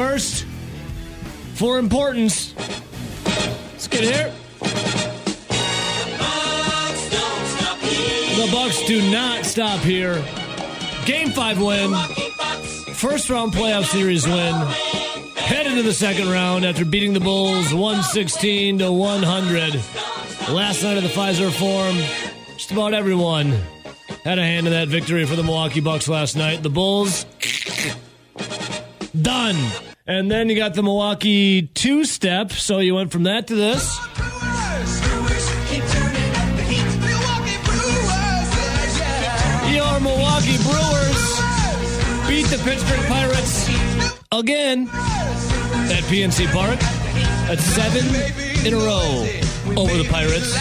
first, 0.00 0.46
for 1.56 1.78
importance, 1.78 2.54
let's 2.56 3.86
get 3.86 4.00
here. 4.00 4.32
The 8.34 8.48
Bucks 8.50 8.82
do 8.86 9.10
not 9.10 9.44
stop 9.44 9.80
here. 9.80 10.24
Game 11.04 11.28
five 11.32 11.60
win. 11.60 11.92
First 12.94 13.28
round 13.28 13.52
playoff 13.52 13.84
series 13.84 14.26
win. 14.26 14.54
Head 15.36 15.66
into 15.66 15.82
the 15.82 15.92
second 15.92 16.30
round 16.30 16.64
after 16.64 16.86
beating 16.86 17.12
the 17.12 17.20
Bulls 17.20 17.74
116 17.74 18.78
to 18.78 18.90
100. 18.90 19.74
Last 20.48 20.82
night 20.82 20.96
of 20.96 21.02
the 21.02 21.10
Fiserv 21.10 21.52
Forum, 21.52 21.96
just 22.56 22.70
about 22.70 22.94
everyone 22.94 23.50
had 24.24 24.38
a 24.38 24.42
hand 24.42 24.66
in 24.66 24.72
that 24.72 24.88
victory 24.88 25.26
for 25.26 25.36
the 25.36 25.42
Milwaukee 25.42 25.80
Bucks 25.80 26.08
last 26.08 26.36
night. 26.36 26.62
The 26.62 26.70
Bulls, 26.70 27.26
done. 29.20 29.56
And 30.06 30.30
then 30.30 30.48
you 30.48 30.56
got 30.56 30.74
the 30.74 30.82
Milwaukee 30.82 31.62
two 31.62 32.04
step, 32.04 32.52
so 32.52 32.78
you 32.78 32.94
went 32.94 33.12
from 33.12 33.24
that 33.24 33.46
to 33.48 33.54
this. 33.54 33.98
Your 39.72 40.00
Milwaukee 40.00 40.56
Brewers 40.64 41.40
beat 42.26 42.46
the 42.46 42.60
Pittsburgh 42.64 43.06
Pirates 43.06 43.68
again 44.32 44.88
at 44.88 46.02
PNC 46.04 46.50
Park. 46.52 46.80
That's 47.46 47.62
seven 47.64 48.06
in 48.66 48.74
a 48.74 48.78
row 48.78 49.26
over 49.76 49.96
the 49.96 50.08
Pirates. 50.10 50.56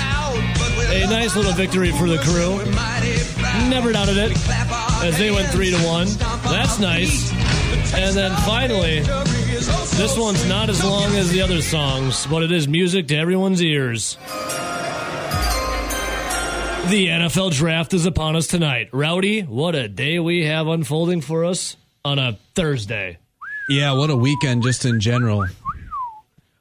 A 0.91 1.07
nice 1.07 1.35
little 1.35 1.53
victory 1.53 1.91
for 1.91 2.07
the 2.07 2.17
crew. 2.19 2.57
Never 3.69 3.91
doubted 3.93 4.17
it 4.17 4.31
as 5.03 5.17
they 5.17 5.31
went 5.31 5.47
three 5.49 5.71
to 5.71 5.77
one. 5.77 6.07
That's 6.43 6.79
nice. 6.79 7.31
And 7.95 8.15
then 8.15 8.35
finally, 8.45 8.99
this 8.99 10.17
one's 10.17 10.47
not 10.47 10.69
as 10.69 10.83
long 10.83 11.13
as 11.15 11.31
the 11.31 11.41
other 11.41 11.61
songs, 11.61 12.25
but 12.27 12.43
it 12.43 12.51
is 12.51 12.67
music 12.67 13.07
to 13.09 13.15
everyone's 13.15 13.61
ears. 13.61 14.17
The 16.89 17.07
NFL 17.07 17.53
draft 17.53 17.93
is 17.93 18.05
upon 18.05 18.35
us 18.35 18.47
tonight. 18.47 18.89
Rowdy, 18.91 19.41
what 19.41 19.75
a 19.75 19.87
day 19.87 20.17
we 20.17 20.45
have 20.45 20.67
unfolding 20.67 21.21
for 21.21 21.45
us 21.45 21.77
on 22.03 22.17
a 22.17 22.39
Thursday. 22.55 23.19
Yeah, 23.69 23.91
what 23.91 24.09
a 24.09 24.15
weekend 24.15 24.63
just 24.63 24.85
in 24.85 24.99
general. 24.99 25.45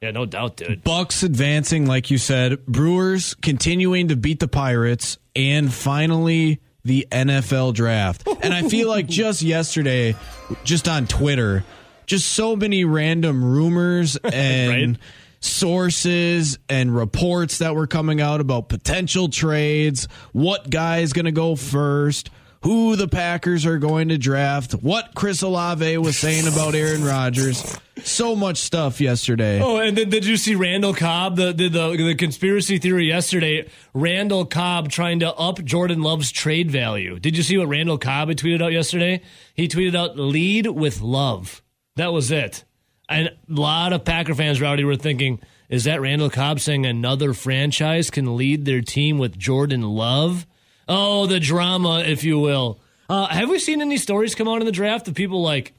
Yeah, 0.01 0.11
no 0.11 0.25
doubt, 0.25 0.57
dude. 0.57 0.83
Bucks 0.83 1.23
advancing, 1.23 1.87
like 1.87 2.11
you 2.11 2.17
said. 2.17 2.65
Brewers 2.67 3.33
continuing 3.33 4.09
to 4.09 4.15
beat 4.15 4.39
the 4.39 4.47
Pirates, 4.47 5.17
and 5.35 5.73
finally 5.73 6.59
the 6.89 7.07
NFL 7.11 7.73
draft. 7.75 8.27
And 8.41 8.53
I 8.53 8.67
feel 8.67 8.87
like 8.89 9.05
just 9.23 9.41
yesterday, 9.43 10.15
just 10.63 10.87
on 10.89 11.05
Twitter, 11.07 11.63
just 12.07 12.27
so 12.33 12.55
many 12.55 12.83
random 12.83 13.43
rumors 13.45 14.15
and 14.23 14.69
Right. 14.91 14.97
sources 15.39 16.57
and 16.67 16.95
reports 16.95 17.59
that 17.59 17.75
were 17.75 17.87
coming 17.87 18.19
out 18.19 18.41
about 18.41 18.69
potential 18.69 19.29
trades, 19.29 20.07
what 20.33 20.69
guy 20.69 20.99
is 20.99 21.13
going 21.13 21.25
to 21.25 21.31
go 21.31 21.55
first, 21.55 22.29
who 22.61 22.95
the 22.95 23.07
Packers 23.07 23.65
are 23.65 23.77
going 23.77 24.09
to 24.09 24.17
draft, 24.17 24.73
what 24.73 25.15
Chris 25.15 25.41
Olave 25.41 25.97
was 25.97 26.17
saying 26.17 26.47
about 26.47 26.75
Aaron 26.75 27.03
Rodgers. 27.03 27.77
So 28.03 28.35
much 28.35 28.57
stuff 28.57 28.99
yesterday. 29.01 29.61
Oh, 29.61 29.77
and 29.77 29.97
then 29.97 30.09
did 30.09 30.25
you 30.25 30.37
see 30.37 30.55
Randall 30.55 30.93
Cobb? 30.93 31.35
The, 31.35 31.51
the 31.53 31.67
the 31.67 31.97
the 31.97 32.15
conspiracy 32.15 32.77
theory 32.77 33.07
yesterday. 33.07 33.69
Randall 33.93 34.45
Cobb 34.45 34.89
trying 34.89 35.19
to 35.19 35.33
up 35.33 35.63
Jordan 35.63 36.01
Love's 36.01 36.31
trade 36.31 36.71
value. 36.71 37.19
Did 37.19 37.35
you 37.35 37.43
see 37.43 37.57
what 37.57 37.67
Randall 37.67 37.97
Cobb 37.97 38.29
had 38.29 38.37
tweeted 38.37 38.61
out 38.61 38.71
yesterday? 38.71 39.21
He 39.53 39.67
tweeted 39.67 39.95
out 39.95 40.17
"lead 40.17 40.67
with 40.67 41.01
love." 41.01 41.61
That 41.95 42.13
was 42.13 42.31
it. 42.31 42.63
And 43.09 43.27
a 43.27 43.35
lot 43.49 43.91
of 43.91 44.05
Packer 44.05 44.35
fans, 44.35 44.61
Rowdy, 44.61 44.83
were 44.83 44.95
thinking, 44.95 45.41
is 45.67 45.83
that 45.85 45.99
Randall 45.99 46.29
Cobb 46.29 46.59
saying 46.59 46.85
another 46.85 47.33
franchise 47.33 48.09
can 48.09 48.37
lead 48.37 48.65
their 48.65 48.81
team 48.81 49.17
with 49.17 49.37
Jordan 49.37 49.81
Love? 49.81 50.45
Oh, 50.89 51.27
the 51.27 51.39
drama, 51.39 51.99
if 51.99 52.23
you 52.23 52.39
will. 52.39 52.79
Uh, 53.07 53.27
have 53.27 53.49
we 53.49 53.59
seen 53.59 53.81
any 53.81 53.97
stories 53.97 54.33
come 54.33 54.47
out 54.47 54.59
in 54.59 54.65
the 54.65 54.71
draft 54.71 55.07
of 55.07 55.13
people 55.13 55.41
like? 55.41 55.73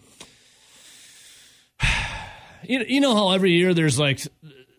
you, 2.63 2.85
you 2.87 3.01
know 3.01 3.15
how 3.15 3.33
every 3.33 3.53
year 3.53 3.75
there's 3.75 3.99
like 3.99 4.21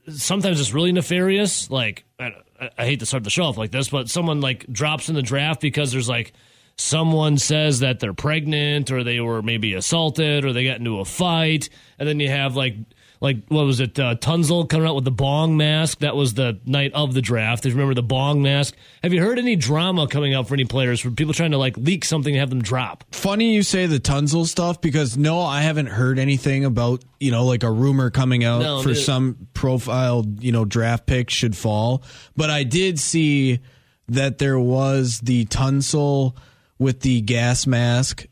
sometimes 0.07 0.59
it's 0.59 0.73
really 0.73 0.91
nefarious 0.91 1.69
like 1.69 2.03
I, 2.19 2.31
I 2.77 2.85
hate 2.85 2.99
to 2.99 3.05
start 3.05 3.23
the 3.23 3.29
show 3.29 3.43
off 3.43 3.57
like 3.57 3.71
this 3.71 3.89
but 3.89 4.09
someone 4.09 4.41
like 4.41 4.65
drops 4.71 5.09
in 5.09 5.15
the 5.15 5.21
draft 5.21 5.61
because 5.61 5.91
there's 5.91 6.09
like 6.09 6.33
someone 6.77 7.37
says 7.37 7.79
that 7.79 7.99
they're 7.99 8.13
pregnant 8.13 8.91
or 8.91 9.03
they 9.03 9.19
were 9.19 9.41
maybe 9.41 9.73
assaulted 9.75 10.43
or 10.43 10.53
they 10.53 10.65
got 10.65 10.77
into 10.77 10.99
a 10.99 11.05
fight 11.05 11.69
and 11.99 12.09
then 12.09 12.19
you 12.19 12.29
have 12.29 12.55
like 12.55 12.75
like 13.21 13.45
what 13.49 13.65
was 13.65 13.79
it 13.79 13.97
uh, 13.99 14.15
Tunsil 14.15 14.67
coming 14.67 14.87
out 14.87 14.95
with 14.95 15.05
the 15.05 15.11
bong 15.11 15.55
mask? 15.55 15.99
That 15.99 16.15
was 16.15 16.33
the 16.33 16.59
night 16.65 16.91
of 16.93 17.13
the 17.13 17.21
draft. 17.21 17.65
If 17.65 17.69
you 17.71 17.75
remember 17.77 17.93
the 17.93 18.01
bong 18.03 18.41
mask? 18.41 18.75
Have 19.03 19.13
you 19.13 19.21
heard 19.21 19.37
any 19.39 19.55
drama 19.55 20.07
coming 20.07 20.33
out 20.33 20.47
for 20.47 20.55
any 20.55 20.65
players 20.65 20.99
for 20.99 21.11
people 21.11 21.33
trying 21.33 21.51
to 21.51 21.57
like 21.59 21.77
leak 21.77 22.03
something 22.03 22.33
and 22.33 22.39
have 22.39 22.49
them 22.49 22.61
drop? 22.61 23.03
Funny 23.13 23.53
you 23.53 23.61
say 23.63 23.85
the 23.85 23.99
Tunsil 23.99 24.45
stuff 24.47 24.81
because 24.81 25.17
no, 25.17 25.39
I 25.41 25.61
haven't 25.61 25.85
heard 25.85 26.17
anything 26.19 26.65
about 26.65 27.05
you 27.19 27.31
know 27.31 27.45
like 27.45 27.61
a 27.63 27.71
rumor 27.71 28.09
coming 28.09 28.43
out 28.43 28.61
No, 28.61 28.81
for 28.81 28.89
the- 28.89 28.95
some 28.95 29.47
profile 29.53 30.25
you 30.39 30.51
know 30.51 30.65
draft 30.65 31.05
pick 31.05 31.29
should 31.29 31.55
fall, 31.55 32.03
but 32.35 32.49
I 32.49 32.63
did 32.63 32.99
see 32.99 33.59
that 34.07 34.39
there 34.39 34.59
was 34.59 35.19
the 35.21 35.45
Tunsil 35.45 36.35
with 36.79 37.01
the 37.01 37.21
gas 37.21 37.67
mask, 37.67 38.25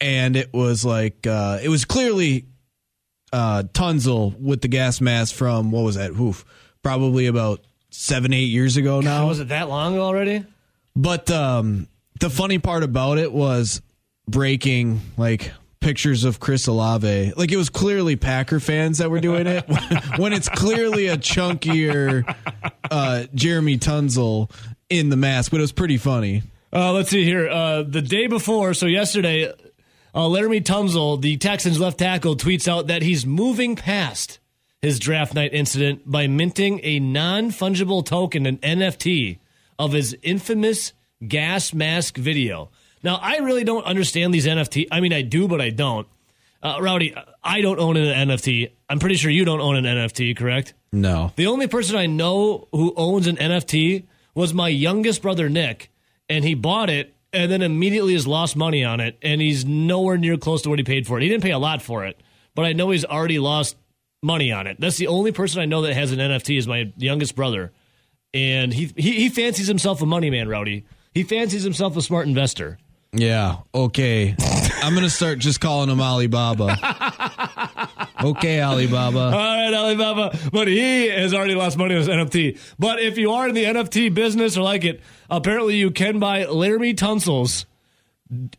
and 0.00 0.34
it 0.36 0.52
was 0.52 0.84
like 0.84 1.26
uh, 1.28 1.60
it 1.62 1.68
was 1.68 1.84
clearly 1.84 2.46
uh, 3.32 3.62
Tunsil 3.72 4.38
with 4.38 4.60
the 4.60 4.68
gas 4.68 5.00
mask 5.00 5.34
from 5.34 5.70
what 5.70 5.82
was 5.82 5.96
that? 5.96 6.10
Oof, 6.12 6.44
probably 6.82 7.26
about 7.26 7.60
seven 7.90 8.32
eight 8.32 8.48
years 8.50 8.76
ago 8.76 9.00
now. 9.00 9.28
was 9.28 9.40
it 9.40 9.48
that 9.48 9.68
long 9.68 9.98
already 9.98 10.44
But 10.96 11.30
um, 11.30 11.88
the 12.20 12.30
funny 12.30 12.58
part 12.58 12.82
about 12.82 13.18
it 13.18 13.32
was 13.32 13.82
breaking 14.26 15.00
like 15.16 15.52
pictures 15.80 16.24
of 16.24 16.40
Chris 16.40 16.66
Olave. 16.66 17.32
Like 17.36 17.52
it 17.52 17.56
was 17.56 17.68
clearly 17.68 18.16
Packer 18.16 18.60
fans 18.60 18.98
that 18.98 19.10
were 19.10 19.20
doing 19.20 19.46
it 19.46 19.64
when 20.16 20.32
it's 20.32 20.48
clearly 20.48 21.08
a 21.08 21.16
chunkier 21.16 22.24
uh, 22.90 23.24
Jeremy 23.34 23.78
Tunsil 23.78 24.50
in 24.88 25.08
the 25.08 25.16
mask. 25.16 25.50
But 25.50 25.58
it 25.58 25.62
was 25.62 25.72
pretty 25.72 25.98
funny. 25.98 26.42
Uh, 26.72 26.92
let's 26.92 27.10
see 27.10 27.24
here. 27.24 27.48
Uh, 27.48 27.82
the 27.82 28.00
day 28.00 28.28
before, 28.28 28.72
so 28.72 28.86
yesterday, 28.86 29.52
uh, 30.14 30.20
Laremy 30.20 30.62
Tunsil, 30.62 31.20
the 31.20 31.36
Texans 31.36 31.80
left 31.80 31.98
tackle, 31.98 32.36
tweets 32.36 32.68
out 32.68 32.86
that 32.88 33.02
he's 33.02 33.24
moving 33.24 33.76
past 33.76 34.38
his 34.80 34.98
draft 34.98 35.34
night 35.34 35.54
incident 35.54 36.02
by 36.10 36.26
minting 36.26 36.80
a 36.82 36.98
non 36.98 37.50
fungible 37.50 38.04
token, 38.04 38.46
an 38.46 38.58
NFT, 38.58 39.38
of 39.78 39.92
his 39.92 40.16
infamous 40.22 40.92
gas 41.26 41.72
mask 41.72 42.16
video. 42.16 42.70
Now, 43.02 43.16
I 43.16 43.38
really 43.38 43.64
don't 43.64 43.84
understand 43.84 44.32
these 44.34 44.46
NFT. 44.46 44.88
I 44.90 45.00
mean, 45.00 45.12
I 45.12 45.22
do, 45.22 45.48
but 45.48 45.60
I 45.60 45.70
don't. 45.70 46.06
Uh, 46.62 46.78
Rowdy, 46.80 47.14
I 47.42 47.60
don't 47.60 47.80
own 47.80 47.96
an 47.96 48.28
NFT. 48.28 48.70
I'm 48.88 49.00
pretty 49.00 49.16
sure 49.16 49.30
you 49.30 49.44
don't 49.44 49.60
own 49.60 49.76
an 49.76 49.84
NFT, 49.84 50.36
correct? 50.36 50.74
No. 50.92 51.32
The 51.34 51.46
only 51.48 51.66
person 51.66 51.96
I 51.96 52.06
know 52.06 52.68
who 52.70 52.92
owns 52.96 53.26
an 53.26 53.36
NFT 53.36 54.04
was 54.34 54.54
my 54.54 54.68
youngest 54.68 55.22
brother 55.22 55.48
Nick, 55.48 55.90
and 56.28 56.44
he 56.44 56.54
bought 56.54 56.90
it 56.90 57.14
and 57.32 57.50
then 57.50 57.62
immediately 57.62 58.12
has 58.12 58.26
lost 58.26 58.56
money 58.56 58.84
on 58.84 59.00
it, 59.00 59.18
and 59.22 59.40
he's 59.40 59.64
nowhere 59.64 60.16
near 60.16 60.36
close 60.36 60.62
to 60.62 60.70
what 60.70 60.78
he 60.78 60.84
paid 60.84 61.06
for 61.06 61.18
it. 61.18 61.22
He 61.22 61.28
didn't 61.28 61.42
pay 61.42 61.52
a 61.52 61.58
lot 61.58 61.82
for 61.82 62.04
it, 62.04 62.20
but 62.54 62.64
I 62.64 62.72
know 62.72 62.90
he's 62.90 63.04
already 63.04 63.38
lost 63.38 63.76
money 64.22 64.52
on 64.52 64.66
it. 64.66 64.80
That's 64.80 64.96
the 64.96 65.06
only 65.08 65.32
person 65.32 65.60
I 65.60 65.64
know 65.64 65.82
that 65.82 65.94
has 65.94 66.12
an 66.12 66.18
NFT 66.18 66.58
is 66.58 66.66
my 66.68 66.92
youngest 66.96 67.34
brother, 67.34 67.72
and 68.34 68.72
he 68.72 68.92
he, 68.96 69.12
he 69.12 69.28
fancies 69.28 69.66
himself 69.68 70.02
a 70.02 70.06
money 70.06 70.30
man, 70.30 70.48
Rowdy. 70.48 70.84
He 71.12 71.22
fancies 71.22 71.62
himself 71.62 71.96
a 71.96 72.02
smart 72.02 72.26
investor. 72.26 72.78
Yeah. 73.12 73.58
Okay. 73.74 74.34
I'm 74.82 74.94
gonna 74.94 75.10
start 75.10 75.38
just 75.38 75.60
calling 75.60 75.90
him 75.90 76.00
Alibaba. 76.00 76.76
okay, 78.24 78.60
Alibaba. 78.60 79.18
All 79.24 79.30
right, 79.32 79.72
Alibaba. 79.74 80.38
But 80.52 80.68
he 80.68 81.08
has 81.08 81.34
already 81.34 81.54
lost 81.54 81.76
money 81.76 81.94
on 81.94 82.00
his 82.00 82.08
NFT. 82.08 82.58
But 82.78 83.00
if 83.00 83.18
you 83.18 83.32
are 83.32 83.48
in 83.48 83.54
the 83.54 83.64
NFT 83.64 84.14
business 84.14 84.56
or 84.56 84.62
like 84.62 84.84
it, 84.84 85.00
apparently 85.30 85.76
you 85.76 85.90
can 85.90 86.18
buy 86.18 86.44
Laremy 86.44 86.96
Tunsil's 86.96 87.66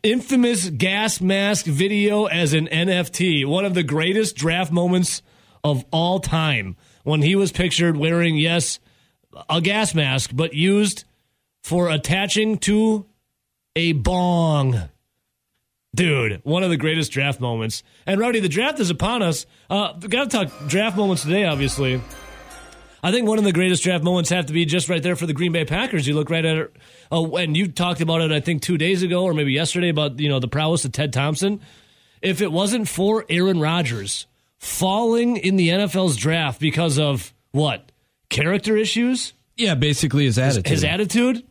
infamous 0.02 0.70
gas 0.70 1.20
mask 1.20 1.66
video 1.66 2.26
as 2.26 2.52
an 2.52 2.68
NFT. 2.68 3.46
One 3.46 3.64
of 3.64 3.74
the 3.74 3.82
greatest 3.82 4.36
draft 4.36 4.70
moments 4.72 5.22
of 5.62 5.84
all 5.90 6.20
time 6.20 6.76
when 7.02 7.22
he 7.22 7.34
was 7.34 7.52
pictured 7.52 7.96
wearing, 7.96 8.36
yes, 8.36 8.78
a 9.48 9.60
gas 9.60 9.94
mask, 9.94 10.30
but 10.32 10.54
used 10.54 11.04
for 11.62 11.88
attaching 11.88 12.58
to 12.58 13.06
a 13.74 13.92
bong. 13.92 14.88
Dude, 15.94 16.40
one 16.42 16.64
of 16.64 16.70
the 16.70 16.76
greatest 16.76 17.12
draft 17.12 17.40
moments. 17.40 17.82
And 18.04 18.18
Rowdy, 18.18 18.40
the 18.40 18.48
draft 18.48 18.80
is 18.80 18.90
upon 18.90 19.22
us. 19.22 19.46
Uh, 19.70 19.92
got 19.92 20.30
to 20.30 20.36
talk 20.38 20.68
draft 20.68 20.96
moments 20.96 21.22
today, 21.22 21.44
obviously. 21.44 22.00
I 23.02 23.12
think 23.12 23.28
one 23.28 23.38
of 23.38 23.44
the 23.44 23.52
greatest 23.52 23.84
draft 23.84 24.02
moments 24.02 24.30
have 24.30 24.46
to 24.46 24.52
be 24.54 24.64
just 24.64 24.88
right 24.88 25.02
there 25.02 25.14
for 25.14 25.26
the 25.26 25.34
Green 25.34 25.52
Bay 25.52 25.66
Packers. 25.66 26.06
You 26.06 26.14
look 26.14 26.30
right 26.30 26.44
at 26.44 26.56
it. 26.56 26.76
Oh, 27.12 27.36
and 27.36 27.54
you 27.54 27.68
talked 27.68 28.00
about 28.00 28.22
it, 28.22 28.32
I 28.32 28.40
think, 28.40 28.62
two 28.62 28.78
days 28.78 29.02
ago 29.02 29.24
or 29.24 29.34
maybe 29.34 29.52
yesterday 29.52 29.90
about 29.90 30.18
you 30.18 30.28
know 30.28 30.40
the 30.40 30.48
prowess 30.48 30.86
of 30.86 30.92
Ted 30.92 31.12
Thompson. 31.12 31.60
If 32.22 32.40
it 32.40 32.50
wasn't 32.50 32.88
for 32.88 33.26
Aaron 33.28 33.60
Rodgers 33.60 34.26
falling 34.56 35.36
in 35.36 35.56
the 35.56 35.68
NFL's 35.68 36.16
draft 36.16 36.58
because 36.58 36.98
of 36.98 37.34
what? 37.52 37.92
Character 38.30 38.76
issues? 38.76 39.34
Yeah, 39.56 39.74
basically 39.74 40.24
his 40.24 40.38
attitude. 40.38 40.66
His 40.66 40.82
attitude? 40.82 41.44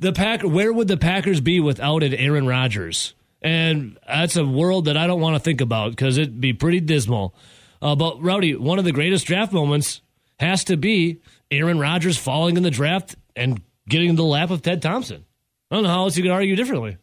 The 0.00 0.14
pack 0.14 0.40
where 0.40 0.72
would 0.72 0.88
the 0.88 0.96
Packers 0.96 1.42
be 1.42 1.60
without 1.60 2.02
an 2.02 2.14
Aaron 2.14 2.46
Rodgers? 2.46 3.12
And 3.40 3.98
that's 4.06 4.36
a 4.36 4.44
world 4.44 4.86
that 4.86 4.96
I 4.96 5.06
don't 5.06 5.20
want 5.20 5.36
to 5.36 5.40
think 5.40 5.60
about 5.60 5.90
because 5.90 6.18
it'd 6.18 6.40
be 6.40 6.52
pretty 6.52 6.80
dismal. 6.80 7.34
Uh, 7.80 7.94
but 7.94 8.20
Rowdy, 8.22 8.56
one 8.56 8.78
of 8.78 8.84
the 8.84 8.92
greatest 8.92 9.26
draft 9.26 9.52
moments 9.52 10.00
has 10.40 10.64
to 10.64 10.76
be 10.76 11.20
Aaron 11.50 11.78
Rodgers 11.78 12.18
falling 12.18 12.56
in 12.56 12.62
the 12.64 12.70
draft 12.70 13.14
and 13.36 13.60
getting 13.88 14.10
in 14.10 14.16
the 14.16 14.24
lap 14.24 14.50
of 14.50 14.62
Ted 14.62 14.82
Thompson. 14.82 15.24
I 15.70 15.74
don't 15.76 15.84
know 15.84 15.90
how 15.90 16.04
else 16.04 16.16
you 16.16 16.22
could 16.22 16.32
argue 16.32 16.56
differently. 16.56 16.96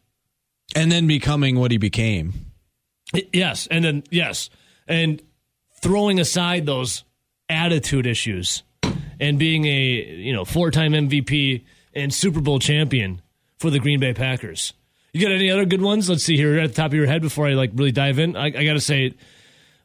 and 0.76 0.92
then 0.92 1.08
becoming 1.08 1.58
what 1.60 1.72
he 1.72 1.78
became. 1.78 2.34
Yes, 3.32 3.68
and 3.70 3.86
then 3.86 4.04
yes, 4.10 4.50
and 4.88 5.22
throwing 5.82 6.20
aside 6.20 6.66
those 6.66 7.04
attitude 7.48 8.08
issues 8.08 8.64
and 9.20 9.38
being 9.38 9.66
a 9.66 10.18
you 10.18 10.34
know 10.34 10.44
four-time 10.44 10.92
MVP 10.94 11.64
and 11.94 12.12
Super 12.14 12.42
Bowl 12.42 12.58
champion 12.60 13.22
for 13.60 13.70
the 13.70 13.80
Green 13.80 14.00
Bay 14.00 14.14
Packers. 14.14 14.74
You 15.16 15.22
got 15.22 15.32
any 15.32 15.50
other 15.50 15.64
good 15.64 15.82
ones? 15.82 16.10
Let's 16.10 16.26
see 16.26 16.36
here 16.36 16.60
at 16.60 16.72
the 16.72 16.76
top 16.76 16.88
of 16.88 16.94
your 16.94 17.06
head 17.06 17.22
before 17.22 17.48
I 17.48 17.54
like 17.54 17.72
really 17.74 17.94
dive 17.94 18.20
in. 18.20 18.36
I, 18.36 18.48
I 18.48 18.66
got 18.66 18.74
to 18.74 18.82
say, 18.82 19.14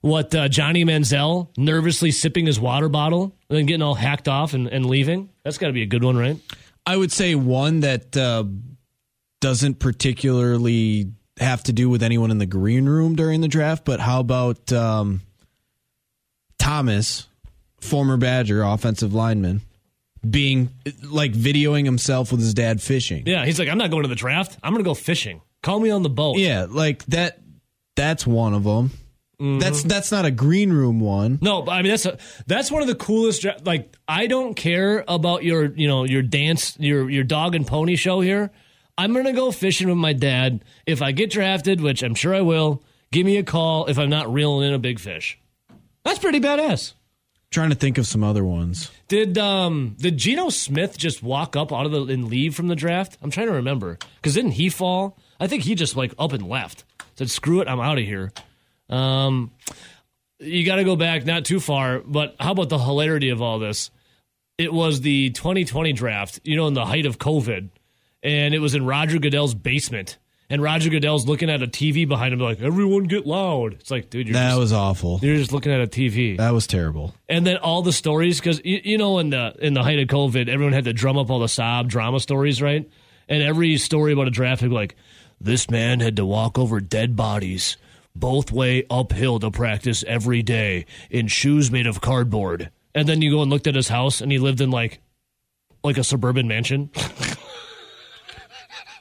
what 0.01 0.35
uh, 0.35 0.49
Johnny 0.49 0.85
Manziel 0.85 1.57
nervously 1.57 2.11
sipping 2.11 2.47
his 2.47 2.59
water 2.59 2.89
bottle 2.89 3.37
and 3.49 3.57
then 3.57 3.67
getting 3.67 3.83
all 3.83 3.95
hacked 3.95 4.27
off 4.27 4.55
and, 4.55 4.67
and 4.67 4.85
leaving. 4.85 5.29
That's 5.45 5.57
got 5.57 5.69
to 5.69 5.73
be 5.73 5.83
a 5.83 5.87
good 5.87 6.03
one, 6.03 6.17
right? 6.17 6.37
I 6.85 6.97
would 6.97 7.13
say 7.13 7.37
one 7.37 7.79
that 7.81 8.17
uh, 8.17 8.43
doesn't 9.41 9.79
particularly 9.79 11.13
have 11.39 11.63
to 11.63 11.73
do 11.73 11.89
with 11.89 12.03
anyone 12.03 12.33
in 12.33 12.39
the 12.39 12.47
green 12.47 12.87
room 12.87 13.15
during 13.15 13.41
the 13.41 13.47
draft, 13.47 13.85
but 13.85 14.01
how 14.01 14.19
about 14.19 14.73
um, 14.73 15.21
Thomas, 16.59 17.29
former 17.81 18.17
Badger 18.17 18.65
offensive 18.65 19.15
lineman, 19.15 19.61
being 20.29 20.71
like 21.03 21.33
videoing 21.33 21.85
himself 21.85 22.31
with 22.31 22.41
his 22.41 22.55
dad 22.55 22.81
fishing? 22.83 23.25
Yeah, 23.27 23.45
he's 23.45 23.59
like, 23.59 23.69
I'm 23.69 23.79
not 23.79 23.91
going 23.91 24.03
to 24.03 24.09
the 24.09 24.15
draft. 24.15 24.59
I'm 24.63 24.73
going 24.73 24.85
to 24.85 24.89
go 24.89 24.95
fishing. 24.95 25.41
Call 25.63 25.81
me 25.81 25.91
on 25.91 26.03
the 26.03 26.11
boat. 26.11 26.39
Yeah, 26.39 26.67
like 26.69 27.05
that. 27.07 27.39
That's 27.97 28.27
one 28.27 28.55
of 28.55 28.65
them. 28.65 28.91
Mm-hmm. 29.41 29.59
That's 29.59 29.83
that's 29.83 30.13
not 30.13 30.25
a 30.27 30.31
green 30.31 30.71
room 30.73 31.01
one. 31.01 31.39
No, 31.41 31.63
but 31.63 31.73
I 31.73 31.83
mean 31.83 31.91
that's 31.91 32.05
a, 32.07 32.19
that's 32.47 32.71
one 32.71 32.83
of 32.83 32.89
the 32.89 32.95
coolest. 32.95 33.41
dra- 33.43 33.57
Like 33.65 33.95
I 34.07 34.27
don't 34.27 34.55
care 34.55 35.03
about 35.09 35.45
your 35.45 35.65
you 35.75 35.89
know 35.89 36.05
your 36.05 36.21
dance 36.23 36.79
your 36.79 37.09
your 37.09 37.25
dog 37.25 37.55
and 37.55 37.67
pony 37.67 37.97
show 37.97 38.21
here. 38.21 38.51
I'm 38.99 39.15
gonna 39.15 39.33
go 39.33 39.51
fishing 39.51 39.89
with 39.89 39.97
my 39.97 40.13
dad. 40.13 40.63
If 40.87 41.01
I 41.01 41.13
get 41.13 41.31
drafted, 41.31 41.81
which 41.81 42.03
I'm 42.03 42.15
sure 42.15 42.35
I 42.35 42.43
will, 42.43 42.83
give 43.13 43.25
me 43.25 43.39
a 43.39 43.43
call 43.43 43.87
if 43.87 43.99
I'm 43.99 44.11
not 44.11 44.31
reeling 44.33 44.69
in 44.69 44.75
a 44.75 44.79
big 44.79 44.99
fish. 45.01 45.39
That's 46.05 46.19
pretty 46.19 46.41
badass. 46.41 46.93
Trying 47.51 47.71
to 47.71 47.77
think 47.77 47.97
of 47.97 48.07
some 48.07 48.23
other 48.23 48.45
ones. 48.45 48.91
Did 49.11 49.39
um 49.39 49.97
did 49.99 50.19
Geno 50.19 50.51
Smith 50.51 50.97
just 50.97 51.21
walk 51.21 51.57
up 51.57 51.73
out 51.73 51.85
of 51.85 51.91
the 51.91 52.05
and 52.05 52.29
leave 52.29 52.55
from 52.55 52.69
the 52.69 52.77
draft? 52.77 53.19
I'm 53.21 53.33
trying 53.33 53.49
to 53.49 53.55
remember 53.55 53.99
because 54.15 54.35
didn't 54.35 54.53
he 54.53 54.69
fall? 54.69 55.19
I 55.41 55.49
think 55.49 55.65
he 55.65 55.75
just 55.75 55.97
like 55.97 56.15
up 56.17 56.33
and 56.33 56.49
left. 56.49 56.85
Said 57.17 57.29
screw 57.29 57.61
it, 57.61 57.67
I'm 57.67 57.81
out 57.81 57.99
of 57.99 58.05
here. 58.05 58.33
Um, 58.89 59.51
you 60.39 60.65
got 60.65 60.77
to 60.77 60.85
go 60.85 60.95
back 60.95 61.27
not 61.27 61.45
too 61.45 61.59
far, 61.59 61.99
but 61.99 62.37
how 62.39 62.53
about 62.53 62.69
the 62.69 62.79
hilarity 62.79 63.31
of 63.31 63.43
all 63.43 63.59
this? 63.59 63.91
It 64.59 64.73
was 64.73 65.01
the 65.01 65.31
2020 65.31 65.93
draft, 65.93 66.39
you 66.45 66.55
know, 66.55 66.69
in 66.69 66.75
the 66.75 66.87
height 66.87 67.05
of 67.05 67.19
COVID, 67.19 67.69
and 68.23 68.55
it 68.55 68.61
was 68.61 68.77
in 68.77 68.87
Roger 68.87 69.19
Goodell's 69.19 69.55
basement. 69.55 70.19
And 70.51 70.61
Roger 70.61 70.91
Goodell's 70.91 71.27
looking 71.29 71.49
at 71.49 71.63
a 71.63 71.69
TV 71.69 72.07
behind 72.09 72.35
him, 72.35 72.41
like, 72.41 72.61
everyone 72.61 73.05
get 73.05 73.25
loud. 73.25 73.75
It's 73.75 73.91
like, 73.91 74.11
dude, 74.11 74.27
you're, 74.27 74.35
That 74.35 74.49
just, 74.49 74.59
was 74.59 74.73
awful. 74.73 75.21
you're 75.23 75.37
just 75.37 75.53
looking 75.53 75.71
at 75.71 75.81
a 75.81 75.87
TV 75.87 76.37
That 76.39 76.53
was 76.53 76.67
terrible. 76.67 77.15
and 77.29 77.47
then 77.47 77.57
all 77.59 77.83
the 77.83 77.93
stories 77.93 78.41
because 78.41 78.61
you, 78.65 78.81
you 78.83 78.99
know 78.99 79.19
in 79.21 79.31
the 79.31 79.55
in 79.61 79.75
the 79.75 79.83
height 79.85 80.01
of 80.01 80.09
COVID, 80.09 80.49
everyone 80.49 80.73
had 80.73 80.85
to 80.85 80.93
drum 80.93 81.17
up 81.17 81.31
all 81.31 81.39
the 81.39 81.49
sob 81.49 81.89
drama 81.89 82.19
stories, 82.19 82.61
right? 82.61 82.91
And 83.29 83.43
every 83.45 83.77
story 83.79 84.13
about 84.13 84.27
a 84.27 84.31
draft 84.33 84.61
would 84.63 84.71
be 84.71 84.75
like, 84.75 84.97
this 85.41 85.71
man 85.71 86.01
had 86.01 86.17
to 86.17 86.27
walk 86.27 86.59
over 86.59 86.81
dead 86.81 87.15
bodies 87.15 87.77
both 88.17 88.51
way 88.51 88.85
uphill 88.91 89.39
to 89.39 89.53
practice 89.53 90.03
every 90.09 90.43
day 90.43 90.85
in 91.11 91.29
shoes 91.29 91.71
made 91.71 91.87
of 91.87 92.01
cardboard. 92.01 92.71
And 92.93 93.09
then 93.09 93.23
you 93.23 93.31
go 93.31 93.41
and 93.41 93.49
looked 93.53 93.69
at 93.69 93.77
his 93.77 93.87
house, 93.87 94.21
and 94.21 94.33
he 94.33 94.41
lived 94.41 94.61
in 94.61 94.73
like 94.73 94.99
like 95.85 95.97
a 95.97 96.03
suburban 96.03 96.49
mansion. 96.49 96.91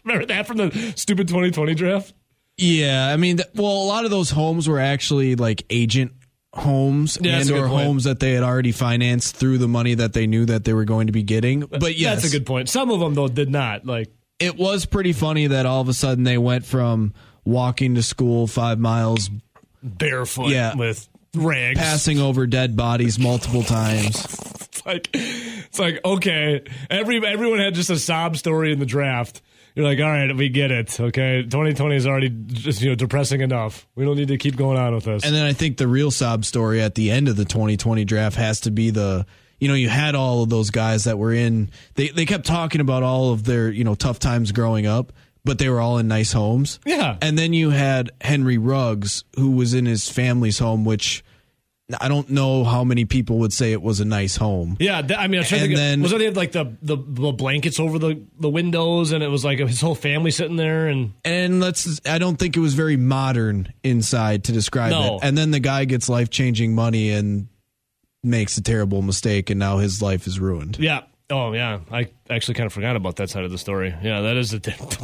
Remember 0.10 0.26
that 0.34 0.48
from 0.48 0.58
the 0.58 0.94
stupid 0.96 1.28
2020 1.28 1.74
draft? 1.76 2.14
Yeah, 2.58 3.08
I 3.08 3.16
mean, 3.18 3.38
th- 3.38 3.50
well, 3.56 3.72
a 3.72 3.86
lot 3.86 4.06
of 4.06 4.12
those 4.12 4.30
homes 4.32 4.68
were 4.68 4.80
actually 4.80 5.36
like 5.36 5.64
agent 5.70 6.12
homes 6.54 7.18
Yeah, 7.22 7.40
and 7.40 7.52
or 7.52 7.68
homes 7.68 8.04
that 8.06 8.20
they 8.20 8.34
had 8.34 8.44
already 8.44 8.72
financed 8.72 9.36
through 9.36 9.60
the 9.60 9.68
money 9.68 9.94
that 9.94 10.14
they 10.14 10.28
knew 10.28 10.46
that 10.46 10.66
they 10.66 10.74
were 10.74 10.84
going 10.84 11.08
to 11.08 11.14
be 11.14 11.24
getting. 11.24 11.62
But 11.62 11.96
yes, 11.98 12.22
That's 12.24 12.34
a 12.34 12.38
good 12.38 12.46
point. 12.46 12.68
Some 12.70 12.90
of 12.92 13.00
them 13.00 13.14
though 13.14 13.28
did 13.28 13.50
not. 13.50 13.86
Like 13.86 14.10
it 14.40 14.58
was 14.58 14.86
pretty 14.86 15.14
funny 15.14 15.48
that 15.48 15.66
all 15.66 15.80
of 15.82 15.88
a 15.90 15.94
sudden 15.94 16.24
they 16.24 16.38
went 16.38 16.66
from 16.66 17.14
walking 17.46 17.96
to 17.96 18.04
school 18.04 18.48
five 18.48 18.80
miles, 18.80 19.30
barefoot 19.84 20.50
Yeah. 20.50 20.76
with 20.76 21.08
rags. 21.36 21.80
passing 21.80 22.20
over 22.20 22.48
dead 22.48 22.76
bodies 22.76 23.20
multiple 23.20 23.64
times. 23.64 24.26
It's 24.80 24.86
like 24.86 25.10
it's 25.14 25.78
like 25.78 26.00
okay, 26.06 26.64
every 26.90 27.18
everyone 27.26 27.60
had 27.60 27.74
just 27.74 27.90
a 27.90 27.98
sob 28.00 28.38
story 28.38 28.72
in 28.72 28.80
the 28.80 28.86
draft. 28.86 29.42
You're 29.80 29.88
like, 29.88 30.00
all 30.02 30.12
right, 30.12 30.36
we 30.36 30.50
get 30.50 30.72
it. 30.72 31.00
Okay, 31.00 31.44
2020 31.44 31.96
is 31.96 32.06
already 32.06 32.28
just 32.28 32.82
you 32.82 32.90
know 32.90 32.96
depressing 32.96 33.40
enough. 33.40 33.88
We 33.96 34.04
don't 34.04 34.18
need 34.18 34.28
to 34.28 34.38
keep 34.38 34.58
going 34.58 34.78
on 34.78 34.94
with 34.94 35.06
this. 35.06 35.24
And 35.24 35.34
then 35.34 35.46
I 35.46 35.54
think 35.54 35.78
the 35.78 35.88
real 35.88 36.12
sob 36.12 36.44
story 36.44 36.82
at 36.82 36.96
the 36.96 37.10
end 37.12 37.30
of 37.30 37.38
the 37.38 37.46
2020 37.46 38.04
draft 38.04 38.36
has 38.36 38.60
to 38.62 38.72
be 38.72 38.90
the 38.90 39.26
you 39.58 39.70
know 39.70 39.76
you 39.76 39.88
had 39.88 40.16
all 40.16 40.44
of 40.44 40.50
those 40.50 40.70
guys 40.70 41.06
that 41.06 41.18
were 41.18 41.32
in 41.32 41.70
they 41.96 42.10
they 42.10 42.26
kept 42.26 42.46
talking 42.46 42.82
about 42.82 43.04
all 43.04 43.32
of 43.32 43.46
their 43.46 43.72
you 43.72 43.86
know 43.86 43.96
tough 43.96 44.20
times 44.20 44.52
growing 44.52 44.86
up 44.86 45.14
but 45.46 45.60
they 45.60 45.70
were 45.70 45.80
all 45.80 45.98
in 45.98 46.10
nice 46.10 46.34
homes. 46.34 46.82
Yeah. 46.86 47.16
And 47.22 47.38
then 47.38 47.54
you 47.54 47.70
had 47.70 48.12
Henry 48.20 48.58
Ruggs 48.58 49.24
who 49.38 49.52
was 49.52 49.74
in 49.74 49.86
his 49.86 50.10
family's 50.10 50.60
home 50.60 50.84
which 50.84 51.24
I 52.00 52.08
don't 52.08 52.30
know 52.30 52.64
how 52.64 52.84
many 52.84 53.06
people 53.06 53.40
would 53.40 53.52
say 53.54 53.72
it 53.72 53.82
was 53.82 54.00
a 54.00 54.06
nice 54.06 54.36
home. 54.36 54.78
yeah, 54.80 55.02
th- 55.02 55.18
I 55.20 55.28
mean, 55.28 55.40
I 55.40 55.42
was 55.42 55.50
trying 55.50 55.62
to 55.62 55.66
And 55.66 55.76
think. 55.76 55.78
then- 55.78 56.02
was 56.02 56.12
they 56.12 56.26
had 56.26 56.36
like 56.38 56.52
the, 56.52 56.76
the 56.82 56.98
the 56.98 57.32
blankets 57.32 57.80
over 57.80 57.98
the 57.98 58.22
the 58.40 58.50
windows, 58.50 59.12
and 59.12 59.24
it 59.24 59.28
was 59.30 59.44
like 59.44 59.60
his 59.60 59.82
whole 59.82 59.96
family 59.96 60.32
sitting 60.32 60.56
there, 60.56 60.88
and 60.88 61.14
And 61.26 61.60
let's 61.60 62.00
I 62.06 62.18
don't 62.20 62.38
think 62.38 62.56
it 62.56 62.60
was 62.60 62.74
very 62.76 62.98
modern 62.98 63.74
inside 63.84 64.44
to 64.46 64.52
describe 64.52 64.92
No. 64.92 65.16
it. 65.16 65.20
And 65.24 65.38
then 65.38 65.52
the 65.52 65.60
guy 65.60 65.86
gets 65.86 66.10
life-changing 66.10 66.76
money 66.76 67.10
and 67.12 67.48
makes 68.24 68.58
a 68.58 68.62
terrible 68.62 69.02
mistake 69.02 69.50
and 69.50 69.58
now 69.60 69.78
his 69.78 70.02
life 70.02 70.28
is 70.28 70.40
ruined. 70.40 70.78
yeah. 70.80 71.02
Oh 71.32 71.54
yeah, 71.54 71.82
I 71.92 72.08
actually 72.30 72.56
kind 72.56 72.66
of 72.66 72.74
forgot 72.74 72.96
about 72.96 73.18
that 73.18 73.30
side 73.30 73.44
of 73.44 73.52
the 73.52 73.60
story. 73.60 73.94
Yeah, 74.02 74.22
that 74.22 74.36
is 74.36 74.52
a 74.54 74.60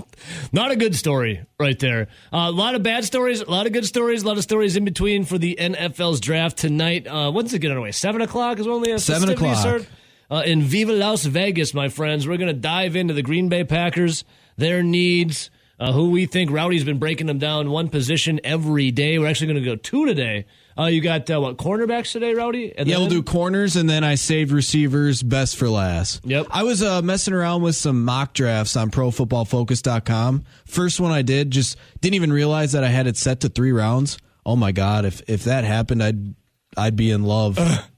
not 0.52 0.72
a 0.72 0.76
good 0.76 0.96
story 0.96 1.46
right 1.60 1.78
there. 1.78 2.08
Uh, 2.34 2.48
a 2.48 2.52
lot 2.52 2.74
of 2.74 2.82
bad 2.82 3.06
stories, 3.06 3.42
a 3.42 3.50
lot 3.52 3.68
of 3.68 3.74
good 3.74 3.86
stories, 3.86 4.24
a 4.24 4.28
lot 4.28 4.38
of 4.38 4.44
stories 4.44 4.76
in 4.76 4.86
between 4.86 5.24
for 5.24 5.38
the 5.38 5.56
NFL's 5.60 6.20
draft 6.20 6.58
tonight. 6.58 7.06
Uh, 7.06 7.32
when's 7.32 7.54
it 7.54 7.60
get 7.60 7.70
underway? 7.70 7.92
Seven 7.92 8.22
o'clock 8.22 8.58
is 8.58 8.68
when 8.68 8.82
the 8.82 8.98
Seven 8.98 9.30
o'clock. 9.30 9.58
start? 9.58 9.88
Uh, 10.32 10.42
in 10.44 10.64
Viva 10.64 10.94
Las 10.94 11.24
Vegas, 11.26 11.76
my 11.76 11.90
friends, 11.90 12.28
we're 12.28 12.38
going 12.38 12.48
to 12.48 12.60
dive 12.60 12.96
into 12.96 13.14
the 13.14 13.22
Green 13.22 13.48
Bay 13.48 13.64
Packers, 13.64 14.24
their 14.58 14.82
needs, 14.82 15.52
uh, 15.80 15.92
who 15.92 16.10
we 16.10 16.26
think 16.26 16.50
Rowdy's 16.50 16.84
been 16.84 16.98
breaking 16.98 17.28
them 17.28 17.38
down 17.38 17.70
one 17.70 17.90
position 17.90 18.40
every 18.44 18.90
day. 18.90 19.20
We're 19.20 19.28
actually 19.28 19.54
going 19.54 19.64
to 19.64 19.70
go 19.70 19.76
two 19.76 20.08
today. 20.08 20.46
Uh, 20.78 20.86
you 20.86 21.00
got 21.00 21.30
uh, 21.30 21.40
what 21.40 21.58
cornerbacks 21.58 22.12
today, 22.12 22.34
Rowdy? 22.34 22.74
And 22.78 22.88
Yeah, 22.88 22.98
we'll 22.98 23.08
do 23.08 23.24
corners 23.24 23.76
and 23.78 23.90
then 23.90 24.04
I 24.04 24.16
saved 24.16 24.52
receivers 24.52 25.24
best 25.24 25.56
for 25.56 25.70
last. 25.70 26.26
Yep. 26.26 26.48
I 26.52 26.64
was 26.64 26.84
uh, 26.84 27.02
messing 27.02 27.34
around 27.34 27.62
with 27.62 27.76
some 27.76 28.04
mock 28.04 28.34
drafts 28.34 28.76
on 28.76 28.92
profootballfocus.com. 28.92 30.44
First 30.66 31.00
one 31.00 31.12
I 31.12 31.22
did, 31.22 31.52
just 31.52 31.78
didn't 32.02 32.16
even 32.16 32.34
realize 32.34 32.74
that 32.74 32.84
I 32.84 32.90
had 32.90 33.08
it 33.08 33.16
set 33.18 33.42
to 33.42 33.50
three 33.50 33.72
rounds. 33.72 34.18
Oh 34.46 34.56
my 34.56 34.72
god, 34.72 35.06
if 35.06 35.22
if 35.28 35.46
that 35.46 35.64
happened, 35.64 36.04
I'd 36.04 36.36
I'd 36.78 36.96
be 36.96 37.12
in 37.12 37.24
love. 37.24 37.58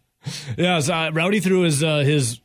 Yeah, 0.57 0.81
so, 0.81 0.93
uh, 0.93 1.11
Rowdy 1.13 1.39
threw 1.39 1.61
his 1.61 1.81
uh, 1.81 1.99
his 1.99 2.41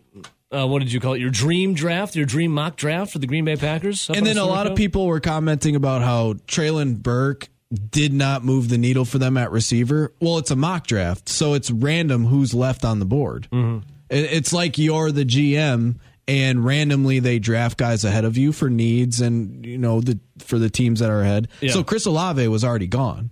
uh, 0.53 0.67
what 0.67 0.81
did 0.81 0.93
you 0.93 1.01
call 1.01 1.15
it? 1.15 1.21
Your 1.21 1.31
dream 1.31 1.75
draft, 1.75 2.15
your 2.15 2.27
dream 2.27 2.53
mock 2.53 2.77
draft 2.77 3.12
for 3.12 3.19
the 3.19 3.27
Green 3.27 3.45
Bay 3.45 3.57
Packers. 3.57 4.09
and 4.09 4.27
then 4.27 4.39
a 4.39 4.45
lot 4.45 4.67
of 4.67 4.77
people 4.77 5.07
were 5.07 5.19
commenting 5.19 5.75
about 5.75 6.03
how 6.03 6.35
Treylon 6.47 7.03
Burks 7.03 7.49
did 7.73 8.12
not 8.12 8.45
move 8.45 8.69
the 8.69 8.79
needle 8.79 9.05
for 9.05 9.19
them 9.19 9.37
at 9.37 9.50
receiver. 9.50 10.12
Well, 10.21 10.38
it's 10.38 10.50
a 10.50 10.57
mock 10.57 10.87
draft, 10.87 11.29
so 11.29 11.55
it's 11.55 11.71
random 11.71 12.26
who's 12.26 12.52
left 12.55 12.85
on 12.85 12.99
the 12.99 13.05
board. 13.05 13.49
Mm-hmm. 13.52 13.87
It's 14.11 14.52
like 14.52 14.76
you're 14.76 15.11
the 15.11 15.25
GM, 15.25 15.97
and 16.29 16.64
randomly 16.64 17.19
they 17.19 17.38
draft 17.38 17.79
guys 17.79 18.05
ahead 18.05 18.25
of 18.25 18.37
you 18.37 18.52
for 18.52 18.69
needs, 18.69 19.21
and 19.21 19.64
you 19.64 19.79
know 19.79 20.00
the 20.00 20.19
for 20.38 20.59
the 20.59 20.69
teams 20.69 21.00
that 21.00 21.11
are 21.11 21.23
ahead. 21.23 21.49
Yeah. 21.61 21.73
So 21.73 21.83
Chris 21.83 22.05
Olave 22.05 22.47
was 22.49 22.64
already 22.64 22.87
gone. 22.87 23.31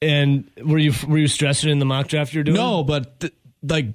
And 0.00 0.50
were 0.62 0.78
you 0.78 0.92
were 1.08 1.18
you 1.18 1.28
stressing 1.28 1.70
in 1.70 1.78
the 1.78 1.86
mock 1.86 2.08
draft 2.08 2.34
you're 2.34 2.44
doing? 2.44 2.56
No, 2.56 2.84
but 2.84 3.20
th- 3.20 3.34
like. 3.62 3.86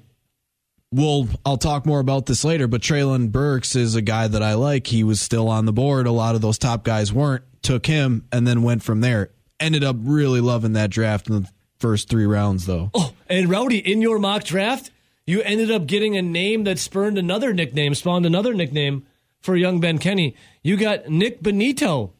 Well, 0.92 1.26
I'll 1.44 1.56
talk 1.56 1.86
more 1.86 1.98
about 1.98 2.26
this 2.26 2.44
later, 2.44 2.68
but 2.68 2.80
Treylon 2.80 3.32
Burks 3.32 3.74
is 3.74 3.96
a 3.96 4.02
guy 4.02 4.28
that 4.28 4.44
I 4.44 4.54
like. 4.54 4.86
He 4.86 5.02
was 5.02 5.20
still 5.20 5.48
on 5.48 5.64
the 5.64 5.72
board. 5.72 6.06
A 6.06 6.12
lot 6.12 6.36
of 6.36 6.40
those 6.40 6.56
top 6.56 6.84
guys 6.84 7.12
weren't. 7.12 7.42
Took 7.62 7.86
him 7.86 8.28
and 8.30 8.46
then 8.46 8.62
went 8.62 8.84
from 8.84 9.00
there. 9.00 9.30
Ended 9.60 9.84
up 9.84 9.96
really 10.00 10.40
loving 10.40 10.72
that 10.72 10.90
draft 10.90 11.28
in 11.28 11.42
the 11.42 11.48
first 11.78 12.08
three 12.08 12.26
rounds, 12.26 12.66
though. 12.66 12.90
Oh, 12.94 13.12
and 13.28 13.48
Rowdy, 13.48 13.78
in 13.78 14.02
your 14.02 14.18
mock 14.18 14.44
draft, 14.44 14.90
you 15.26 15.40
ended 15.42 15.70
up 15.70 15.86
getting 15.86 16.16
a 16.16 16.22
name 16.22 16.64
that 16.64 16.78
spurned 16.78 17.18
another 17.18 17.52
nickname, 17.54 17.94
spawned 17.94 18.26
another 18.26 18.52
nickname 18.52 19.06
for 19.40 19.56
young 19.56 19.80
Ben 19.80 19.98
Kenny. 19.98 20.34
You 20.62 20.76
got 20.76 21.08
Nik 21.08 21.40
Bonitto 21.42 22.10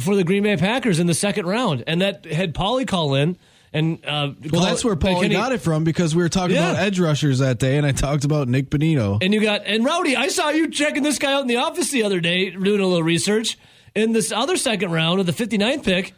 for 0.00 0.16
the 0.16 0.24
Green 0.24 0.42
Bay 0.42 0.56
Packers 0.56 0.98
in 0.98 1.06
the 1.06 1.14
second 1.14 1.46
round, 1.46 1.84
and 1.86 2.00
that 2.02 2.24
had 2.26 2.52
Paulie 2.54 2.86
call 2.86 3.14
in. 3.14 3.36
And 3.72 4.04
uh, 4.06 4.32
Well, 4.50 4.62
that's 4.62 4.84
where 4.84 4.96
Paulie 4.96 5.22
Kenny- 5.22 5.34
got 5.34 5.52
it 5.52 5.58
from 5.60 5.84
because 5.84 6.14
we 6.16 6.22
were 6.22 6.28
talking 6.28 6.56
Yeah. 6.56 6.70
about 6.72 6.82
edge 6.82 6.98
rushers 6.98 7.38
that 7.38 7.58
day, 7.58 7.76
and 7.76 7.86
I 7.86 7.92
talked 7.92 8.24
about 8.24 8.48
Nik 8.48 8.70
Bonitto. 8.70 9.22
And 9.22 9.32
you 9.32 9.40
got 9.40 9.62
and 9.66 9.84
Rowdy, 9.84 10.16
I 10.16 10.28
saw 10.28 10.48
you 10.50 10.68
checking 10.70 11.02
this 11.02 11.18
guy 11.18 11.32
out 11.32 11.42
in 11.42 11.46
the 11.48 11.56
office 11.56 11.90
the 11.90 12.02
other 12.02 12.20
day, 12.20 12.50
doing 12.50 12.80
a 12.80 12.86
little 12.86 13.02
research. 13.02 13.56
In 13.94 14.12
this 14.12 14.32
other 14.32 14.56
second 14.56 14.90
round 14.92 15.20
of 15.20 15.26
the 15.26 15.32
59th 15.32 15.84
pick, 15.84 16.12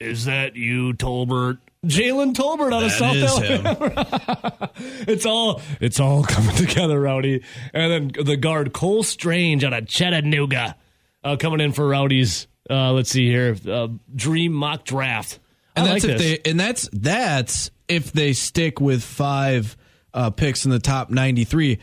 is 0.00 0.26
that 0.26 0.56
you, 0.56 0.92
Tolbert? 0.94 1.58
Jalen 1.84 2.34
Tolbert 2.34 2.72
out 2.72 2.82
of 2.82 2.92
South 2.92 3.16
Alabama. 3.16 4.70
it's 5.06 5.24
all 5.24 5.60
it's 5.80 6.00
all 6.00 6.24
coming 6.28 6.56
together, 6.56 7.00
Rowdy. 7.00 7.42
And 7.72 8.14
then 8.14 8.24
the 8.24 8.36
guard 8.36 8.72
Cole 8.72 9.02
Strange 9.02 9.64
out 9.64 9.72
of 9.72 9.86
Chattanooga, 9.86 10.76
uh, 11.22 11.36
coming 11.36 11.60
in 11.60 11.72
for 11.72 11.86
Rowdy's. 11.86 12.48
Uh, 12.68 12.92
let's 12.92 13.10
see 13.10 13.28
here, 13.28 13.56
uh, 13.68 13.88
dream 14.14 14.52
mock 14.52 14.84
draft. 14.84 15.38
And 15.76 15.86
I 15.86 15.92
that's 15.92 16.04
like 16.04 16.12
if 16.12 16.18
this. 16.18 16.38
they 16.42 16.50
and 16.50 16.58
that's 16.58 16.88
that's 16.92 17.70
if 17.86 18.12
they 18.12 18.32
stick 18.32 18.80
with 18.80 19.04
five 19.04 19.76
uh, 20.12 20.30
picks 20.30 20.64
in 20.64 20.70
the 20.72 20.80
top 20.80 21.10
ninety 21.10 21.44
three. 21.44 21.78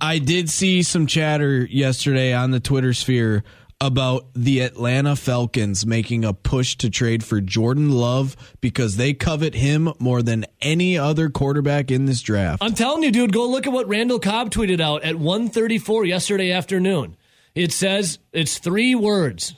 I 0.00 0.18
did 0.18 0.48
see 0.50 0.84
some 0.84 1.08
chatter 1.08 1.64
yesterday 1.64 2.32
on 2.32 2.52
the 2.52 2.60
Twitter 2.60 2.92
sphere 2.94 3.42
about 3.84 4.26
the 4.34 4.60
Atlanta 4.60 5.14
Falcons 5.14 5.84
making 5.84 6.24
a 6.24 6.32
push 6.32 6.74
to 6.76 6.88
trade 6.88 7.22
for 7.22 7.40
Jordan 7.40 7.90
Love 7.90 8.34
because 8.60 8.96
they 8.96 9.12
covet 9.12 9.54
him 9.54 9.92
more 9.98 10.22
than 10.22 10.46
any 10.62 10.96
other 10.96 11.28
quarterback 11.28 11.90
in 11.90 12.06
this 12.06 12.22
draft. 12.22 12.62
I'm 12.62 12.74
telling 12.74 13.02
you, 13.02 13.10
dude, 13.10 13.32
go 13.32 13.46
look 13.46 13.66
at 13.66 13.72
what 13.72 13.86
Randall 13.88 14.18
Cobb 14.18 14.50
tweeted 14.50 14.80
out 14.80 15.02
at 15.04 15.16
1:34 15.16 16.06
yesterday 16.06 16.50
afternoon. 16.50 17.16
It 17.54 17.72
says 17.72 18.18
it's 18.32 18.58
three 18.58 18.94
words: 18.94 19.54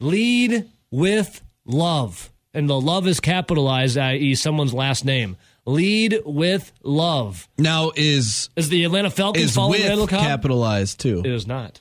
lead 0.00 0.70
with 0.90 1.42
love, 1.64 2.30
and 2.52 2.70
the 2.70 2.80
love 2.80 3.06
is 3.08 3.18
capitalized, 3.20 3.98
i.e., 3.98 4.34
someone's 4.36 4.72
last 4.72 5.04
name. 5.04 5.36
Lead 5.66 6.20
with 6.26 6.72
love. 6.82 7.48
Now 7.58 7.90
is 7.96 8.50
Is 8.54 8.68
the 8.68 8.84
Atlanta 8.84 9.10
Falcons 9.10 9.46
is 9.46 9.54
following 9.54 9.80
with 9.80 9.88
Randall 9.88 10.06
Cobb? 10.06 10.20
capitalized 10.20 11.00
too? 11.00 11.22
it 11.24 11.32
is 11.32 11.46
not. 11.46 11.80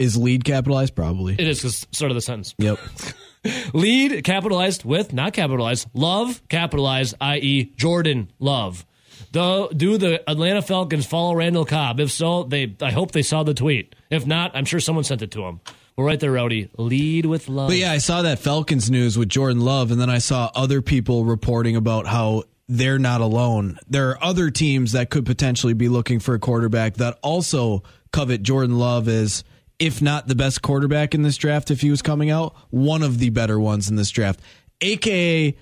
Is 0.00 0.16
lead 0.16 0.44
capitalized? 0.44 0.94
Probably. 0.96 1.34
It 1.38 1.46
is 1.46 1.60
'cause 1.62 1.86
start 1.92 2.10
of 2.10 2.14
the 2.16 2.20
sentence. 2.22 2.54
Yep. 2.58 2.78
Lead 3.72 4.24
capitalized 4.24 4.84
with 4.84 5.12
not 5.12 5.32
capitalized. 5.32 5.88
Love 5.94 6.42
capitalized, 6.48 7.14
i.e., 7.20 7.72
Jordan 7.76 8.30
Love. 8.38 8.84
Do, 9.32 9.68
do 9.74 9.96
the 9.98 10.28
Atlanta 10.28 10.60
Falcons 10.62 11.06
follow 11.06 11.34
Randall 11.34 11.64
Cobb? 11.64 12.00
If 12.00 12.10
so, 12.10 12.42
they 12.44 12.74
I 12.82 12.90
hope 12.90 13.12
they 13.12 13.22
saw 13.22 13.42
the 13.42 13.54
tweet. 13.54 13.94
If 14.10 14.26
not, 14.26 14.50
I'm 14.54 14.64
sure 14.64 14.80
someone 14.80 15.04
sent 15.04 15.22
it 15.22 15.30
to 15.32 15.42
him. 15.44 15.60
We're 15.96 16.04
right 16.06 16.18
there, 16.18 16.32
Rowdy. 16.32 16.70
Lead 16.78 17.26
with 17.26 17.48
love. 17.48 17.68
But 17.68 17.76
yeah, 17.76 17.92
I 17.92 17.98
saw 17.98 18.22
that 18.22 18.38
Falcons 18.38 18.90
news 18.90 19.16
with 19.18 19.28
Jordan 19.28 19.60
Love, 19.60 19.90
and 19.90 20.00
then 20.00 20.10
I 20.10 20.18
saw 20.18 20.50
other 20.54 20.80
people 20.82 21.24
reporting 21.24 21.76
about 21.76 22.06
how 22.06 22.44
they're 22.68 22.98
not 22.98 23.20
alone. 23.20 23.78
There 23.88 24.10
are 24.10 24.24
other 24.24 24.50
teams 24.50 24.92
that 24.92 25.10
could 25.10 25.26
potentially 25.26 25.74
be 25.74 25.88
looking 25.88 26.18
for 26.20 26.34
a 26.34 26.38
quarterback 26.38 26.94
that 26.94 27.18
also 27.22 27.82
covet 28.12 28.42
Jordan 28.42 28.78
Love 28.78 29.08
as, 29.08 29.44
if 29.80 30.00
not 30.00 30.28
the 30.28 30.34
best 30.34 30.62
quarterback 30.62 31.14
in 31.14 31.22
this 31.22 31.36
draft, 31.36 31.70
if 31.70 31.80
he 31.80 31.90
was 31.90 32.02
coming 32.02 32.30
out, 32.30 32.54
one 32.68 33.02
of 33.02 33.18
the 33.18 33.30
better 33.30 33.58
ones 33.58 33.88
in 33.88 33.96
this 33.96 34.10
draft. 34.10 34.38
AKA, 34.82 35.56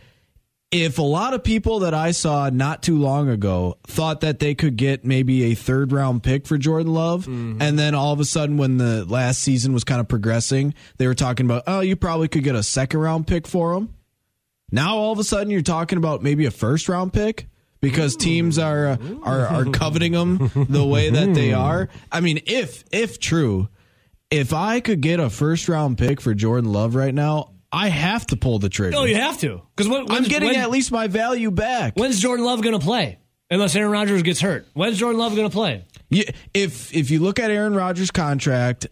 if 0.70 0.98
a 0.98 1.02
lot 1.02 1.32
of 1.34 1.42
people 1.42 1.78
that 1.80 1.94
I 1.94 2.10
saw 2.10 2.50
not 2.50 2.82
too 2.82 2.98
long 2.98 3.28
ago 3.30 3.78
thought 3.87 4.20
that 4.20 4.38
they 4.40 4.54
could 4.54 4.76
get 4.76 5.04
maybe 5.04 5.44
a 5.44 5.54
third 5.54 5.92
round 5.92 6.22
pick 6.22 6.46
for 6.46 6.58
Jordan 6.58 6.92
Love, 6.92 7.26
and 7.26 7.78
then 7.78 7.94
all 7.94 8.12
of 8.12 8.20
a 8.20 8.25
sudden 8.25 8.58
when 8.58 8.76
the 8.76 9.04
last 9.06 9.40
season 9.40 9.72
was 9.72 9.84
kind 9.84 10.00
of 10.00 10.08
progressing, 10.08 10.75
they 10.98 11.06
were 11.06 11.14
talking 11.14 11.46
about, 11.46 11.62
oh, 11.66 11.80
you 11.80 11.96
probably 11.96 12.28
could 12.28 12.44
get 12.44 12.54
a 12.54 12.62
second 12.62 13.00
round 13.00 13.26
pick 13.26 13.46
for 13.46 13.72
him. 13.75 13.94
Now 14.70 14.96
all 14.96 15.12
of 15.12 15.18
a 15.18 15.25
sudden 15.25 15.50
you're 15.50 15.62
talking 15.62 15.96
about 15.96 16.22
maybe 16.22 16.44
a 16.44 16.50
first 16.50 16.88
round 16.88 17.12
pick 17.12 17.46
because 17.80 18.16
teams 18.16 18.58
are 18.58 18.88
uh, 18.88 18.96
are 19.22 19.46
are 19.46 19.64
coveting 19.66 20.12
them 20.12 20.50
the 20.68 20.84
way 20.84 21.08
that 21.10 21.32
they 21.34 21.52
are. 21.52 21.88
I 22.12 22.20
mean, 22.20 22.40
if 22.44 22.84
if 22.92 23.18
true, 23.18 23.68
if 24.30 24.52
I 24.52 24.80
could 24.80 25.00
get 25.00 25.20
a 25.20 25.30
first 25.30 25.68
round 25.68 25.99
pick 25.99 26.20
for 26.20 26.35
Jordan 26.35 26.73
Love 26.73 26.94
right 26.94 27.14
now, 27.14 27.52
I 27.70 27.88
have 27.88 28.26
to 28.28 28.37
pull 28.37 28.58
the 28.58 28.68
trigger. 28.68 28.92
no, 28.92 29.04
you 29.04 29.16
have 29.16 29.38
to 29.40 29.62
because 29.76 29.92
I'm 30.11 30.25
getting 30.25 30.56
at 30.56 30.70
least 30.70 30.90
my 30.90 31.06
value 31.06 31.50
back. 31.50 31.94
When's 31.97 32.18
Jordan 32.18 32.44
Love 32.44 32.62
going 32.62 32.78
to 32.78 32.85
play? 32.85 33.18
Unless 33.50 33.75
Aaron 33.76 33.90
Rodgers 33.90 34.23
gets 34.23 34.40
hurt. 34.40 34.66
When's 34.75 34.99
Jordan 34.99 35.18
Love 35.18 35.35
going 35.35 35.49
to 35.49 35.52
play? 35.52 35.85
You, 36.11 36.25
if 36.52 36.94
if 36.94 37.11
you 37.11 37.20
look 37.20 37.38
at 37.38 37.50
Aaron 37.50 37.75
Rodgers' 37.75 38.11
contract, 38.11 38.87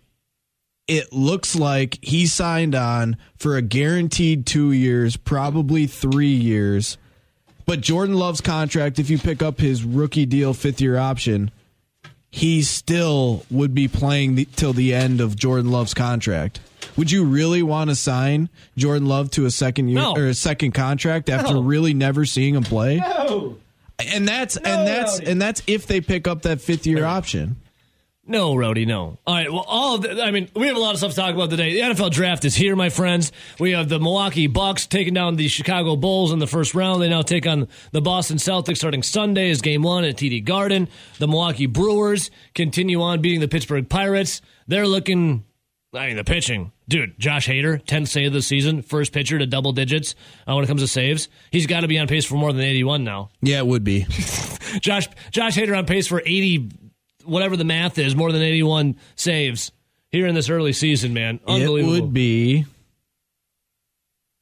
it 0.86 1.12
looks 1.12 1.56
like 1.56 1.98
he 2.02 2.26
signed 2.26 2.74
on 2.74 3.16
for 3.36 3.56
a 3.56 3.62
guaranteed 3.62 4.46
two 4.46 4.72
years, 4.72 5.16
probably 5.16 5.86
three 5.86 6.34
years. 6.34 6.96
But 7.66 7.80
Jordan 7.80 8.14
Love's 8.14 8.40
contract, 8.40 8.98
if 8.98 9.10
you 9.10 9.18
pick 9.18 9.42
up 9.42 9.58
his 9.58 9.82
rookie 9.84 10.26
deal, 10.26 10.54
fifth 10.54 10.80
year 10.80 10.96
option, 10.96 11.50
he 12.36 12.62
still 12.62 13.42
would 13.50 13.74
be 13.74 13.88
playing 13.88 14.34
the, 14.34 14.44
till 14.44 14.74
the 14.74 14.92
end 14.92 15.22
of 15.22 15.36
Jordan 15.36 15.70
Love's 15.70 15.94
contract. 15.94 16.60
Would 16.98 17.10
you 17.10 17.24
really 17.24 17.62
want 17.62 17.88
to 17.88 17.96
sign 17.96 18.50
Jordan 18.76 19.08
Love 19.08 19.30
to 19.32 19.46
a 19.46 19.50
second 19.50 19.88
year 19.88 20.00
No. 20.00 20.14
or 20.14 20.26
a 20.26 20.34
second 20.34 20.72
contract 20.72 21.30
after 21.30 21.54
No. 21.54 21.62
really 21.62 21.94
never 21.94 22.26
seeing 22.26 22.54
him 22.54 22.62
play? 22.62 22.96
No. 22.98 23.56
And 24.12 24.28
that's 24.28 24.58
and 24.58 24.86
that's 24.86 25.18
and 25.18 25.40
that's 25.40 25.62
if 25.66 25.86
they 25.86 26.02
pick 26.02 26.28
up 26.28 26.42
that 26.42 26.60
fifth 26.60 26.86
year 26.86 27.06
option. 27.06 27.56
No, 28.28 28.56
Rowdy, 28.56 28.86
no. 28.86 29.18
All 29.24 29.34
right, 29.34 29.52
well, 29.52 29.64
all 29.68 29.94
of 29.94 30.02
the, 30.02 30.20
I 30.20 30.32
mean, 30.32 30.48
we 30.56 30.66
have 30.66 30.76
a 30.76 30.80
lot 30.80 30.92
of 30.94 30.98
stuff 30.98 31.12
to 31.12 31.16
talk 31.16 31.32
about 31.32 31.48
today. 31.48 31.74
The 31.74 31.94
NFL 31.94 32.10
draft 32.10 32.44
is 32.44 32.56
here, 32.56 32.74
my 32.74 32.88
friends. 32.88 33.30
We 33.60 33.70
have 33.70 33.88
the 33.88 34.00
Milwaukee 34.00 34.48
Bucks 34.48 34.86
taking 34.86 35.14
down 35.14 35.36
the 35.36 35.46
Chicago 35.46 35.94
Bulls 35.94 36.32
in 36.32 36.40
the 36.40 36.46
first 36.48 36.74
round. 36.74 37.00
They 37.00 37.08
now 37.08 37.22
take 37.22 37.46
on 37.46 37.68
the 37.92 38.00
Boston 38.00 38.38
Celtics 38.38 38.78
starting 38.78 39.04
Sunday 39.04 39.50
as 39.50 39.60
game 39.60 39.82
one 39.82 40.02
at 40.02 40.16
TD 40.16 40.44
Garden. 40.44 40.88
The 41.18 41.28
Milwaukee 41.28 41.66
Brewers 41.66 42.32
continue 42.54 43.00
on 43.00 43.22
beating 43.22 43.38
the 43.40 43.48
Pittsburgh 43.48 43.88
Pirates. 43.88 44.42
They're 44.66 44.88
looking, 44.88 45.44
I 45.94 46.08
mean, 46.08 46.16
the 46.16 46.24
pitching. 46.24 46.72
Dude, 46.88 47.18
Josh 47.20 47.46
Hader, 47.46 47.80
10th 47.84 48.08
save 48.08 48.28
of 48.28 48.32
the 48.32 48.42
season, 48.42 48.82
first 48.82 49.12
pitcher 49.12 49.38
to 49.38 49.46
double 49.46 49.70
digits 49.70 50.16
uh, 50.48 50.54
when 50.54 50.64
it 50.64 50.66
comes 50.66 50.82
to 50.82 50.88
saves. 50.88 51.28
He's 51.52 51.68
got 51.68 51.80
to 51.80 51.88
be 51.88 51.98
on 51.98 52.08
pace 52.08 52.24
for 52.24 52.34
more 52.34 52.52
than 52.52 52.62
81 52.62 53.04
now. 53.04 53.30
Yeah, 53.40 53.58
it 53.58 53.66
would 53.68 53.84
be. 53.84 54.02
Josh 54.80 55.08
Josh 55.30 55.56
Hader 55.56 55.78
on 55.78 55.86
pace 55.86 56.08
for 56.08 56.20
80 56.26 56.70
whatever 57.26 57.56
the 57.56 57.64
math 57.64 57.98
is, 57.98 58.14
more 58.16 58.32
than 58.32 58.42
81 58.42 58.96
saves 59.16 59.72
here 60.10 60.26
in 60.26 60.34
this 60.34 60.48
early 60.48 60.72
season, 60.72 61.12
man. 61.14 61.40
It 61.46 61.68
would 62.02 62.12
be 62.12 62.64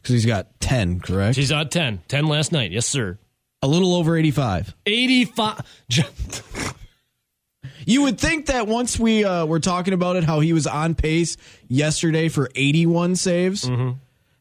because 0.00 0.12
he's 0.14 0.26
got 0.26 0.60
ten, 0.60 1.00
correct? 1.00 1.36
He's 1.36 1.50
on 1.52 1.68
10. 1.68 2.02
10 2.08 2.26
last 2.26 2.52
night. 2.52 2.70
Yes, 2.72 2.86
sir. 2.86 3.18
A 3.62 3.66
little 3.66 3.94
over 3.94 4.16
eighty-five. 4.16 4.74
85 4.84 5.60
You 7.86 8.02
would 8.02 8.18
think 8.18 8.46
that 8.46 8.66
once 8.66 8.98
we 8.98 9.24
uh, 9.24 9.44
were 9.46 9.60
talking 9.60 9.92
about 9.94 10.16
it, 10.16 10.24
how 10.24 10.40
he 10.40 10.52
was 10.54 10.66
on 10.66 10.94
pace 10.94 11.36
yesterday 11.68 12.28
for 12.28 12.50
eighty-one 12.54 13.16
saves, 13.16 13.64
Mm-hmm. 13.68 13.98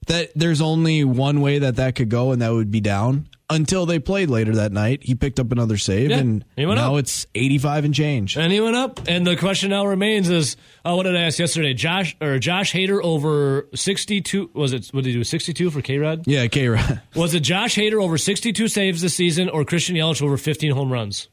that 0.08 0.32
there's 0.36 0.62
only 0.62 1.04
one 1.04 1.42
way 1.42 1.60
that 1.60 1.76
that 1.78 1.96
could 1.96 2.10
go, 2.10 2.32
and 2.32 2.42
that 2.42 2.52
would 2.54 2.72
be 2.72 2.80
down. 2.82 3.28
Until 3.54 3.86
they 3.86 4.00
played 4.00 4.30
later 4.30 4.56
that 4.56 4.72
night, 4.72 5.04
he 5.04 5.16
picked 5.16 5.40
up 5.40 5.52
another 5.52 5.78
save, 5.78 6.10
Yeah, 6.10 6.18
and 6.18 6.44
he 6.56 6.66
went 6.66 6.80
now 6.80 6.94
up. 6.96 7.00
it's 7.02 7.28
eighty-five 7.36 7.86
and 7.86 7.94
change. 7.94 8.36
and 8.38 8.52
he 8.52 8.60
went 8.60 8.76
up. 8.76 9.02
And 9.08 9.26
the 9.28 9.36
question 9.36 9.70
now 9.70 9.86
remains 9.86 10.30
is 10.30 10.56
uh, 10.84 10.94
what 10.96 11.04
did 11.04 11.16
I 11.16 11.22
ask 11.22 11.38
yesterday? 11.40 11.74
Josh 11.74 12.16
or 12.22 12.40
Josh 12.40 12.74
Hader 12.74 13.00
over 13.04 13.68
62 13.76 14.50
was 14.54 14.74
it 14.74 14.88
what 14.92 15.04
did 15.04 15.12
he 15.12 15.16
do 15.18 15.24
62 15.24 15.70
for 15.72 15.82
K-Rod? 15.82 16.24
Yeah, 16.26 16.48
K. 16.48 16.68
Rod. 16.68 17.02
Was 17.16 17.34
it 17.34 17.42
Josh 17.42 17.76
Hader 17.76 18.02
over 18.04 18.18
62 18.18 18.68
saves 18.68 19.02
this 19.02 19.16
season 19.16 19.50
or 19.50 19.64
Christian 19.66 19.96
Yelich 19.96 20.22
over 20.22 20.38
15 20.38 20.72
home 20.72 20.92
runs? 20.92 21.30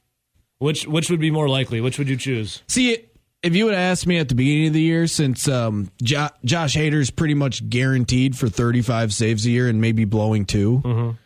Which 0.58 0.86
which 0.86 1.08
would 1.10 1.20
be 1.20 1.30
more 1.30 1.48
likely? 1.48 1.80
Which 1.80 1.98
would 1.98 2.08
you 2.08 2.16
choose? 2.16 2.62
See, 2.68 2.98
if 3.42 3.56
you 3.56 3.64
would 3.64 3.72
have 3.74 3.92
asked 3.92 4.06
me 4.06 4.18
at 4.18 4.28
the 4.28 4.34
beginning 4.34 4.66
of 4.66 4.72
the 4.74 4.82
year, 4.82 5.06
since 5.06 5.48
um, 5.48 5.90
jo- 6.02 6.28
Josh 6.44 6.76
Hader's 6.76 7.10
pretty 7.10 7.32
much 7.32 7.66
guaranteed 7.70 8.36
for 8.36 8.50
35 8.50 9.14
saves 9.14 9.46
a 9.46 9.50
year 9.50 9.66
and 9.68 9.80
maybe 9.80 10.04
blowing 10.04 10.44
2 10.44 11.16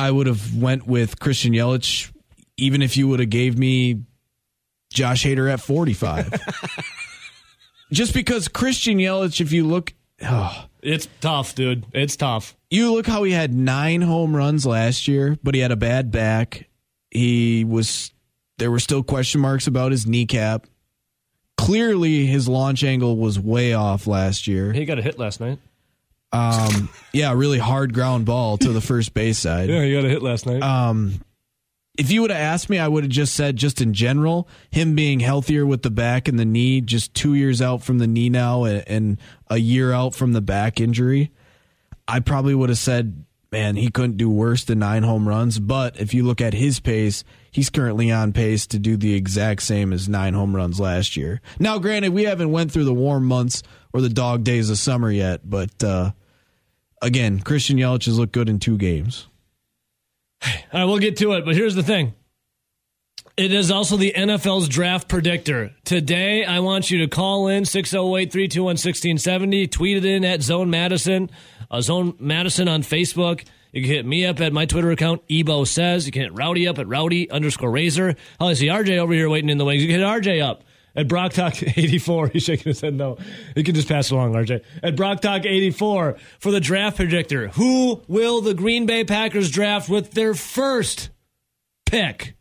I 0.00 0.10
would 0.10 0.26
have 0.26 0.56
went 0.56 0.86
with 0.86 1.20
Christian 1.20 1.52
Yelich, 1.52 2.10
even 2.56 2.80
if 2.80 2.96
you 2.96 3.06
would 3.08 3.20
have 3.20 3.28
gave 3.28 3.58
me 3.58 4.02
Josh 4.90 5.24
Hader 5.24 5.52
at 5.52 5.60
45. 5.60 6.32
Just 7.92 8.14
because 8.14 8.48
Christian 8.48 8.96
Yelich, 8.96 9.42
if 9.42 9.52
you 9.52 9.66
look, 9.66 9.92
oh, 10.22 10.66
It's 10.82 11.06
tough, 11.20 11.54
dude. 11.54 11.84
It's 11.92 12.16
tough. 12.16 12.56
you 12.70 12.92
look 12.94 13.06
how 13.06 13.24
he 13.24 13.32
had 13.32 13.52
nine 13.52 14.00
home 14.00 14.34
runs 14.34 14.64
last 14.64 15.06
year, 15.06 15.36
but 15.42 15.54
he 15.54 15.60
had 15.60 15.70
a 15.70 15.76
bad 15.76 16.10
back. 16.10 16.68
He 17.10 17.64
was 17.64 18.10
there 18.56 18.70
were 18.70 18.78
still 18.80 19.02
question 19.02 19.42
marks 19.42 19.66
about 19.66 19.92
his 19.92 20.06
kneecap. 20.06 20.66
Clearly, 21.58 22.24
his 22.24 22.48
launch 22.48 22.82
angle 22.84 23.18
was 23.18 23.38
way 23.38 23.74
off 23.74 24.06
last 24.06 24.46
year. 24.46 24.72
He 24.72 24.86
got 24.86 24.98
a 24.98 25.02
hit 25.02 25.18
last 25.18 25.40
night. 25.40 25.58
Um, 26.32 26.88
yeah, 27.12 27.32
really 27.32 27.58
hard 27.58 27.92
ground 27.92 28.24
ball 28.24 28.56
to 28.58 28.72
the 28.72 28.80
first 28.80 29.14
base 29.14 29.38
side. 29.38 29.68
Yeah, 29.68 29.82
you 29.82 29.96
got 29.96 30.06
a 30.06 30.08
hit 30.08 30.22
last 30.22 30.46
night. 30.46 30.62
Um, 30.62 31.20
if 31.98 32.10
you 32.10 32.22
would 32.22 32.30
have 32.30 32.40
asked 32.40 32.70
me, 32.70 32.78
I 32.78 32.88
would 32.88 33.04
have 33.04 33.10
just 33.10 33.34
said, 33.34 33.56
just 33.56 33.80
in 33.80 33.92
general, 33.92 34.48
him 34.70 34.94
being 34.94 35.20
healthier 35.20 35.66
with 35.66 35.82
the 35.82 35.90
back 35.90 36.28
and 36.28 36.38
the 36.38 36.44
knee, 36.44 36.80
just 36.80 37.14
two 37.14 37.34
years 37.34 37.60
out 37.60 37.82
from 37.82 37.98
the 37.98 38.06
knee 38.06 38.30
now 38.30 38.64
and, 38.64 38.84
and 38.86 39.18
a 39.48 39.58
year 39.58 39.92
out 39.92 40.14
from 40.14 40.32
the 40.32 40.40
back 40.40 40.80
injury, 40.80 41.30
I 42.06 42.20
probably 42.20 42.54
would 42.54 42.68
have 42.68 42.78
said, 42.78 43.24
man, 43.52 43.76
he 43.76 43.90
couldn't 43.90 44.16
do 44.16 44.30
worse 44.30 44.64
than 44.64 44.78
nine 44.78 45.02
home 45.02 45.28
runs. 45.28 45.58
But 45.58 46.00
if 46.00 46.14
you 46.14 46.22
look 46.22 46.40
at 46.40 46.54
his 46.54 46.78
pace, 46.80 47.24
he's 47.50 47.68
currently 47.70 48.12
on 48.12 48.32
pace 48.32 48.66
to 48.68 48.78
do 48.78 48.96
the 48.96 49.14
exact 49.14 49.62
same 49.62 49.92
as 49.92 50.08
nine 50.08 50.34
home 50.34 50.54
runs 50.54 50.78
last 50.78 51.16
year. 51.16 51.40
Now, 51.58 51.78
granted, 51.78 52.12
we 52.12 52.24
haven't 52.24 52.52
went 52.52 52.70
through 52.70 52.84
the 52.84 52.94
warm 52.94 53.26
months 53.26 53.62
or 53.92 54.00
the 54.00 54.08
dog 54.08 54.44
days 54.44 54.70
of 54.70 54.78
summer 54.78 55.10
yet, 55.10 55.40
but 55.44 55.82
uh, 55.82 56.12
again, 57.02 57.40
Christian 57.40 57.76
Yelich 57.76 58.06
has 58.06 58.18
looked 58.18 58.32
good 58.32 58.48
in 58.48 58.58
two 58.58 58.76
games. 58.76 59.26
All 60.44 60.50
right, 60.72 60.84
we'll 60.84 60.98
get 60.98 61.16
to 61.18 61.32
it, 61.32 61.44
but 61.44 61.54
here's 61.54 61.74
the 61.74 61.82
thing. 61.82 62.14
It 63.36 63.52
is 63.52 63.70
also 63.70 63.96
the 63.96 64.12
NFL's 64.16 64.68
draft 64.68 65.08
predictor. 65.08 65.72
Today, 65.84 66.44
I 66.44 66.60
want 66.60 66.90
you 66.90 66.98
to 66.98 67.08
call 67.08 67.48
in 67.48 67.64
608 67.64 68.32
321 68.32 68.64
1670, 68.66 69.66
tweet 69.68 69.96
it 69.98 70.04
in 70.04 70.24
at 70.24 70.42
Zone 70.42 70.68
Madison, 70.68 71.30
uh, 71.70 71.80
Zone 71.80 72.14
Madison 72.18 72.68
on 72.68 72.82
Facebook. 72.82 73.44
You 73.72 73.82
can 73.82 73.90
hit 73.90 74.06
me 74.06 74.26
up 74.26 74.40
at 74.40 74.52
my 74.52 74.66
Twitter 74.66 74.90
account, 74.90 75.22
Ebo 75.30 75.64
Says. 75.64 76.04
You 76.04 76.12
can 76.12 76.22
hit 76.22 76.34
Rowdy 76.34 76.66
up 76.66 76.78
at 76.78 76.88
Rowdy 76.88 77.30
underscore 77.30 77.70
Razor. 77.70 78.16
Oh, 78.40 78.48
I 78.48 78.54
see 78.54 78.66
RJ 78.66 78.98
over 78.98 79.12
here 79.12 79.30
waiting 79.30 79.48
in 79.48 79.58
the 79.58 79.64
wings. 79.64 79.82
You 79.82 79.88
can 79.88 80.00
hit 80.00 80.06
RJ 80.06 80.42
up 80.42 80.64
at 80.94 81.08
Brock 81.08 81.32
Talk 81.32 81.62
84. 81.62 82.28
He's 82.32 82.42
shaking 82.42 82.70
his 82.70 82.80
head 82.80 82.94
no. 82.94 83.18
You 83.56 83.64
can 83.64 83.74
just 83.74 83.88
pass 83.88 84.10
along, 84.10 84.34
RJ. 84.34 84.62
At 84.82 84.96
Brock 84.96 85.20
Talk 85.20 85.44
84 85.44 86.16
for 86.38 86.50
the 86.50 86.60
draft 86.60 86.96
predictor. 86.96 87.48
Who 87.48 88.02
will 88.08 88.40
the 88.40 88.54
Green 88.54 88.86
Bay 88.86 89.04
Packers 89.04 89.50
draft 89.50 89.88
with 89.88 90.12
their 90.12 90.34
first 90.34 91.10
pick? 91.86 92.34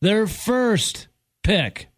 Their 0.00 0.26
first 0.26 1.08
pick. 1.42 1.88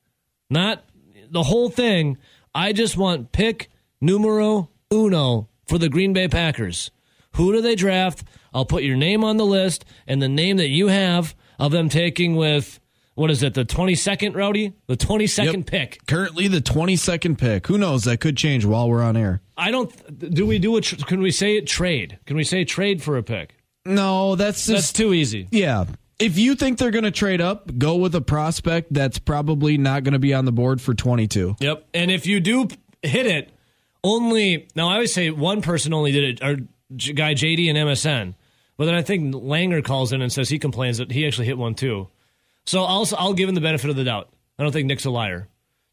Not 0.49 0.85
the 1.31 1.43
whole 1.43 1.71
thing. 1.71 2.19
I 2.55 2.73
just 2.73 2.97
want 2.97 3.33
pick 3.33 3.69
numero 4.01 4.71
uno 4.93 5.49
for 5.67 5.79
the 5.79 5.89
Green 5.89 6.13
Bay 6.13 6.29
Packers. 6.29 6.91
Who 7.35 7.53
do 7.53 7.61
they 7.61 7.75
draft? 7.75 8.25
I'll 8.55 8.65
put 8.65 8.83
your 8.83 8.97
name 8.97 9.25
on 9.25 9.37
the 9.37 9.45
list 9.45 9.85
and 10.07 10.23
the 10.23 10.29
name 10.29 10.57
that 10.57 10.69
you 10.69 10.89
have 10.89 11.35
of 11.59 11.73
them 11.73 11.89
taking 11.89 12.37
with 12.37 12.81
what 13.17 13.31
is 13.33 13.43
it, 13.43 13.55
the 13.55 13.65
22nd, 13.65 14.37
Rowdy? 14.37 14.75
The 14.87 14.97
22nd 14.97 15.57
Yep. 15.57 15.67
pick. 15.67 16.07
Currently 16.07 16.47
the 16.49 16.61
22nd 16.61 17.37
pick. 17.37 17.67
Who 17.67 17.77
knows? 17.77 18.05
That 18.05 18.21
could 18.21 18.37
change 18.37 18.65
while 18.65 18.89
we're 18.89 19.03
on 19.03 19.17
air. 19.17 19.43
I 19.57 19.71
don't. 19.73 19.91
Do 20.35 20.47
we 20.47 20.61
do 20.61 20.77
a? 20.77 20.81
tr- 20.81 20.97
Can 21.05 21.21
we 21.21 21.31
say 21.33 21.57
it 21.57 21.67
trade? 21.67 22.19
Can 22.27 22.37
we 22.37 22.45
say 22.45 22.65
trade 22.65 23.03
for 23.03 23.17
a 23.17 23.23
pick? 23.25 23.57
No, 23.85 24.37
that's 24.37 24.65
That's 24.67 24.93
too 24.93 25.13
easy. 25.13 25.49
yeah. 25.51 25.85
If 26.19 26.39
you 26.39 26.55
think 26.55 26.79
they're 26.79 26.91
going 26.91 27.05
to 27.05 27.11
trade 27.11 27.43
up, 27.43 27.77
go 27.77 27.97
with 27.97 28.15
a 28.15 28.23
prospect 28.23 28.91
that's 28.93 29.19
probably 29.19 29.77
not 29.77 30.03
going 30.03 30.15
to 30.15 30.19
be 30.19 30.33
on 30.33 30.47
the 30.47 30.53
board 30.53 30.81
for 30.81 30.95
22. 30.95 31.57
Yep. 31.61 31.87
And 31.93 32.11
if 32.11 32.27
you 32.27 32.41
do 32.41 32.69
hit 33.03 33.27
it, 33.27 33.51
only 34.03 34.69
now 34.75 34.89
I 34.89 34.95
always 34.95 35.13
say 35.13 35.31
one 35.31 35.63
person 35.63 35.93
only 35.93 36.13
did 36.13 36.25
it. 36.25 36.43
Our 36.43 36.55
guy 37.15 37.35
JD 37.35 37.69
and 37.69 37.77
MSN, 37.79 38.35
but 38.77 38.87
then 38.87 38.95
I 38.95 39.03
think 39.03 39.35
Langer 39.35 39.83
calls 39.85 40.13
in 40.13 40.23
and 40.23 40.33
says 40.33 40.49
he 40.49 40.59
complains 40.59 40.99
that 40.99 41.11
he 41.13 41.27
actually 41.27 41.47
hit 41.47 41.59
one 41.59 41.75
too. 41.75 42.09
So 42.67 42.83
I'll 42.83 43.07
I'll 43.17 43.35
give 43.35 43.49
him 43.49 43.55
the 43.55 43.61
benefit 43.61 43.91
of 43.91 43.97
the 43.97 44.05
doubt. 44.05 44.29
I 44.59 44.63
don't 44.63 44.73
think 44.73 44.87
Nick's 44.87 45.05
a 45.05 45.11
liar. 45.11 45.49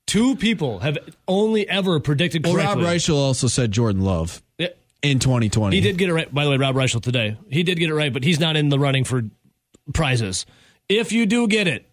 Two 0.06 0.36
people 0.36 0.80
have 0.80 0.98
only 1.28 1.68
ever 1.68 2.00
predicted 2.00 2.44
correctly. 2.44 2.64
Well, 2.64 2.76
Rob. 2.76 2.86
Reischel 2.86 3.16
also 3.16 3.48
said 3.48 3.72
Jordan 3.72 4.04
Love 4.04 4.42
Yeah, 4.58 4.68
in 5.02 5.20
2020. 5.20 5.76
He 5.76 5.82
did 5.82 5.98
get 5.98 6.10
it 6.10 6.14
right. 6.14 6.34
By 6.34 6.44
the 6.44 6.52
way, 6.52 6.58
Rob 6.58 6.76
Reischel 6.76 7.02
today. 7.02 7.38
He 7.50 7.64
did 7.64 7.80
get 7.80 7.90
it 7.90 7.94
right, 7.96 8.12
but 8.12 8.24
he's 8.24 8.40
not 8.40 8.56
in 8.56 8.70
the 8.70 8.80
running 8.80 9.06
for 9.06 9.24
prizes. 9.94 10.46
If 10.90 11.12
you 11.12 11.26
do 11.26 11.48
get 11.48 11.68
it, 11.68 11.90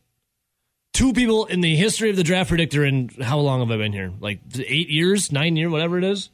two 0.92 1.12
people 1.12 1.44
in 1.46 1.60
the 1.60 1.76
history 1.76 2.10
of 2.10 2.16
the 2.16 2.24
draft 2.24 2.48
predictor, 2.48 2.84
and 2.84 3.10
how 3.22 3.38
long 3.38 3.60
have 3.60 3.70
I 3.70 3.76
been 3.76 3.92
here? 3.92 4.12
Like 4.18 4.40
eight 4.58 4.90
years, 4.90 5.30
nine 5.30 5.56
years, 5.56 5.70
whatever 5.70 5.96
it 5.96 6.04
is, 6.04 6.30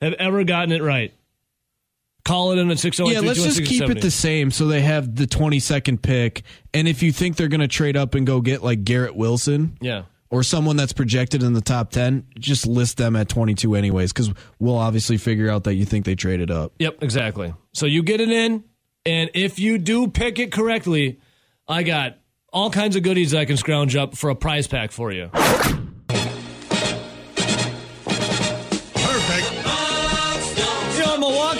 have 0.00 0.14
ever 0.14 0.44
gotten 0.44 0.72
it 0.72 0.82
right. 0.82 1.12
Call 2.24 2.52
it 2.52 2.58
in 2.58 2.70
at 2.70 2.78
608 2.78 3.14
Yeah, 3.22 3.26
let's 3.26 3.42
just 3.42 3.64
keep 3.64 3.82
it 3.88 4.00
the 4.02 4.10
same 4.10 4.50
so 4.50 4.66
they 4.66 4.82
have 4.82 5.16
the 5.16 5.26
22nd 5.26 6.02
pick. 6.02 6.42
And 6.74 6.86
if 6.86 7.02
you 7.02 7.12
think 7.12 7.36
they're 7.36 7.48
going 7.48 7.60
to 7.60 7.68
trade 7.68 7.96
up 7.96 8.14
and 8.14 8.26
go 8.26 8.40
get 8.40 8.62
like 8.62 8.84
Garrett 8.84 9.16
Wilson 9.16 9.78
Yeah. 9.80 10.02
or 10.30 10.42
someone 10.42 10.76
that's 10.76 10.92
projected 10.92 11.42
in 11.42 11.54
the 11.54 11.60
top 11.62 11.90
10, 11.90 12.26
just 12.38 12.66
list 12.66 12.98
them 12.98 13.16
at 13.16 13.28
22 13.28 13.74
anyways 13.74 14.12
because 14.12 14.30
we'll 14.58 14.76
obviously 14.76 15.16
figure 15.16 15.48
out 15.50 15.64
that 15.64 15.74
you 15.74 15.84
think 15.84 16.04
they 16.04 16.14
traded 16.14 16.50
up. 16.50 16.72
Yep, 16.78 17.02
exactly. 17.02 17.54
So 17.72 17.86
you 17.86 18.02
get 18.02 18.20
it 18.20 18.30
in, 18.30 18.64
and 19.06 19.30
if 19.34 19.58
you 19.58 19.78
do 19.78 20.06
pick 20.08 20.38
it 20.38 20.52
correctly, 20.52 21.20
I 21.66 21.82
got 21.84 22.18
all 22.52 22.70
kinds 22.70 22.96
of 22.96 23.02
goodies 23.02 23.34
I 23.34 23.44
can 23.46 23.56
scrounge 23.56 23.96
up 23.96 24.16
for 24.16 24.28
a 24.28 24.34
prize 24.34 24.66
pack 24.66 24.92
for 24.92 25.10
you. 25.10 25.30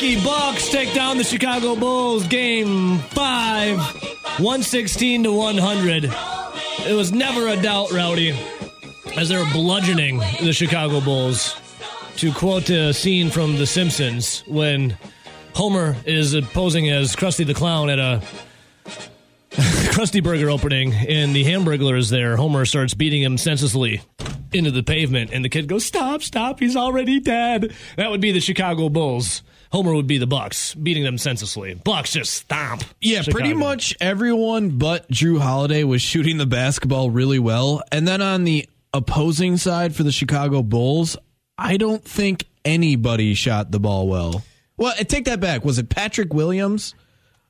Milwaukee 0.00 0.24
Bucks 0.24 0.70
take 0.70 0.94
down 0.94 1.18
the 1.18 1.24
Chicago 1.24 1.76
Bulls 1.76 2.26
game 2.26 2.98
five, 3.10 3.76
116 4.38 5.24
to 5.24 5.32
100. 5.32 6.04
It 6.86 6.94
was 6.94 7.12
never 7.12 7.48
a 7.48 7.60
doubt, 7.60 7.92
Rowdy, 7.92 8.30
as 9.18 9.28
they're 9.28 9.44
bludgeoning 9.52 10.18
the 10.42 10.54
Chicago 10.54 11.02
Bulls. 11.02 11.54
To 12.16 12.32
quote 12.32 12.70
a 12.70 12.94
scene 12.94 13.28
from 13.28 13.56
The 13.56 13.66
Simpsons 13.66 14.42
when 14.46 14.96
Homer 15.54 15.96
is 16.06 16.34
posing 16.54 16.88
as 16.88 17.14
Krusty 17.14 17.46
the 17.46 17.52
Clown 17.52 17.90
at 17.90 17.98
a 17.98 18.22
Krusty 19.92 20.22
Burger 20.24 20.48
opening, 20.48 20.94
and 20.94 21.34
the 21.34 21.44
Hamburglar 21.44 21.98
is 21.98 22.08
there. 22.08 22.36
Homer 22.36 22.64
starts 22.64 22.94
beating 22.94 23.20
him 23.20 23.36
senselessly 23.36 24.00
into 24.50 24.70
the 24.70 24.82
pavement, 24.82 25.30
and 25.30 25.44
the 25.44 25.50
kid 25.50 25.68
goes, 25.68 25.84
"Stop! 25.84 26.22
Stop! 26.22 26.58
He's 26.58 26.76
already 26.76 27.20
dead." 27.20 27.74
That 27.96 28.10
would 28.10 28.22
be 28.22 28.32
the 28.32 28.40
Chicago 28.40 28.88
Bulls. 28.88 29.42
Homer 29.72 29.94
would 29.94 30.06
be 30.08 30.18
the 30.18 30.26
Bucks, 30.26 30.74
beating 30.74 31.04
them 31.04 31.16
senselessly. 31.18 31.74
Bucks 31.74 32.12
just 32.12 32.34
stomp. 32.34 32.82
Yeah, 33.00 33.22
pretty 33.22 33.54
much 33.54 33.96
everyone 34.00 34.70
but 34.78 35.08
Jrue 35.10 35.40
Holiday 35.40 35.84
was 35.84 36.02
shooting 36.02 36.38
the 36.38 36.46
basketball 36.46 37.10
really 37.10 37.38
well. 37.38 37.82
And 37.92 38.06
then 38.06 38.20
on 38.20 38.44
the 38.44 38.68
opposing 38.92 39.56
side 39.56 39.94
for 39.94 40.02
the 40.02 40.10
Chicago 40.12 40.62
Bulls, 40.64 41.16
I 41.56 41.76
don't 41.76 42.02
think 42.04 42.46
anybody 42.64 43.34
shot 43.34 43.70
the 43.70 43.78
ball 43.78 44.08
well. 44.08 44.42
Well, 44.76 44.92
I 44.98 45.02
take 45.04 45.26
that 45.26 45.40
back. 45.40 45.64
Was 45.64 45.78
it 45.78 45.88
Patrick 45.88 46.34
Williams? 46.34 46.94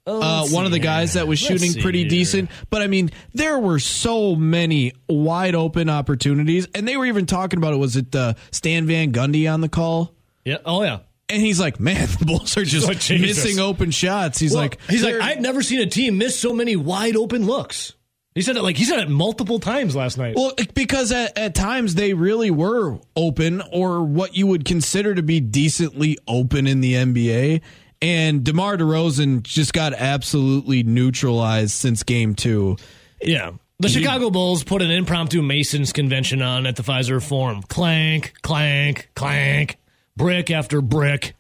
uh, 0.07 0.49
one 0.49 0.67
of 0.67 0.73
the 0.73 0.79
guys 0.81 1.13
that 1.13 1.29
was 1.29 1.41
Oh, 1.45 1.47
shooting 1.47 1.81
pretty 1.81 2.01
here. 2.01 2.09
decent. 2.09 2.51
But 2.69 2.83
I 2.83 2.87
mean, 2.89 3.11
there 3.33 3.59
were 3.59 3.79
so 3.79 4.35
many 4.35 4.93
wide 5.09 5.55
open 5.55 5.89
opportunities, 5.89 6.67
and 6.75 6.89
they 6.89 6.97
were 6.97 7.07
even 7.07 7.27
talking 7.27 7.59
about 7.59 7.75
it. 7.75 7.77
Was 7.77 7.97
it 7.97 8.15
uh, 8.17 8.35
Stan 8.51 8.87
Van 8.87 9.13
Gundy 9.13 9.51
on 9.53 9.61
the 9.61 9.69
call? 9.69 10.13
Yeah. 10.45 10.57
Oh 10.65 10.83
yeah. 10.83 10.99
And 11.31 11.41
he's 11.41 11.61
like, 11.61 11.79
"Man, 11.81 12.09
the 12.19 12.25
Bulls 12.25 12.57
are 12.57 12.65
just 12.65 12.89
Oh, 12.89 13.15
missing 13.19 13.59
open 13.59 13.91
shots." 13.91 14.39
He's 14.39 14.53
Well, 14.53 14.63
like, 14.63 14.79
he's 14.89 15.03
like, 15.05 15.17
I've 15.17 15.41
never 15.41 15.63
seen 15.63 15.81
a 15.81 15.87
team 15.87 16.19
miss 16.19 16.39
so 16.39 16.53
many 16.53 16.77
wide 16.77 17.17
open 17.17 17.47
looks. 17.47 17.95
He 18.35 18.43
said 18.43 18.57
it 18.57 18.63
like 18.63 18.77
he 18.77 18.85
said 18.85 19.01
it 19.01 19.09
multiple 19.09 19.59
times 19.59 19.97
last 19.97 20.17
night. 20.17 20.37
Well, 20.37 20.53
because 20.75 21.11
at, 21.11 21.37
at 21.37 21.55
times 21.55 21.97
they 21.97 22.15
really 22.15 22.51
were 22.51 22.99
open 23.17 23.61
or 23.73 24.03
what 24.05 24.37
you 24.37 24.47
would 24.47 24.65
consider 24.65 25.15
to 25.17 25.23
be 25.23 25.41
decently 25.41 26.17
open 26.29 26.67
in 26.69 26.81
the 26.81 26.95
NBA. 26.95 27.61
And 28.01 28.45
DeMar 28.45 28.77
DeRozan 28.79 29.43
just 29.43 29.73
got 29.73 29.93
absolutely 29.93 30.85
neutralized 30.85 31.73
since 31.73 32.03
game 32.05 32.35
two. 32.35 32.77
Yeah. 33.21 33.53
The 33.81 33.89
Chicago 33.89 34.31
Bulls 34.31 34.63
put 34.63 34.81
an 34.81 34.91
impromptu 34.91 35.43
Masons 35.43 35.93
convention 35.93 36.41
on 36.41 36.67
at 36.67 36.77
the 36.77 36.83
Fiserv 36.83 37.27
Forum. 37.27 37.63
Clank, 37.63 38.35
clank, 38.43 39.09
clank, 39.15 39.79
brick 40.21 40.51
after 40.51 40.83
brick. 40.83 41.35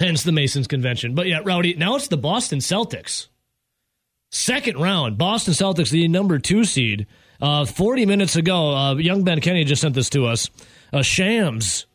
Hence 0.00 0.24
the 0.24 0.32
Masons 0.32 0.66
convention. 0.66 1.14
But 1.14 1.26
yeah, 1.28 1.40
Rowdy, 1.44 1.74
now 1.74 1.94
it's 1.94 2.08
the 2.08 2.16
Boston 2.16 2.58
Celtics. 2.58 3.28
Second 4.30 4.78
round, 4.78 5.16
Boston 5.16 5.54
Celtics, 5.54 5.90
the 5.90 6.08
number 6.08 6.38
two 6.38 6.64
seed. 6.64 7.06
Uh, 7.40 7.64
40 7.64 8.04
minutes 8.06 8.34
ago, 8.34 8.74
uh, 8.74 8.96
young 8.96 9.22
Ben 9.22 9.40
Kenny 9.40 9.64
just 9.64 9.82
sent 9.82 9.94
this 9.94 10.10
to 10.10 10.26
us. 10.26 10.50
Uh, 10.92 11.02
Shams 11.02 11.86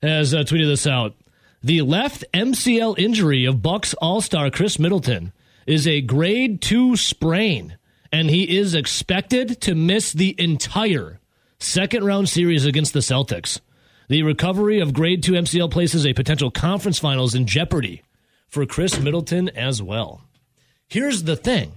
has 0.00 0.32
uh, 0.32 0.38
tweeted 0.38 0.68
this 0.68 0.86
out. 0.86 1.14
The 1.62 1.82
left 1.82 2.24
MCL 2.32 2.98
injury 2.98 3.44
of 3.44 3.62
Bucks 3.62 3.92
All 3.94 4.20
Star 4.20 4.50
Khris 4.50 4.78
Middleton 4.78 5.32
is 5.66 5.86
a 5.86 6.00
grade 6.00 6.62
two 6.62 6.96
sprain, 6.96 7.76
and 8.10 8.30
he 8.30 8.56
is 8.56 8.74
expected 8.74 9.60
to 9.62 9.74
miss 9.74 10.12
the 10.12 10.34
entire 10.38 11.20
second 11.58 12.04
round 12.04 12.28
series 12.28 12.64
against 12.64 12.94
the 12.94 13.00
Celtics. 13.00 13.60
The 14.08 14.22
recovery 14.22 14.80
of 14.80 14.92
grade 14.94 15.22
two 15.22 15.32
MCL 15.32 15.70
places 15.70 16.06
a 16.06 16.12
potential 16.12 16.50
conference 16.50 16.98
finals 16.98 17.34
in 17.34 17.46
jeopardy 17.46 18.02
for 18.48 18.64
Khris 18.66 19.00
Middleton 19.00 19.48
as 19.50 19.82
well. 19.82 20.22
Here's 20.88 21.24
the 21.24 21.36
thing. 21.36 21.72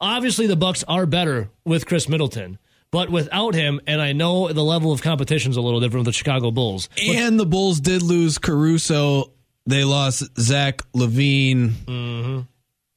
Obviously 0.00 0.46
the 0.46 0.56
Bucks 0.56 0.84
are 0.88 1.06
better 1.06 1.50
with 1.64 1.86
Khris 1.86 2.08
Middleton, 2.08 2.58
but 2.90 3.10
without 3.10 3.54
him, 3.54 3.80
and 3.86 4.00
I 4.00 4.12
know 4.12 4.52
the 4.52 4.64
level 4.64 4.92
of 4.92 5.02
competition 5.02 5.50
is 5.50 5.56
a 5.56 5.60
little 5.60 5.80
different 5.80 6.06
with 6.06 6.14
the 6.14 6.18
Chicago 6.18 6.50
Bulls. 6.50 6.88
And 7.02 7.38
the 7.38 7.46
Bulls 7.46 7.80
did 7.80 8.02
lose 8.02 8.38
Caruso 8.38 9.32
They 9.66 9.84
lost 9.84 10.24
Zach 10.38 10.80
LaVine. 10.92 11.70
Mm-hmm. 11.70 12.40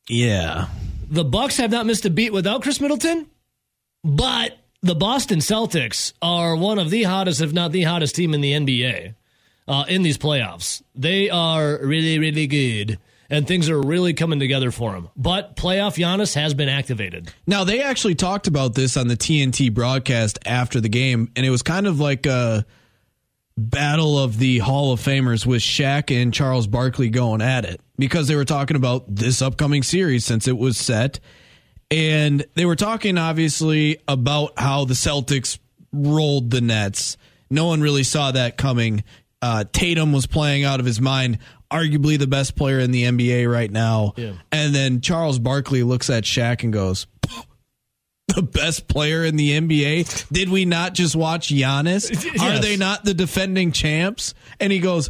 Yeah. 0.08 0.68
The 1.10 1.24
Bucks 1.26 1.58
have 1.58 1.72
not 1.72 1.86
missed 1.86 2.06
a 2.06 2.10
beat 2.10 2.32
without 2.32 2.62
Khris 2.62 2.80
Middleton, 2.80 3.28
but 4.04 4.58
the 4.82 4.96
Boston 4.96 5.40
Celtics 5.40 6.14
are 6.22 6.56
one 6.56 6.80
of 6.80 6.90
the 6.90 7.04
hottest, 7.04 7.42
if 7.42 7.54
not 7.54 7.72
the 7.72 7.84
hottest 7.84 8.16
team 8.16 8.34
in 8.34 8.42
the 8.42 8.54
NBA 8.54 9.16
uh, 9.68 9.86
in 9.88 10.04
these 10.04 10.18
playoffs. 10.18 10.82
They 10.96 11.30
are 11.30 11.80
really, 11.82 12.18
really 12.18 12.48
good, 12.48 12.98
and 13.30 13.48
things 13.48 13.70
are 13.70 13.82
really 13.82 14.14
coming 14.14 14.40
together 14.40 14.72
for 14.72 14.94
them. 14.94 15.10
But 15.18 15.56
playoff 15.56 15.98
Giannis 15.98 16.34
has 16.36 16.54
been 16.54 16.70
activated. 16.70 17.34
Now, 17.46 17.64
they 17.64 17.82
actually 17.82 18.16
talked 18.16 18.48
about 18.48 18.74
this 18.74 18.96
on 18.96 19.08
the 19.08 19.18
TNT 19.18 19.74
broadcast 19.74 20.40
after 20.46 20.80
the 20.80 20.90
game, 20.90 21.32
and 21.36 21.46
it 21.46 21.50
was 21.50 21.62
kind 21.62 21.86
of 21.86 22.00
like 22.00 22.26
a 22.26 22.66
battle 23.58 24.18
of 24.18 24.38
the 24.38 24.60
Hall 24.60 24.94
of 24.94 25.02
Famers 25.02 25.46
with 25.46 25.62
Shaq 25.62 26.16
and 26.16 26.34
Charles 26.34 26.66
Barkley 26.66 27.10
going 27.10 27.42
at 27.42 27.66
it 27.66 27.82
because 27.98 28.30
they 28.30 28.36
were 28.38 28.46
talking 28.46 28.78
about 28.78 29.14
this 29.14 29.42
upcoming 29.42 29.84
series 29.84 30.24
since 30.24 30.48
it 30.48 30.58
was 30.58 30.78
set 30.78 31.20
and 31.92 32.46
they 32.56 32.66
were 32.66 32.76
talking 32.76 33.18
obviously 33.18 34.00
about 34.08 34.54
how 34.58 34.86
the 34.86 34.94
Celtics 34.94 35.60
rolled 35.92 36.52
the 36.52 36.62
Nets. 36.62 37.18
No 37.50 37.66
one 37.66 37.82
really 37.82 38.04
saw 38.04 38.32
that 38.32 38.58
coming. 38.58 39.04
Uh, 39.42 39.64
Tatum 39.72 40.12
was 40.12 40.28
playing 40.28 40.64
out 40.66 40.80
of 40.80 40.86
his 40.86 41.02
mind, 41.02 41.40
arguably 41.72 42.20
the 42.20 42.28
best 42.28 42.56
player 42.56 42.80
in 42.80 42.92
the 42.92 43.04
NBA 43.04 43.52
right 43.52 43.72
now. 43.72 44.14
Yeah. 44.18 44.34
And 44.52 44.76
then 44.76 45.02
Charles 45.02 45.40
Barkley 45.40 45.84
looks 45.84 46.10
at 46.10 46.24
Shaq 46.24 46.64
and 46.64 46.72
goes, 46.72 47.08
the 48.28 48.44
best 48.44 48.88
player 48.88 49.24
in 49.24 49.36
the 49.36 49.60
NBA? 49.60 50.28
Did 50.32 50.50
we 50.50 50.66
not 50.66 50.94
just 50.94 51.16
watch 51.16 51.50
Giannis? 51.50 52.10
Yes. 52.30 52.42
Are 52.44 52.60
they 52.60 52.78
not 52.78 53.04
the 53.04 53.14
defending 53.14 53.72
champs? 53.72 54.34
And 54.60 54.72
he 54.72 54.80
goes, 54.80 55.10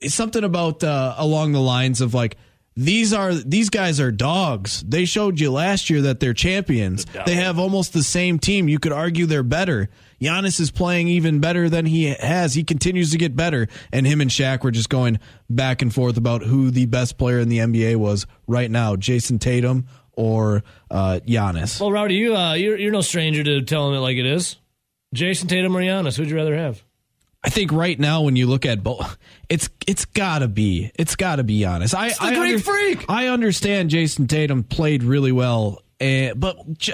it's 0.00 0.14
something 0.14 0.44
about 0.44 0.84
uh, 0.84 1.14
along 1.18 1.52
the 1.52 1.60
lines 1.60 2.00
of 2.00 2.14
like, 2.14 2.36
these 2.76 3.14
are 3.14 3.32
these 3.32 3.70
guys 3.70 4.00
are 4.00 4.12
dogs. 4.12 4.82
They 4.86 5.06
showed 5.06 5.40
you 5.40 5.50
last 5.50 5.88
year 5.88 6.02
that 6.02 6.20
they're 6.20 6.34
champions. 6.34 7.06
The 7.06 7.22
They 7.24 7.34
have 7.36 7.58
almost 7.58 7.94
the 7.94 8.02
same 8.02 8.38
team. 8.38 8.68
You 8.68 8.78
could 8.78 8.92
argue 8.92 9.24
they're 9.24 9.42
better. 9.42 9.88
Giannis 10.20 10.60
is 10.60 10.70
playing 10.70 11.08
even 11.08 11.40
better 11.40 11.70
than 11.70 11.86
he 11.86 12.14
has. 12.14 12.54
He 12.54 12.64
continues 12.64 13.12
to 13.12 13.18
get 13.18 13.34
better. 13.34 13.68
And 13.92 14.06
him 14.06 14.20
and 14.20 14.30
Shaq 14.30 14.62
were 14.62 14.70
just 14.70 14.90
going 14.90 15.20
back 15.48 15.80
and 15.80 15.92
forth 15.92 16.18
about 16.18 16.42
who 16.42 16.70
the 16.70 16.86
best 16.86 17.16
player 17.16 17.38
in 17.38 17.48
the 17.48 17.58
NBA 17.58 17.96
was 17.96 18.26
right 18.46 18.70
now, 18.70 18.96
Jayson 18.96 19.38
Tatum 19.38 19.86
or 20.12 20.62
uh, 20.90 21.20
Giannis. 21.26 21.80
Well, 21.80 21.92
Rowdy, 21.92 22.14
you 22.14 22.36
uh, 22.36 22.54
you're, 22.54 22.78
you're 22.78 22.92
no 22.92 23.00
stranger 23.00 23.42
to 23.42 23.62
telling 23.62 23.94
it 23.94 24.00
like 24.00 24.16
it 24.18 24.26
is. 24.26 24.56
Jayson 25.14 25.48
Tatum 25.48 25.74
or 25.74 25.80
Giannis, 25.80 26.16
who'd 26.16 26.28
you 26.28 26.36
rather 26.36 26.56
have? 26.56 26.82
I 27.46 27.48
think 27.48 27.70
right 27.70 27.96
now 27.98 28.22
when 28.22 28.34
you 28.34 28.48
look 28.48 28.66
at 28.66 28.82
both, 28.82 29.16
it's 29.48 29.70
it's 29.86 30.04
gotta 30.04 30.48
be 30.48 30.90
it's 30.96 31.14
gotta 31.14 31.44
be 31.44 31.64
honest. 31.64 31.94
I 31.94 32.08
the 32.08 32.16
I 32.20 32.34
Greek 32.34 32.64
freak! 32.64 33.04
I 33.08 33.28
understand 33.28 33.90
Jayson 33.90 34.26
Tatum 34.26 34.64
played 34.64 35.04
really 35.04 35.30
well, 35.30 35.80
eh, 36.00 36.32
but 36.34 36.76
j- 36.76 36.92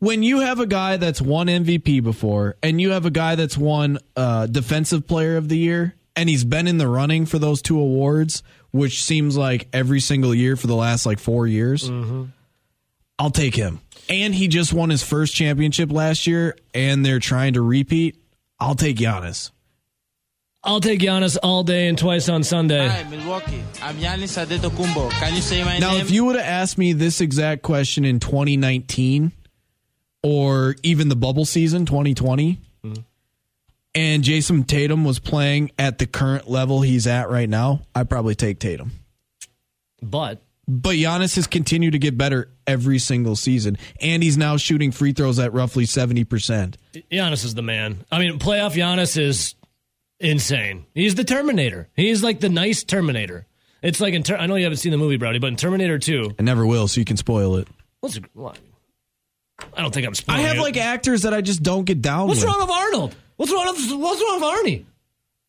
when 0.00 0.24
you 0.24 0.40
have 0.40 0.58
a 0.58 0.66
guy 0.66 0.96
that's 0.96 1.22
won 1.22 1.46
MVP 1.46 2.02
before, 2.02 2.56
and 2.64 2.80
you 2.80 2.90
have 2.90 3.06
a 3.06 3.10
guy 3.10 3.36
that's 3.36 3.56
won 3.56 3.98
uh, 4.16 4.46
Defensive 4.46 5.06
Player 5.06 5.36
of 5.36 5.48
the 5.48 5.56
Year, 5.58 5.94
and 6.16 6.28
he's 6.28 6.42
been 6.44 6.66
in 6.66 6.78
the 6.78 6.88
running 6.88 7.24
for 7.24 7.38
those 7.38 7.62
two 7.62 7.78
awards, 7.78 8.42
which 8.72 9.04
seems 9.04 9.36
like 9.36 9.68
every 9.72 10.00
single 10.00 10.34
year 10.34 10.56
for 10.56 10.66
the 10.66 10.74
last 10.74 11.06
like 11.06 11.20
four 11.20 11.46
years, 11.46 11.88
I'll 13.20 13.30
take 13.30 13.54
him. 13.54 13.80
And 14.08 14.34
he 14.34 14.48
just 14.48 14.72
won 14.72 14.90
his 14.90 15.04
first 15.04 15.32
championship 15.34 15.92
last 15.92 16.26
year, 16.26 16.56
and 16.74 17.06
they're 17.06 17.20
trying 17.20 17.52
to 17.52 17.62
repeat. 17.62 18.16
I'll 18.58 18.74
take 18.74 18.96
Giannis. 18.96 19.52
I'll 20.62 20.80
take 20.80 21.00
Giannis 21.00 21.38
all 21.42 21.64
day 21.64 21.88
and 21.88 21.96
twice 21.96 22.28
on 22.28 22.42
Sunday. 22.44 22.86
Hi, 22.86 23.02
Milwaukee. 23.04 23.62
I'm 23.82 23.96
Giannis 23.96 24.36
Antetokounmpo. 24.36 25.10
Can 25.12 25.34
you 25.34 25.40
say 25.40 25.64
my 25.64 25.78
Now, 25.78 25.88
name? 25.90 25.98
Now, 25.98 26.04
if 26.04 26.10
you 26.10 26.26
would 26.26 26.36
have 26.36 26.44
asked 26.44 26.76
me 26.76 26.92
this 26.92 27.22
exact 27.22 27.62
question 27.62 28.04
in 28.04 28.20
2019 28.20 29.32
or 30.22 30.76
even 30.82 31.08
the 31.08 31.16
bubble 31.16 31.46
season 31.46 31.86
2020, 31.86 32.58
and 33.94 34.22
Jayson 34.22 34.64
Tatum 34.64 35.02
was 35.04 35.18
playing 35.18 35.72
at 35.78 35.98
the 35.98 36.06
current 36.06 36.48
level 36.48 36.82
he's 36.82 37.06
at 37.06 37.30
right 37.30 37.48
now, 37.48 37.80
I'd 37.94 38.10
probably 38.10 38.34
take 38.34 38.58
Tatum. 38.58 38.92
But 40.02 40.42
But 40.68 40.96
Giannis 40.96 41.36
has 41.36 41.46
continued 41.46 41.92
to 41.92 41.98
get 41.98 42.18
better 42.18 42.50
every 42.66 42.98
single 42.98 43.34
season, 43.34 43.78
and 44.00 44.22
he's 44.22 44.36
now 44.36 44.58
shooting 44.58 44.92
free 44.92 45.12
throws 45.12 45.38
at 45.38 45.54
roughly 45.54 45.86
70%. 45.86 46.74
Giannis 47.10 47.46
is 47.46 47.54
the 47.54 47.62
man. 47.62 48.04
I 48.12 48.18
mean, 48.18 48.38
playoff 48.38 48.74
Giannis 48.74 49.16
is 49.18 49.54
insane. 50.20 50.86
He's 50.94 51.14
the 51.14 51.24
Terminator. 51.24 51.88
He's 51.96 52.22
like 52.22 52.40
the 52.40 52.48
nice 52.48 52.84
Terminator. 52.84 53.46
It's 53.82 54.00
like 54.00 54.14
in 54.14 54.22
Ter- 54.22 54.36
I 54.36 54.46
know 54.46 54.56
you 54.56 54.64
haven't 54.64 54.78
seen 54.78 54.92
the 54.92 54.98
movie, 54.98 55.18
Browdy, 55.18 55.40
but 55.40 55.48
in 55.48 55.56
Terminator 55.56 55.98
2, 55.98 56.36
I 56.38 56.42
never 56.42 56.66
will, 56.66 56.86
so 56.86 57.00
you 57.00 57.04
can 57.04 57.16
spoil 57.16 57.56
it. 57.56 57.66
what's 58.00 58.16
a, 58.16 58.20
well, 58.34 58.54
I 59.74 59.82
don't 59.82 59.92
think 59.92 60.06
I'm 60.06 60.14
spoiling. 60.14 60.44
I 60.44 60.48
have 60.48 60.58
it. 60.58 60.60
like 60.62 60.76
actors 60.76 61.22
that 61.22 61.32
I 61.34 61.40
just 61.40 61.62
don't 61.62 61.84
get 61.84 62.02
down 62.02 62.28
with. 62.28 62.38
What's 62.38 62.40
with. 62.42 62.48
wrong 62.50 62.60
with 62.60 62.70
Arnold? 62.70 63.14
What's 63.36 63.52
wrong 63.52 63.66
with 63.66 64.00
What's 64.00 64.20
wrong 64.22 64.40
with 64.40 64.66
Arnie? 64.66 64.84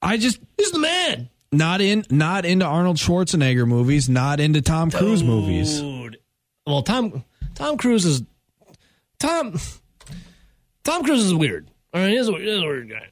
I 0.02 0.18
just 0.18 0.40
He's 0.58 0.72
the 0.72 0.80
man. 0.80 1.30
not 1.52 1.82
in 1.82 2.06
not 2.10 2.46
into 2.46 2.66
Arnold 2.66 2.98
Schwarzenegger 2.98 3.68
movies, 3.68 4.08
not 4.10 4.40
into 4.40 4.62
Tom 4.62 4.92
Cruise 4.92 5.24
movies. 5.24 5.80
Dude. 5.80 6.18
Well, 6.66 6.82
Tom 6.84 7.24
Tom 7.56 7.78
Cruise 7.78 8.06
is 8.06 8.24
Tom 9.20 9.60
Tom 10.84 11.04
Cruise 11.04 11.24
is 11.26 11.34
weird. 11.34 11.70
I 11.94 12.00
mean, 12.06 12.18
he's 12.18 12.28
a, 12.30 12.32
he's 12.34 12.58
a 12.58 12.62
weird 12.62 12.90
guy. 12.90 13.08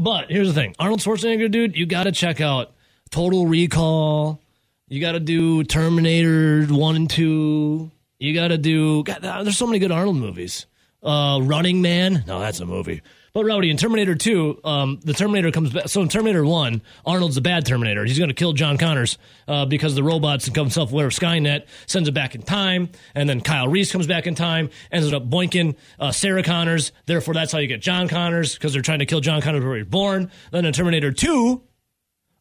But 0.00 0.30
here's 0.30 0.48
the 0.48 0.54
thing: 0.54 0.74
Arnold 0.78 1.00
Schwarzenegger, 1.00 1.50
dude, 1.50 1.76
you 1.76 1.84
got 1.84 2.04
to 2.04 2.12
check 2.12 2.40
out 2.40 2.72
Total 3.10 3.46
Recall. 3.46 4.40
You 4.88 4.98
got 4.98 5.12
to 5.12 5.20
do 5.20 5.62
Terminator 5.62 6.64
One 6.64 6.96
and 6.96 7.10
Two. 7.10 7.90
You 8.18 8.32
got 8.32 8.48
to 8.48 8.56
do. 8.56 9.04
God, 9.04 9.20
there's 9.20 9.58
so 9.58 9.66
many 9.66 9.78
good 9.78 9.92
Arnold 9.92 10.16
movies. 10.16 10.64
Uh, 11.02 11.40
Running 11.42 11.82
Man. 11.82 12.24
No, 12.26 12.40
that's 12.40 12.60
a 12.60 12.66
movie. 12.66 13.02
But 13.32 13.44
Rowdy 13.44 13.70
in 13.70 13.76
Terminator 13.76 14.14
2, 14.14 14.60
um, 14.64 15.00
the 15.04 15.12
Terminator 15.12 15.52
comes 15.52 15.72
back. 15.72 15.88
So 15.88 16.02
in 16.02 16.08
Terminator 16.08 16.44
1, 16.44 16.82
Arnold's 17.06 17.36
the 17.36 17.40
bad 17.40 17.64
Terminator. 17.64 18.04
He's 18.04 18.18
going 18.18 18.28
to 18.28 18.34
kill 18.34 18.52
John 18.52 18.76
Connors 18.76 19.18
uh, 19.46 19.66
because 19.66 19.94
the 19.94 20.02
robots 20.02 20.48
become 20.48 20.68
self 20.70 20.90
aware 20.90 21.06
of 21.06 21.12
Skynet, 21.12 21.66
sends 21.86 22.08
it 22.08 22.12
back 22.12 22.34
in 22.34 22.42
time. 22.42 22.88
And 23.14 23.28
then 23.28 23.40
Kyle 23.40 23.68
Reese 23.68 23.92
comes 23.92 24.06
back 24.08 24.26
in 24.26 24.34
time, 24.34 24.70
ends 24.90 25.12
up 25.12 25.28
boinking 25.30 25.76
uh, 26.00 26.10
Sarah 26.10 26.42
Connors. 26.42 26.90
Therefore, 27.06 27.34
that's 27.34 27.52
how 27.52 27.58
you 27.58 27.68
get 27.68 27.80
John 27.80 28.08
Connors 28.08 28.54
because 28.54 28.72
they're 28.72 28.82
trying 28.82 28.98
to 28.98 29.06
kill 29.06 29.20
John 29.20 29.40
Connors 29.40 29.60
before 29.60 29.76
he's 29.76 29.86
born. 29.86 30.30
Then 30.50 30.64
in 30.64 30.72
Terminator 30.72 31.12
2, 31.12 31.62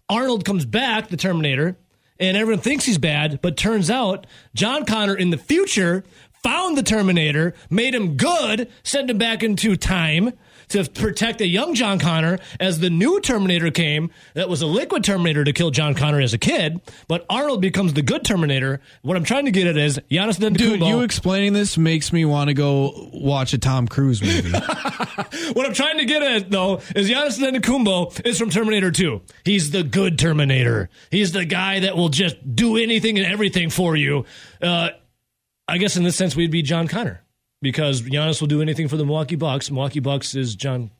Arnold 0.09 0.43
comes 0.43 0.65
back, 0.65 1.09
the 1.09 1.17
Terminator, 1.17 1.77
and 2.19 2.35
everyone 2.35 2.61
thinks 2.61 2.85
he's 2.85 2.97
bad, 2.97 3.41
but 3.41 3.57
turns 3.57 3.91
out 3.91 4.25
John 4.55 4.85
Connor 4.85 5.15
in 5.15 5.29
the 5.29 5.37
future 5.37 6.03
found 6.43 6.77
the 6.77 6.83
Terminator, 6.83 7.53
made 7.69 7.93
him 7.93 8.15
good, 8.15 8.69
sent 8.83 9.09
him 9.09 9.17
back 9.17 9.43
into 9.43 9.75
time 9.75 10.33
to 10.69 10.89
protect 10.89 11.41
a 11.41 11.47
young 11.47 11.75
John 11.75 11.99
Connor 11.99 12.39
as 12.59 12.79
the 12.79 12.89
new 12.89 13.19
Terminator 13.21 13.71
came 13.71 14.11
that 14.33 14.49
was 14.49 14.61
a 14.61 14.67
liquid 14.67 15.03
Terminator 15.03 15.43
to 15.43 15.53
kill 15.53 15.71
John 15.71 15.95
Connor 15.95 16.21
as 16.21 16.33
a 16.33 16.37
kid, 16.37 16.81
but 17.07 17.25
Arnold 17.29 17.61
becomes 17.61 17.93
the 17.93 18.01
good 18.01 18.23
Terminator. 18.23 18.81
What 19.01 19.17
I'm 19.17 19.23
trying 19.23 19.45
to 19.45 19.51
get 19.51 19.67
at 19.67 19.77
is 19.77 19.99
Giannis 20.09 20.39
Antetokounmpo. 20.39 20.57
Dude, 20.57 20.81
you 20.81 21.01
explaining 21.01 21.53
this 21.53 21.77
makes 21.77 22.13
me 22.13 22.25
want 22.25 22.49
to 22.49 22.53
go 22.53 23.09
watch 23.13 23.53
a 23.53 23.57
Tom 23.57 23.87
Cruise 23.87 24.21
movie. 24.21 24.51
What 25.53 25.65
I'm 25.65 25.73
trying 25.73 25.97
to 25.97 26.05
get 26.05 26.21
at, 26.21 26.49
though, 26.51 26.77
is 26.95 27.09
Giannis 27.09 27.39
Antetokounmpo 27.39 28.25
is 28.25 28.37
from 28.37 28.49
Terminator 28.49 28.91
2. 28.91 29.21
He's 29.43 29.71
the 29.71 29.83
good 29.83 30.17
Terminator. 30.19 30.89
He's 31.11 31.31
the 31.31 31.45
guy 31.45 31.81
that 31.81 31.97
will 31.97 32.09
just 32.09 32.55
do 32.55 32.77
anything 32.77 33.17
and 33.17 33.25
everything 33.27 33.69
for 33.69 33.95
you. 33.95 34.25
Uh, 34.61 34.89
I 35.67 35.77
guess 35.77 35.97
in 35.97 36.03
this 36.03 36.15
sense, 36.15 36.35
we'd 36.35 36.51
be 36.51 36.61
John 36.61 36.87
Connor 36.87 37.23
because 37.61 38.01
Giannis 38.01 38.41
will 38.41 38.47
do 38.47 38.61
anything 38.61 38.87
for 38.87 38.97
the 38.97 39.05
Milwaukee 39.05 39.35
Bucks. 39.35 39.69
Milwaukee 39.71 39.99
Bucks 39.99 40.35
is 40.35 40.55
John. 40.55 40.91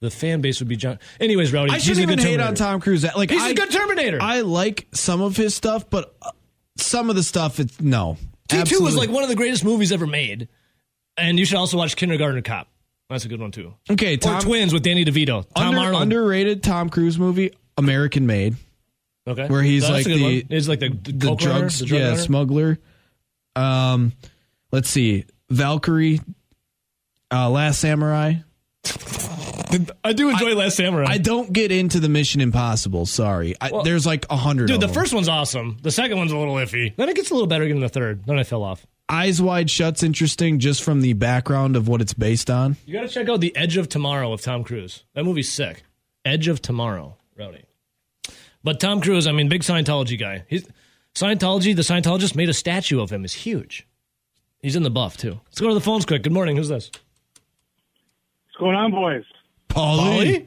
The 0.00 0.10
fan 0.10 0.40
base 0.40 0.60
would 0.60 0.68
be 0.68 0.76
John. 0.76 0.98
Anyways, 1.18 1.52
Rowdy, 1.52 1.72
I 1.72 1.78
shouldn't 1.78 2.04
a 2.04 2.06
good 2.06 2.20
even 2.20 2.32
hate 2.32 2.40
on 2.40 2.54
Tom 2.54 2.80
Cruise. 2.80 3.04
Like 3.16 3.30
He's 3.30 3.40
I, 3.40 3.50
a 3.50 3.54
good 3.54 3.70
Terminator. 3.70 4.18
I 4.20 4.40
like 4.40 4.86
some 4.92 5.22
of 5.22 5.36
his 5.36 5.54
stuff, 5.54 5.88
but 5.88 6.14
uh, 6.20 6.30
some 6.76 7.08
of 7.08 7.16
the 7.16 7.22
stuff, 7.22 7.58
it's 7.58 7.80
no. 7.80 8.18
T2 8.50 8.80
was 8.80 8.96
like 8.96 9.08
one 9.08 9.22
of 9.22 9.28
the 9.30 9.34
greatest 9.36 9.64
movies 9.64 9.92
ever 9.92 10.06
made. 10.06 10.48
And 11.16 11.38
you 11.38 11.44
should 11.44 11.56
also 11.56 11.78
watch 11.78 11.96
Kindergarten 11.96 12.42
Cop. 12.42 12.68
That's 13.08 13.24
a 13.24 13.28
good 13.28 13.40
one, 13.40 13.52
too. 13.52 13.74
okay. 13.90 14.18
Or 14.24 14.40
Twins 14.40 14.72
with 14.72 14.82
Danny 14.82 15.04
DeVito. 15.04 15.46
Tom 15.54 15.68
under- 15.68 15.78
Arnold. 15.78 16.02
underrated 16.02 16.62
Tom 16.62 16.90
Cruise 16.90 17.18
movie, 17.18 17.52
American 17.78 18.26
Made, 18.26 18.56
okay. 19.26 19.46
where 19.46 19.62
he's 19.62 19.82
That's 19.82 19.92
like 19.92 20.04
the 20.06 20.22
one. 20.22 20.42
He's 20.48 20.68
like 20.68 20.80
the, 20.80 20.88
the, 20.88 21.12
the 21.12 21.26
runner, 21.28 21.36
drugs, 21.38 21.78
the 21.78 21.86
drug 21.86 22.00
yeah, 22.00 22.08
runner. 22.08 22.20
smuggler. 22.20 22.78
Um, 23.56 24.12
let's 24.72 24.88
see, 24.90 25.24
Valkyrie, 25.50 26.20
uh, 27.30 27.50
Last 27.50 27.80
Samurai. 27.80 28.34
I 30.04 30.12
do 30.12 30.28
enjoy 30.28 30.54
Last 30.54 30.76
Samurai. 30.76 31.06
I 31.08 31.18
don't 31.18 31.52
get 31.52 31.72
into 31.72 31.98
the 31.98 32.08
Mission 32.08 32.40
Impossible. 32.40 33.06
Sorry, 33.06 33.54
I, 33.60 33.82
there's 33.82 34.06
like 34.06 34.26
a 34.30 34.36
hundred. 34.36 34.68
Dude, 34.68 34.80
the 34.80 34.86
them. 34.86 34.94
first 34.94 35.12
one's 35.12 35.28
awesome. 35.28 35.78
The 35.82 35.90
second 35.90 36.16
one's 36.16 36.32
a 36.32 36.36
little 36.36 36.54
iffy. 36.54 36.94
Then 36.94 37.08
it 37.08 37.16
gets 37.16 37.30
a 37.30 37.34
little 37.34 37.48
better 37.48 37.66
getting 37.66 37.80
the 37.80 37.88
third. 37.88 38.24
Then 38.24 38.38
I 38.38 38.44
fell 38.44 38.62
off. 38.62 38.86
Eyes 39.08 39.42
Wide 39.42 39.70
Shut's 39.70 40.02
interesting 40.02 40.60
just 40.60 40.82
from 40.82 41.00
the 41.02 41.12
background 41.12 41.76
of 41.76 41.88
what 41.88 42.00
it's 42.00 42.14
based 42.14 42.50
on. 42.50 42.76
You 42.86 42.94
got 42.94 43.02
to 43.02 43.08
check 43.08 43.28
out 43.28 43.40
The 43.40 43.54
Edge 43.56 43.76
of 43.76 43.88
Tomorrow 43.88 44.30
with 44.30 44.42
Tom 44.42 44.64
Cruise. 44.64 45.04
That 45.14 45.24
movie's 45.24 45.52
sick. 45.52 45.82
Edge 46.24 46.48
of 46.48 46.62
Tomorrow, 46.62 47.16
Rowdy. 47.36 47.64
But 48.62 48.80
Tom 48.80 49.02
Cruise, 49.02 49.26
I 49.26 49.32
mean, 49.32 49.48
big 49.48 49.60
Scientology 49.62 50.18
guy. 50.18 50.44
He's 50.48 50.66
Scientology. 51.14 51.76
The 51.76 51.82
Scientologist 51.82 52.34
made 52.34 52.48
a 52.48 52.54
statue 52.54 53.00
of 53.00 53.10
him. 53.10 53.24
is 53.24 53.34
huge. 53.34 53.86
He's 54.64 54.76
in 54.76 54.82
the 54.82 54.88
buff 54.88 55.18
too. 55.18 55.38
Let's 55.44 55.60
go 55.60 55.68
to 55.68 55.74
the 55.74 55.80
phones 55.82 56.06
quick. 56.06 56.22
Good 56.22 56.32
morning. 56.32 56.56
Who's 56.56 56.70
this? 56.70 56.90
What's 58.46 58.56
going 58.58 58.74
on, 58.74 58.92
boys? 58.92 59.24
Paulie. 59.68 60.46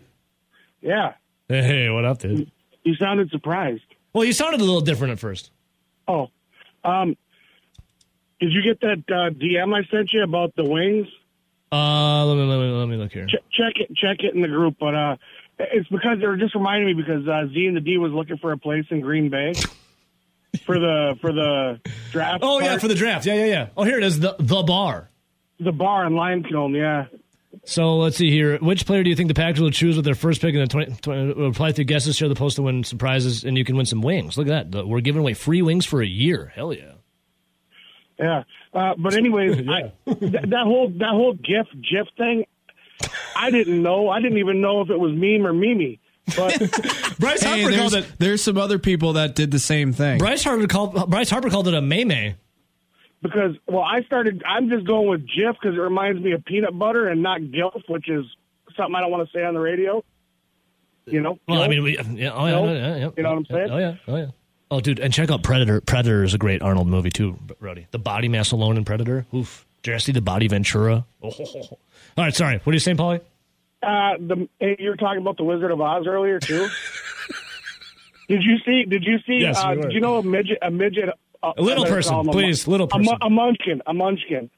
Yeah, 0.81 1.13
Hey, 1.47 1.87
what 1.91 2.03
up, 2.03 2.17
dude? 2.17 2.51
you 2.83 2.95
sounded 2.95 3.29
surprised. 3.29 3.83
Well, 4.13 4.23
you 4.23 4.33
sounded 4.33 4.59
a 4.59 4.63
little 4.63 4.81
different 4.81 5.11
at 5.11 5.19
first. 5.19 5.51
Oh, 6.07 6.29
um, 6.83 7.15
did 8.39 8.53
you 8.53 8.63
get 8.63 8.79
that 8.81 9.03
uh, 9.07 9.29
DM 9.35 9.75
I 9.75 9.87
sent 9.91 10.11
you 10.11 10.23
about 10.23 10.55
the 10.55 10.63
wings? 10.63 11.05
Uh, 11.71 12.25
let 12.25 12.37
me 12.37 12.43
let 12.45 12.57
me, 12.57 12.71
let 12.71 12.87
me 12.87 12.95
look 12.97 13.11
here. 13.11 13.27
Ch- 13.27 13.35
check 13.55 13.73
it, 13.75 13.95
check 13.95 14.17
it 14.23 14.33
in 14.33 14.41
the 14.41 14.47
group. 14.47 14.77
But 14.79 14.95
uh, 14.95 15.17
it's 15.59 15.87
because 15.89 16.17
they're 16.19 16.37
just 16.37 16.55
reminding 16.55 16.87
me 16.87 16.93
because 16.93 17.27
uh, 17.27 17.45
Z 17.53 17.67
and 17.67 17.77
the 17.77 17.81
D 17.81 17.99
was 17.99 18.11
looking 18.11 18.37
for 18.37 18.51
a 18.51 18.57
place 18.57 18.85
in 18.89 18.99
Green 19.01 19.29
Bay 19.29 19.53
for 20.65 20.79
the 20.79 21.17
for 21.21 21.31
the 21.31 21.79
draft. 22.11 22.39
Oh 22.43 22.59
yeah, 22.59 22.77
for 22.77 22.87
the 22.87 22.95
draft. 22.95 23.25
Yeah, 23.25 23.35
yeah, 23.35 23.45
yeah. 23.45 23.67
Oh, 23.77 23.83
here 23.83 23.97
it 23.97 24.03
is. 24.03 24.19
The 24.19 24.35
the 24.39 24.63
bar. 24.63 25.09
the 25.59 25.71
bar 25.71 26.05
in 26.05 26.13
Limekiln. 26.13 26.75
Yeah, 26.75 27.05
So 27.65 27.97
let's 27.97 28.17
see 28.17 28.29
here. 28.31 28.57
Which 28.59 28.85
player 28.85 29.03
do 29.03 29.09
you 29.09 29.15
think 29.15 29.27
the 29.27 29.33
Packers 29.33 29.61
will 29.61 29.71
choose 29.71 29.95
with 29.95 30.05
their 30.05 30.15
first 30.15 30.41
pick 30.41 30.53
in 30.53 30.61
the 30.61 30.67
20, 30.67 30.95
20 31.01 31.33
we'll 31.33 31.49
apply 31.49 31.71
through 31.71 31.85
guesses, 31.85 32.15
share 32.15 32.29
the 32.29 32.35
post 32.35 32.55
to 32.57 32.61
win 32.63 32.83
surprises, 32.83 33.43
and 33.43 33.57
you 33.57 33.63
can 33.65 33.75
win 33.75 33.85
some 33.85 34.01
wings. 34.01 34.37
Look 34.37 34.47
at 34.47 34.71
that. 34.71 34.87
We're 34.87 35.01
giving 35.01 35.21
away 35.21 35.33
free 35.33 35.61
wings 35.61 35.85
for 35.85 36.01
a 36.01 36.07
year. 36.07 36.51
Hell 36.55 36.73
yeah. 36.73 36.93
yeah. 38.19 38.43
Uh, 38.73 38.93
but 38.97 39.13
anyways, 39.15 39.67
I, 39.69 39.91
th- 40.05 40.19
that 40.31 40.63
whole 40.63 40.89
that 40.97 41.09
whole 41.09 41.33
GIF 41.33 41.67
GIF 41.81 42.07
thing, 42.17 42.45
I 43.35 43.49
didn't 43.51 43.81
know. 43.81 44.09
I 44.09 44.21
didn't 44.21 44.37
even 44.39 44.61
know 44.61 44.81
if 44.81 44.89
it 44.89 44.99
was 44.99 45.13
meme 45.13 45.45
or 45.47 45.53
Mimi. 45.53 45.99
But 46.35 46.59
Bryce 47.19 47.41
Hey, 47.41 47.61
Harper 47.61 47.77
called 47.77 47.93
there's, 47.93 48.05
it. 48.05 48.11
there's 48.19 48.43
some 48.43 48.57
other 48.57 48.79
people 48.79 49.13
that 49.13 49.35
did 49.35 49.51
the 49.51 49.59
same 49.59 49.93
thing. 49.93 50.17
Bryce 50.17 50.43
Harper 50.43 50.67
called 50.67 51.09
Bryce 51.09 51.29
Harper 51.29 51.49
called 51.49 51.67
it 51.67 51.73
a 51.73 51.81
meme. 51.81 52.35
because 53.21 53.55
well, 53.67 53.83
I 53.83 54.01
started. 54.03 54.43
I'm 54.45 54.69
just 54.69 54.85
going 54.85 55.07
with 55.07 55.21
GIF 55.21 55.55
because 55.61 55.75
it 55.77 55.81
reminds 55.81 56.21
me 56.21 56.33
of 56.33 56.43
peanut 56.45 56.77
butter 56.77 57.07
and 57.07 57.23
not 57.23 57.41
GILF, 57.41 57.81
which 57.87 58.09
is 58.09 58.25
something 58.75 58.95
I 58.95 59.01
don't 59.01 59.11
want 59.11 59.27
to 59.29 59.37
say 59.37 59.43
on 59.43 59.53
the 59.53 59.59
radio. 59.59 60.03
You 61.05 61.21
know. 61.21 61.39
Well, 61.47 61.61
I 61.61 61.69
mean, 61.69 61.83
we, 61.83 61.97
yeah, 61.97 62.31
oh 62.33 62.45
yeah, 62.45 62.51
No? 62.51 62.65
yeah, 62.65 62.73
yeah, 62.73 62.95
yeah. 62.97 63.09
You 63.15 63.23
know 63.23 63.29
what 63.29 63.37
I'm 63.37 63.45
saying? 63.45 63.69
Oh 63.71 63.77
yeah, 63.77 63.95
oh 64.07 64.15
yeah. 64.17 64.27
Oh, 64.69 64.81
dude, 64.81 64.99
and 64.99 65.13
check 65.13 65.31
out 65.31 65.43
Predator. 65.43 65.79
Predator 65.79 66.25
is 66.25 66.33
a 66.33 66.37
great 66.37 66.61
Arnold 66.61 66.87
movie 66.87 67.09
too, 67.09 67.37
Brody. 67.61 67.87
The 67.91 67.99
body 67.99 68.27
mass 68.27 68.51
alone 68.51 68.75
in 68.75 68.83
Predator. 68.83 69.25
Oof. 69.33 69.65
Did 69.83 69.91
you 69.93 69.99
see 69.99 70.11
the 70.11 70.19
body 70.21 70.49
Ventura? 70.49 71.05
Oh. 71.23 71.29
All 71.37 71.79
right, 72.17 72.35
sorry. 72.35 72.57
What 72.57 72.71
are 72.71 72.75
you 72.75 72.79
saying, 72.81 72.97
Paulie? 72.97 73.21
Uh, 73.83 74.13
the 74.19 74.49
hey, 74.59 74.75
you 74.79 74.89
were 74.89 74.95
talking 74.95 75.21
about 75.21 75.37
the 75.37 75.43
Wizard 75.43 75.71
of 75.71 75.79
Oz 75.79 76.05
earlier 76.07 76.39
too. 76.39 76.67
did 78.29 78.41
you 78.43 78.57
see? 78.65 78.85
Did 78.85 79.03
you 79.03 79.17
see? 79.25 79.39
Yes, 79.41 79.57
uh, 79.57 79.73
we 79.75 79.81
did 79.83 79.91
you 79.93 79.99
know 80.01 80.17
a 80.17 80.23
midget? 80.23 80.57
A 80.61 80.71
midget. 80.71 81.09
Uh, 81.43 81.53
A 81.57 81.61
little 81.61 81.85
person, 81.85 82.15
a 82.15 82.23
please, 82.31 82.67
little 82.67 82.87
person. 82.87 83.15
A, 83.21 83.29
munchkin. 83.29 83.81
A 83.85 83.93
munchkin. 83.93 84.49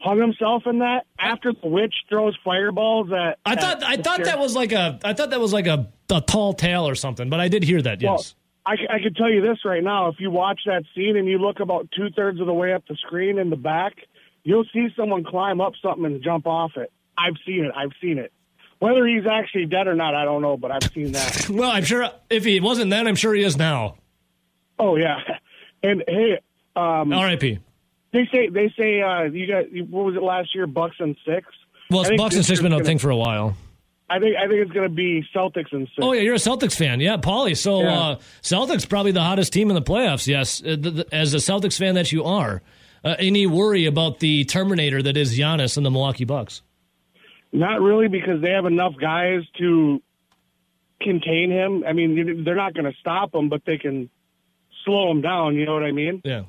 Hung 0.00 0.20
himself 0.20 0.64
in 0.66 0.80
that 0.80 1.06
after 1.18 1.52
the 1.52 1.68
witch 1.68 1.94
throws 2.08 2.36
fireballs 2.44 3.08
at. 3.12 3.38
I 3.46 3.52
at 3.52 3.60
thought 3.60 3.82
I 3.84 3.96
the 3.96 4.02
thought 4.02 4.24
that 4.24 4.38
was 4.38 4.54
like 4.54 4.72
a 4.72 4.98
I 5.04 5.12
thought 5.14 5.30
that 5.30 5.40
was 5.40 5.52
like 5.52 5.66
a, 5.68 5.88
a 6.10 6.20
tall 6.20 6.52
tale 6.52 6.86
or 6.86 6.94
something, 6.96 7.30
but 7.30 7.40
I 7.40 7.48
did 7.48 7.62
hear 7.62 7.80
that. 7.82 8.02
Well, 8.02 8.14
Yes. 8.16 8.34
I, 8.66 8.72
I 8.90 8.98
can 8.98 9.14
tell 9.14 9.30
you 9.30 9.40
this 9.42 9.58
right 9.64 9.82
now. 9.82 10.08
If 10.08 10.16
you 10.18 10.28
watch 10.32 10.62
that 10.66 10.82
scene 10.92 11.16
and 11.16 11.28
you 11.28 11.38
look 11.38 11.60
about 11.60 11.88
two 11.96 12.10
thirds 12.10 12.40
of 12.40 12.46
the 12.46 12.52
way 12.52 12.72
up 12.74 12.82
the 12.88 12.96
screen 12.96 13.38
in 13.38 13.48
the 13.48 13.56
back, 13.56 13.94
you'll 14.42 14.64
see 14.72 14.88
someone 14.96 15.22
climb 15.22 15.60
up 15.60 15.74
something 15.80 16.04
and 16.04 16.20
jump 16.20 16.48
off 16.48 16.72
it. 16.76 16.90
I've 17.16 17.36
seen 17.46 17.64
it. 17.64 17.70
I've 17.76 17.92
seen 18.02 18.18
it. 18.18 18.32
Whether 18.78 19.06
he's 19.06 19.26
actually 19.26 19.66
dead 19.66 19.86
or 19.86 19.94
not, 19.94 20.14
I 20.14 20.24
don't 20.24 20.42
know, 20.42 20.56
but 20.56 20.70
I've 20.70 20.90
seen 20.92 21.12
that. 21.12 21.48
well, 21.50 21.70
I'm 21.70 21.84
sure 21.84 22.08
if 22.28 22.44
he 22.44 22.60
wasn't 22.60 22.90
then, 22.90 23.06
I'm 23.06 23.16
sure 23.16 23.32
he 23.34 23.42
is 23.42 23.56
now. 23.56 23.96
oh 24.78 24.96
yeah. 24.96 25.18
And 25.82 26.02
hey, 26.06 26.40
um, 26.74 27.12
R.I.P. 27.12 27.58
they 28.12 28.28
say 28.32 28.48
they 28.48 28.72
say 28.78 29.00
uh, 29.02 29.22
you 29.24 29.46
got 29.46 29.64
what 29.90 30.04
was 30.04 30.16
it 30.16 30.22
last 30.22 30.54
year? 30.54 30.66
Bucks 30.66 30.96
and 30.98 31.16
six. 31.26 31.46
Well, 31.90 32.02
it's 32.02 32.20
Bucks 32.20 32.34
and 32.36 32.44
six 32.44 32.60
been 32.60 32.72
a 32.72 32.82
thing 32.84 32.98
for 32.98 33.10
a 33.10 33.16
while. 33.16 33.56
I 34.08 34.18
think 34.18 34.36
I 34.36 34.46
think 34.46 34.60
it's 34.60 34.70
going 34.72 34.88
to 34.88 34.94
be 34.94 35.24
Celtics 35.34 35.72
and 35.72 35.86
six. 35.88 35.98
Oh 36.00 36.12
yeah, 36.12 36.20
you're 36.22 36.34
a 36.34 36.38
Celtics 36.38 36.76
fan, 36.76 37.00
yeah, 37.00 37.16
Paulie. 37.16 37.56
So 37.56 37.82
Yeah. 37.82 37.98
uh, 38.00 38.18
Celtics 38.42 38.88
probably 38.88 39.12
the 39.12 39.22
hottest 39.22 39.52
team 39.52 39.68
in 39.70 39.74
the 39.74 39.82
playoffs. 39.82 40.26
Yes, 40.26 40.62
Uh, 40.62 41.02
as 41.12 41.34
a 41.34 41.38
Celtics 41.38 41.78
fan 41.78 41.94
that 41.96 42.12
you 42.12 42.24
are, 42.24 42.62
uh, 43.04 43.16
any 43.18 43.46
worry 43.46 43.84
about 43.86 44.20
the 44.20 44.44
Terminator 44.44 45.02
that 45.02 45.16
is 45.16 45.36
Giannis 45.38 45.76
and 45.76 45.84
the 45.86 45.90
Milwaukee 45.90 46.24
Bucks? 46.24 46.62
Not 47.56 47.80
really, 47.80 48.08
because 48.08 48.42
they 48.42 48.50
have 48.50 48.66
enough 48.66 48.92
guys 49.00 49.40
to 49.58 50.02
contain 51.00 51.50
him. 51.50 51.84
I 51.88 51.94
mean, 51.94 52.44
they're 52.44 52.54
not 52.54 52.74
going 52.74 52.84
to 52.84 52.92
stop 53.00 53.34
him, 53.34 53.48
but 53.48 53.62
they 53.64 53.78
can 53.78 54.10
slow 54.84 55.10
him 55.10 55.22
down. 55.22 55.54
You 55.54 55.64
know 55.64 55.72
what 55.72 55.82
I 55.82 55.92
mean? 55.92 56.20
Yeah. 56.22 56.42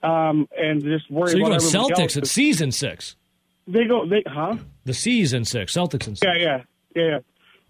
Um, 0.00 0.48
and 0.56 0.80
just 0.80 1.10
worry 1.10 1.32
So 1.32 1.38
about 1.38 1.48
going 1.48 1.60
Celtics 1.60 2.00
else. 2.00 2.16
at 2.18 2.26
season 2.28 2.70
six. 2.70 3.16
They 3.66 3.84
go, 3.84 4.06
they 4.06 4.22
huh? 4.24 4.58
The 4.84 4.94
season 4.94 5.44
six, 5.44 5.72
Celtics 5.74 6.06
and 6.06 6.16
six. 6.16 6.22
Yeah, 6.24 6.34
yeah, 6.36 6.62
yeah. 6.94 7.18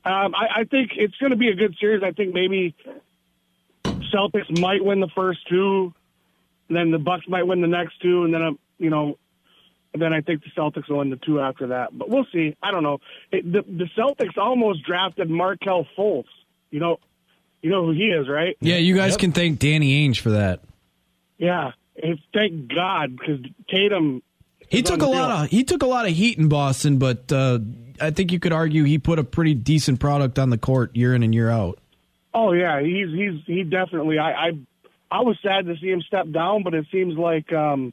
yeah. 0.05 0.25
Um, 0.25 0.35
I, 0.35 0.61
I 0.61 0.65
think 0.65 0.91
it's 0.97 1.17
going 1.17 1.31
to 1.31 1.37
be 1.37 1.49
a 1.49 1.55
good 1.55 1.75
series. 1.81 2.03
I 2.03 2.11
think 2.11 2.35
maybe 2.35 2.75
Celtics 3.85 4.61
might 4.61 4.85
win 4.85 5.01
the 5.01 5.11
first 5.15 5.41
two, 5.49 5.95
then 6.69 6.91
the 6.91 6.99
Bucks 6.99 7.25
might 7.29 7.47
win 7.47 7.63
the 7.63 7.67
next 7.67 8.01
two, 8.03 8.25
and 8.25 8.35
then 8.35 8.43
um, 8.43 8.59
you 8.79 8.91
know, 8.91 9.17
and 9.93 10.01
then 10.03 10.13
I 10.13 10.21
think 10.21 10.43
the 10.43 10.51
Celtics 10.61 10.89
will 10.89 10.99
win 10.99 11.11
the 11.11 11.17
two 11.17 11.41
after 11.41 11.69
that. 11.69 11.97
But 11.97 12.09
we'll 12.09 12.27
see. 12.33 12.57
I 12.63 12.71
don't 12.71 12.83
know. 12.83 12.99
It, 13.31 13.45
the 13.51 13.63
the 13.63 13.89
Celtics 13.97 14.39
almost 14.39 14.85
drafted 14.85 15.29
Markelle 15.31 15.87
Fultz. 15.97 16.25
You 16.71 16.81
know, 16.81 16.99
you 17.61 17.71
know 17.71 17.85
who 17.87 17.93
he 17.93 18.05
is, 18.07 18.29
right? 18.29 18.57
Yeah, 18.61 18.77
you 18.77 18.95
guys 18.97 19.13
Yep. 19.13 19.19
can 19.21 19.33
thank 19.33 19.59
Danny 19.59 20.09
Ainge 20.09 20.19
for 20.21 20.31
that. 20.31 20.61
Yeah. 21.39 21.73
And 22.03 22.19
thank 22.33 22.73
God 22.75 23.17
because 23.19 23.41
Tatum. 23.71 24.23
He 24.69 24.81
took 24.81 24.97
a 24.97 24.99
the 25.01 25.07
lot 25.09 25.29
field. 25.31 25.45
of 25.45 25.51
he 25.51 25.65
took 25.65 25.83
a 25.83 25.87
lot 25.87 26.07
of 26.07 26.13
heat 26.13 26.39
in 26.39 26.49
Boston, 26.49 26.97
but 26.99 27.31
uh, 27.31 27.59
I 28.01 28.11
think 28.11 28.33
you 28.33 28.39
could 28.39 28.55
argue 28.55 28.85
he 28.85 28.99
put 28.99 29.19
a 29.19 29.25
pretty 29.25 29.53
decent 29.53 30.01
product 30.01 30.39
on 30.39 30.49
the 30.49 30.57
court 30.57 30.97
year 30.97 31.15
in 31.15 31.23
and 31.23 31.35
year 31.35 31.51
out. 31.51 31.79
Oh 32.33 32.53
yeah, 32.53 32.81
he's 32.81 33.09
he's 33.11 33.43
he 33.47 33.63
definitely. 33.65 34.19
I 34.19 34.31
I, 34.33 34.51
I 35.11 35.21
was 35.21 35.37
sad 35.43 35.67
to 35.67 35.77
see 35.77 35.91
him 35.91 36.01
step 36.01 36.31
down, 36.31 36.63
but 36.63 36.73
it 36.73 36.87
seems 36.91 37.19
like 37.19 37.53
um, 37.53 37.93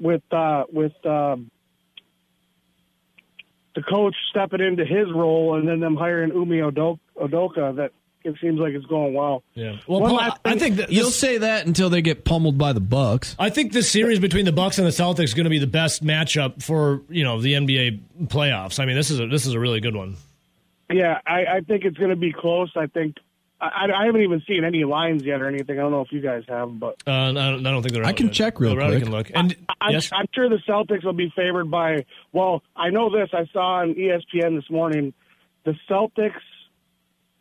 with 0.00 0.22
uh, 0.32 0.64
with 0.72 0.94
um, 1.04 1.50
the 3.74 3.82
coach 3.82 4.14
stepping 4.30 4.60
into 4.60 4.84
his 4.84 5.06
role 5.14 5.56
and 5.56 5.68
then 5.68 5.80
them 5.80 5.96
hiring 5.96 6.32
Ime 6.32 6.72
Udoka, 6.72 6.98
Udoka 7.20 7.76
that 7.76 7.92
it 8.24 8.34
seems 8.40 8.58
like 8.58 8.74
it's 8.74 8.86
going 8.86 9.14
well. 9.14 9.42
Yeah. 9.54 9.76
Well, 9.86 10.00
One 10.00 10.10
Paul, 10.10 10.38
I 10.44 10.58
think 10.58 10.76
that 10.76 10.90
You'll 10.90 11.06
this, 11.06 11.18
say 11.18 11.38
that 11.38 11.66
until 11.66 11.88
they 11.88 12.02
get 12.02 12.24
pummeled 12.24 12.58
by 12.58 12.72
the 12.72 12.80
Bucks. 12.80 13.36
I 13.38 13.50
think 13.50 13.72
this 13.72 13.90
series 13.90 14.18
between 14.18 14.44
the 14.44 14.52
Bucks 14.52 14.78
and 14.78 14.86
the 14.86 14.90
Celtics 14.90 15.24
is 15.24 15.34
going 15.34 15.44
to 15.44 15.50
be 15.50 15.58
the 15.60 15.66
best 15.66 16.04
matchup 16.04 16.62
for 16.62 17.02
you 17.08 17.24
know 17.24 17.40
the 17.40 17.54
NBA 17.54 18.00
playoffs. 18.24 18.80
I 18.80 18.86
mean, 18.86 18.96
this 18.96 19.10
is 19.10 19.20
a 19.20 19.26
this 19.26 19.46
is 19.46 19.54
a 19.54 19.60
really 19.60 19.80
good 19.80 19.96
one. 19.96 20.16
Yeah, 20.90 21.20
I, 21.26 21.44
I 21.44 21.60
think 21.60 21.84
it's 21.84 21.98
going 21.98 22.10
to 22.10 22.16
be 22.16 22.32
close. 22.32 22.72
I 22.74 22.86
think 22.86 23.16
I, 23.60 23.86
I 23.92 24.06
haven't 24.06 24.20
even 24.22 24.40
seen 24.46 24.62
any 24.64 24.84
lines 24.84 25.24
yet 25.24 25.42
or 25.42 25.48
anything. 25.48 25.78
I 25.78 25.82
don't 25.82 25.90
know 25.90 26.02
if 26.02 26.12
you 26.12 26.20
guys 26.20 26.44
have, 26.48 26.78
but 26.78 27.02
Uh, 27.06 27.10
I, 27.10 27.32
don't, 27.32 27.66
I 27.66 27.70
don't 27.72 27.82
think 27.82 27.92
they're. 27.94 28.04
I 28.04 28.10
out 28.10 28.16
can 28.16 28.26
yet. 28.26 28.34
check 28.34 28.60
real 28.60 28.70
Well, 28.76 28.86
Rowdy 28.86 28.96
quick. 28.96 29.04
Can 29.04 29.12
look. 29.12 29.30
And 29.34 29.56
I'm, 29.80 29.92
yes, 29.92 30.10
I'm 30.12 30.26
sure 30.32 30.48
the 30.48 30.60
Celtics 30.68 31.04
will 31.04 31.12
be 31.12 31.32
favored 31.34 31.70
by. 31.70 32.04
Well, 32.32 32.62
I 32.76 32.90
know 32.90 33.10
this. 33.10 33.30
I 33.32 33.46
saw 33.52 33.80
on 33.80 33.94
ESPN 33.94 34.54
this 34.60 34.70
morning. 34.70 35.12
The 35.64 35.74
Celtics 35.90 36.40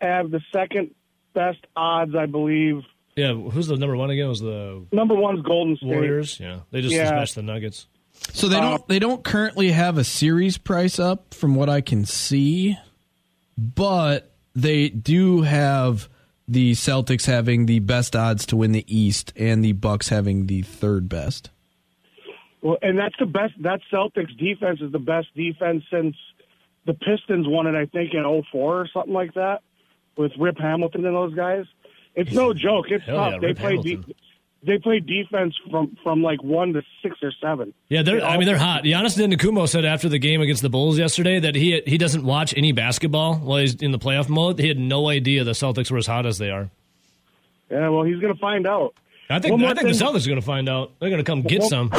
have 0.01 0.31
the 0.31 0.41
second 0.53 0.95
best 1.33 1.59
odds, 1.75 2.15
I 2.15 2.25
believe. 2.25 2.81
yeah. 3.15 3.33
Who's 3.33 3.67
the 3.67 3.77
number 3.77 3.95
one 3.95 4.09
again? 4.09 4.25
It 4.25 4.29
was 4.29 4.39
the 4.41 4.83
Number 4.91 5.13
one's 5.15 5.43
Golden 5.43 5.75
State. 5.77 5.85
Warriors. 5.87 6.39
Yeah, 6.39 6.61
they 6.71 6.81
just 6.81 6.95
Yeah. 6.95 7.09
smashed 7.09 7.35
the 7.35 7.43
Nuggets. 7.43 7.87
So 8.33 8.47
they 8.47 8.59
don't 8.59 8.87
they 8.87 8.97
don't 8.97 9.23
currently 9.23 9.69
have 9.71 9.99
a 9.99 10.03
series 10.03 10.57
price 10.57 10.97
up 10.97 11.35
from 11.35 11.53
what 11.53 11.69
I 11.69 11.81
can 11.81 12.03
see, 12.05 12.75
but 13.55 14.31
they 14.57 14.89
do 14.89 15.43
have 15.43 16.09
the 16.47 16.71
Celtics 16.71 17.25
having 17.25 17.65
the 17.67 17.79
best 17.79 18.15
odds 18.15 18.45
to 18.47 18.55
win 18.55 18.71
the 18.71 18.85
East 18.87 19.31
and 19.35 19.63
the 19.63 19.73
Bucks 19.73 20.09
having 20.09 20.47
the 20.47 20.61
third 20.63 21.07
best. 21.07 21.49
Well, 22.61 22.77
and 22.81 22.97
that's 22.97 23.15
the 23.19 23.25
best. 23.25 23.53
That 23.61 23.81
Celtics 23.93 24.35
defense 24.37 24.81
is 24.81 24.91
the 24.91 24.99
best 24.99 25.27
defense 25.35 25.83
since 25.91 26.15
the 26.85 26.93
Pistons 26.93 27.45
won 27.47 27.67
it. 27.67 27.75
I 27.75 27.85
think 27.85 28.13
in 28.13 28.23
04 28.51 28.81
or 28.81 28.87
something 28.93 29.13
like 29.13 29.33
that 29.35 29.61
with 30.17 30.31
Rip 30.39 30.57
Hamilton 30.57 31.05
and 31.05 31.15
those 31.15 31.35
guys. 31.35 31.65
It's 32.15 32.31
no 32.33 32.53
joke. 32.53 32.85
It's 32.89 33.05
Hell 33.05 33.15
tough. 33.17 33.33
yeah, 33.33 33.39
they 33.39 33.47
Rip 33.47 33.57
play. 33.57 33.77
De- 33.77 33.89
Hamilton. 33.89 34.15
They 34.63 34.79
play 34.79 34.99
defense 34.99 35.55
from 35.69 35.95
from 36.03 36.23
like 36.23 36.43
one 36.43 36.73
to 36.73 36.81
six 37.03 37.17
or 37.21 37.31
seven. 37.41 37.73
Yeah, 37.89 38.01
they're. 38.01 38.23
I 38.25 38.37
mean, 38.37 38.47
they're 38.47 38.57
hot. 38.57 38.83
Giannis 38.83 39.17
Antetokounmpo 39.17 39.69
said 39.69 39.85
after 39.85 40.09
the 40.09 40.17
game 40.19 40.41
against 40.41 40.61
the 40.63 40.69
Bulls 40.69 40.97
yesterday 40.97 41.39
that 41.39 41.55
he 41.55 41.81
he 41.85 41.97
doesn't 41.97 42.23
watch 42.25 42.53
any 42.57 42.71
basketball 42.71 43.35
while 43.35 43.59
he's 43.59 43.75
in 43.75 43.91
the 43.91 43.99
playoff 43.99 44.29
mode. 44.29 44.59
He 44.59 44.67
had 44.67 44.79
no 44.79 45.09
idea 45.09 45.43
the 45.43 45.51
Celtics 45.51 45.91
were 45.91 45.99
as 45.99 46.07
hot 46.07 46.25
as 46.25 46.37
they 46.39 46.49
are. 46.49 46.69
Yeah, 47.69 47.89
well, 47.89 48.03
he's 48.03 48.19
going 48.19 48.33
to 48.33 48.39
find 48.39 48.65
out. 48.65 48.93
I 49.29 49.39
think 49.39 49.53
I 49.53 49.57
more 49.57 49.75
think 49.75 49.87
the 49.89 49.93
thing- 49.93 50.07
Celtics 50.07 50.25
are 50.25 50.29
going 50.29 50.41
to 50.41 50.45
find 50.45 50.67
out. 50.69 50.91
They're 50.99 51.09
going 51.09 51.23
to 51.23 51.29
come 51.29 51.41
get 51.43 51.63
some. 51.63 51.91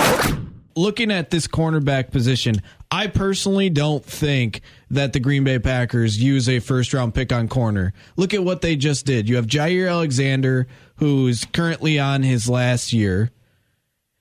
looking 0.77 1.11
at 1.11 1.31
this 1.31 1.47
cornerback 1.47 2.11
position, 2.11 2.57
I 2.91 3.07
personally 3.09 3.69
don't 3.71 4.05
think 4.05 4.63
that 4.91 5.13
the 5.13 5.21
Green 5.21 5.45
Bay 5.45 5.59
Packers 5.59 6.21
use 6.23 6.49
a 6.49 6.59
first 6.61 6.93
round 6.95 7.15
pick 7.15 7.33
on 7.33 7.49
corner. 7.49 7.93
Look 8.17 8.33
at 8.35 8.43
what 8.43 8.63
they 8.63 8.77
just 8.77 9.05
did. 9.07 9.29
You 9.29 9.37
have 9.37 9.47
Jaire 9.47 9.91
Alexander, 9.91 10.67
who's 10.99 11.45
currently 11.47 11.99
on 11.99 12.23
his 12.23 12.49
last 12.49 12.93
year. 12.93 13.31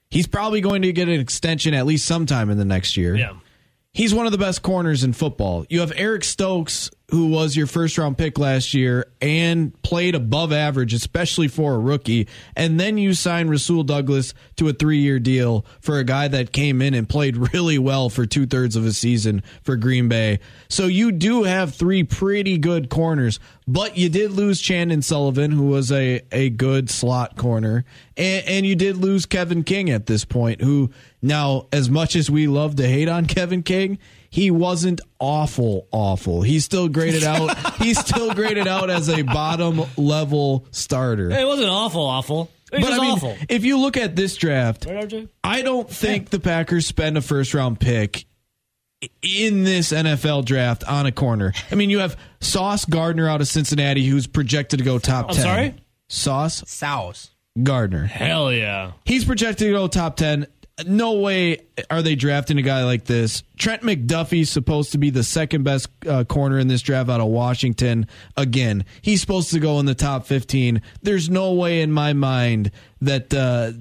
He's 0.10 0.28
probably 0.28 0.62
going 0.62 0.84
to 0.84 0.94
get 0.94 1.10
an 1.10 1.20
extension 1.20 1.74
at 1.74 1.86
least 1.86 2.06
sometime 2.06 2.50
in 2.50 2.58
the 2.58 2.66
next 2.66 2.96
year. 2.96 3.16
Yeah. 3.16 3.34
He's 3.94 4.14
one 4.14 4.26
of 4.26 4.32
the 4.32 4.38
best 4.38 4.62
corners 4.62 5.04
in 5.04 5.14
football. 5.14 5.66
You 5.70 5.80
have 5.82 5.92
Eric 5.96 6.24
Stokes, 6.24 6.92
who 7.10 7.28
was 7.30 7.56
your 7.56 7.68
first 7.68 7.98
round 7.98 8.18
pick 8.18 8.38
last 8.38 8.74
year 8.74 9.08
and 9.22 9.82
played 9.82 10.14
above 10.14 10.52
average, 10.52 10.94
especially 10.94 11.48
for 11.48 11.76
a 11.76 11.80
rookie. 11.80 12.28
And 12.54 12.78
then 12.78 12.98
you 12.98 13.14
sign 13.14 13.48
Rasul 13.48 13.84
Douglas 13.84 14.34
to 14.58 14.68
a 14.68 14.74
three 14.74 14.98
year 14.98 15.18
deal 15.18 15.66
for 15.80 16.00
a 16.00 16.04
guy 16.04 16.28
that 16.28 16.52
came 16.52 16.82
in 16.82 16.94
and 16.94 17.08
played 17.08 17.38
really 17.54 17.80
well 17.80 18.10
for 18.10 18.26
two 18.26 18.46
thirds 18.46 18.76
of 18.76 18.86
a 18.86 18.92
season 18.92 19.42
for 19.64 19.78
Green 19.78 20.10
Bay. 20.10 20.40
So 20.68 20.88
you 20.88 21.14
do 21.14 21.44
have 21.44 21.74
three 21.74 22.04
pretty 22.04 22.58
good 22.58 22.90
corners, 22.90 23.40
but 23.66 23.98
you 23.98 24.10
did 24.10 24.32
lose 24.32 24.60
Chandon 24.60 25.02
Sullivan, 25.02 25.52
who 25.52 25.68
was 25.68 25.94
a, 25.94 26.22
a 26.34 26.50
good 26.50 26.90
slot 26.90 27.38
corner. 27.38 27.86
And, 28.18 28.46
and 28.48 28.66
you 28.66 28.76
did 28.76 28.98
lose 28.98 29.26
Kevin 29.26 29.64
King 29.64 29.90
at 29.90 30.08
this 30.08 30.26
point, 30.26 30.60
who 30.60 30.92
now, 31.22 31.68
as 31.72 31.90
much 31.90 32.18
as 32.18 32.30
we 32.30 32.48
love 32.48 32.76
to 32.76 32.88
hate 32.88 33.08
on 33.08 33.28
Kevin 33.28 33.64
King, 33.64 33.98
he 34.30 34.52
wasn't 34.52 35.02
awful, 35.20 35.88
awful. 35.92 36.42
He's 36.42 36.66
still 36.66 36.88
graded 36.90 37.24
out. 37.24 37.58
he's 37.78 38.00
still 38.00 38.34
graded 38.34 38.68
out 38.68 38.90
as 38.90 39.10
a 39.10 39.22
bottom 39.24 39.82
level 39.98 40.66
starter. 40.72 41.30
It 41.32 41.46
wasn't 41.48 41.70
awful, 41.70 42.02
awful. 42.06 42.50
It 42.72 42.82
but 42.82 42.90
was 42.90 43.00
I 43.00 43.02
mean, 43.02 43.12
awful. 43.12 43.38
if 43.48 43.64
you 43.64 43.78
look 43.80 43.96
at 43.96 44.16
this 44.16 44.36
draft, 44.36 44.86
Right, 44.86 45.30
I 45.44 45.62
don't 45.62 45.90
think 45.90 46.30
the 46.30 46.40
Packers 46.40 46.86
spend 46.86 47.18
a 47.18 47.22
first 47.22 47.54
round 47.54 47.80
pick 47.80 48.26
in 49.22 49.64
this 49.64 49.92
NFL 49.94 50.44
draft 50.46 50.84
on 50.84 51.06
a 51.06 51.12
corner. 51.12 51.54
I 51.72 51.76
mean, 51.76 51.90
you 51.90 52.00
have 52.00 52.18
Sauce 52.42 52.84
Gardner 52.84 53.30
out 53.30 53.42
of 53.42 53.48
Cincinnati, 53.48 54.06
who's 54.06 54.28
projected 54.28 54.80
to 54.80 54.86
go 54.86 55.00
top 55.00 55.30
I'm 55.30 55.36
10. 55.36 55.44
sorry? 55.44 55.76
Sauce 56.10 56.64
South. 56.70 57.30
Gardner. 57.62 58.06
Hell 58.06 58.52
yeah. 58.52 58.92
He's 59.06 59.26
projected 59.26 59.68
to 59.68 59.72
go 59.74 59.88
top 59.88 60.16
10. 60.18 60.46
No 60.86 61.14
way 61.14 61.62
are 61.90 62.04
they 62.04 62.16
drafting 62.16 62.60
a 62.60 62.62
guy 62.62 62.84
like 62.84 63.06
this. 63.06 63.42
Trent 63.58 63.82
McDuffie's 63.82 64.52
supposed 64.52 64.92
to 64.92 65.00
be 65.00 65.10
the 65.10 65.24
second 65.24 65.64
best 65.64 65.90
uh, 66.08 66.24
corner 66.24 66.60
in 66.60 66.68
this 66.68 66.84
draft 66.84 67.10
out 67.10 67.20
of 67.20 67.28
Washington. 67.28 68.06
Again, 68.36 68.86
he's 69.02 69.20
supposed 69.20 69.50
to 69.52 69.60
go 69.60 69.80
in 69.80 69.88
the 69.88 69.96
top 69.96 70.28
15. 70.28 70.82
There's 71.02 71.32
no 71.32 71.54
way 71.54 71.82
in 71.82 71.92
my 71.92 72.14
mind 72.14 72.70
that 73.02 73.34
uh, 73.34 73.72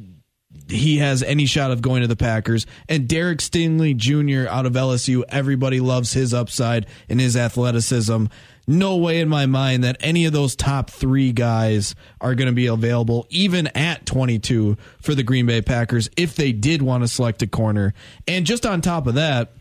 he 0.69 0.99
has 0.99 1.23
any 1.23 1.47
shot 1.47 1.71
of 1.71 1.83
going 1.83 2.03
to 2.03 2.09
the 2.09 2.17
Packers. 2.17 2.67
And 2.89 3.07
Derek 3.07 3.39
Stingley 3.39 3.95
Jr. 3.95 4.49
out 4.49 4.67
of 4.67 4.73
LSU, 4.73 5.23
everybody 5.29 5.81
loves 5.81 6.13
his 6.15 6.33
upside 6.33 6.87
and 7.09 7.21
his 7.21 7.37
athleticism. 7.37 8.27
No 8.67 8.97
way 8.97 9.21
in 9.21 9.29
my 9.29 9.47
mind 9.47 9.85
that 9.85 9.97
any 10.01 10.25
of 10.25 10.33
those 10.33 10.57
top 10.57 10.91
three 10.91 11.33
guys 11.33 11.95
are 12.21 12.35
going 12.35 12.49
to 12.49 12.55
be 12.55 12.67
available, 12.67 13.27
even 13.31 13.69
at 13.69 14.07
22 14.07 14.77
for 15.01 15.15
the 15.15 15.23
Green 15.23 15.47
Bay 15.47 15.63
Packers, 15.63 16.11
if 16.17 16.35
they 16.35 16.53
did 16.53 16.83
want 16.83 17.05
to 17.05 17.09
select 17.09 17.43
a 17.43 17.47
corner. 17.47 17.95
And 18.27 18.45
just 18.45 18.67
on 18.67 18.81
top 18.81 19.07
of 19.07 19.15
that, 19.15 19.53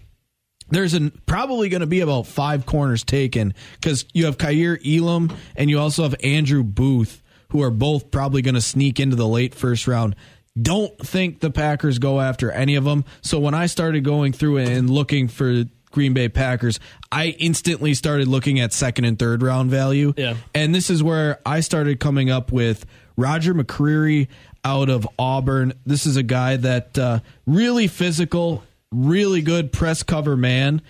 there's 0.70 0.96
an, 0.96 1.12
probably 1.28 1.70
going 1.70 1.82
to 1.82 1.88
be 1.88 2.00
about 2.00 2.26
five 2.26 2.66
corners 2.66 3.04
taken 3.04 3.54
because 3.80 4.06
you 4.14 4.26
have 4.26 4.38
Kaiir 4.38 4.80
Elam 4.84 5.32
and 5.56 5.70
you 5.70 5.80
also 5.80 6.04
have 6.04 6.16
Andrew 6.24 6.64
Booth, 6.64 7.22
who 7.50 7.62
are 7.62 7.70
both 7.72 8.10
probably 8.10 8.42
going 8.42 8.56
to 8.56 8.62
sneak 8.62 9.00
into 9.00 9.16
the 9.16 9.28
late 9.28 9.54
first 9.54 9.88
round. 9.88 10.16
Don't 10.60 10.98
think 10.98 11.42
the 11.42 11.52
Packers 11.52 12.00
go 12.00 12.20
after 12.22 12.50
any 12.50 12.76
of 12.76 12.86
them. 12.86 13.06
So 13.22 13.40
when 13.40 13.54
I 13.54 13.68
started 13.68 14.04
going 14.04 14.34
through 14.34 14.58
and 14.58 14.90
looking 14.90 15.28
for 15.28 15.66
Green 15.96 16.14
Bay 16.14 16.28
Packers, 16.28 16.78
I 17.10 17.30
instantly 17.40 17.94
started 17.94 18.28
looking 18.28 18.60
at 18.60 18.74
second 18.74 19.06
and 19.06 19.18
third 19.18 19.42
round 19.42 19.72
value. 19.72 20.14
Yeah. 20.18 20.36
And 20.54 20.76
this 20.76 20.90
is 20.90 21.02
where 21.02 21.40
I 21.46 21.62
started 21.62 22.02
coming 22.02 22.30
up 22.30 22.52
with 22.52 22.86
Roger 23.16 23.54
McCreary 23.54 24.28
out 24.66 24.90
of 24.90 25.08
Auburn. 25.18 25.72
This 25.86 26.06
is 26.06 26.18
a 26.18 26.24
guy 26.24 26.58
that 26.58 26.98
uh, 26.98 27.20
really 27.48 27.88
physical, 27.88 28.64
really 28.92 29.42
good 29.42 29.72
press 29.72 30.04
cover 30.04 30.36
man. 30.36 30.82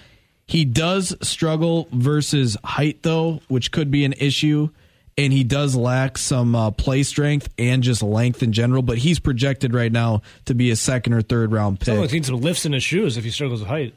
He 0.47 0.65
does 0.65 1.15
struggle 1.21 1.87
versus 1.91 2.57
height 2.63 3.03
though, 3.03 3.41
which 3.47 3.71
could 3.71 3.91
be 3.91 4.05
an 4.05 4.13
issue. 4.13 4.69
And 5.17 5.31
he 5.31 5.43
does 5.43 5.75
lack 5.75 6.17
some 6.17 6.55
uh, 6.55 6.71
play 6.71 7.03
strength 7.03 7.47
and 7.57 7.83
just 7.83 8.01
length 8.03 8.41
in 8.43 8.51
general, 8.51 8.81
but 8.81 8.97
he's 8.97 9.19
projected 9.19 9.73
right 9.73 9.91
now 9.91 10.23
to 10.45 10.55
be 10.55 10.71
a 10.71 10.75
second 10.75 11.13
or 11.13 11.21
third 11.21 11.53
round 11.53 11.79
pick 11.79 11.85
Someone 11.85 12.07
needs 12.07 12.27
some 12.27 12.41
lifts 12.41 12.65
in 12.65 12.73
his 12.73 12.83
shoes 12.83 13.17
if 13.17 13.23
he 13.23 13.29
struggles 13.29 13.61
with 13.61 13.69
height. 13.69 13.93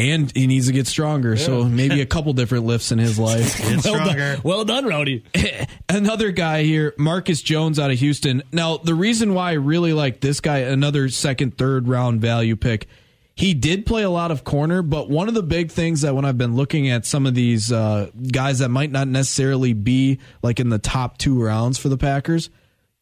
And 0.00 0.32
he 0.34 0.46
needs 0.46 0.66
to 0.66 0.72
get 0.72 0.86
stronger. 0.86 1.36
So 1.36 1.64
maybe 1.64 2.00
a 2.00 2.06
couple 2.06 2.32
different 2.32 2.64
lifts 2.64 2.90
in 2.92 2.98
his 2.98 3.18
life. 3.18 3.58
Get 3.58 3.70
Well 3.70 3.80
stronger. 3.80 4.14
done, 4.34 4.40
well 4.42 4.64
done, 4.64 4.84
Rowdy. 4.86 5.24
another 5.88 6.30
guy 6.30 6.62
here, 6.62 6.94
Marcus 6.98 7.42
Jones 7.42 7.78
out 7.78 7.90
of 7.90 7.98
Houston. 7.98 8.42
Now, 8.52 8.78
the 8.78 8.94
reason 8.94 9.34
why 9.34 9.50
I 9.50 9.54
really 9.54 9.92
like 9.92 10.20
this 10.20 10.40
guy, 10.40 10.58
another 10.58 11.08
second, 11.08 11.58
third 11.58 11.86
round 11.88 12.20
value 12.20 12.56
pick, 12.56 12.86
he 13.34 13.54
did 13.54 13.86
play 13.86 14.02
a 14.02 14.10
lot 14.10 14.30
of 14.30 14.44
corner, 14.44 14.82
but 14.82 15.08
one 15.08 15.28
of 15.28 15.34
the 15.34 15.42
big 15.42 15.70
things 15.70 16.02
that 16.02 16.14
when 16.14 16.24
I've 16.24 16.36
been 16.36 16.56
looking 16.56 16.90
at 16.90 17.06
some 17.06 17.26
of 17.26 17.34
these 17.34 17.72
uh, 17.72 18.10
guys 18.30 18.58
that 18.58 18.68
might 18.68 18.90
not 18.90 19.08
necessarily 19.08 19.72
be 19.72 20.18
like 20.42 20.60
in 20.60 20.68
the 20.68 20.78
top 20.78 21.16
two 21.18 21.42
rounds 21.42 21.78
for 21.78 21.88
the 21.88 21.96
Packers, 21.96 22.50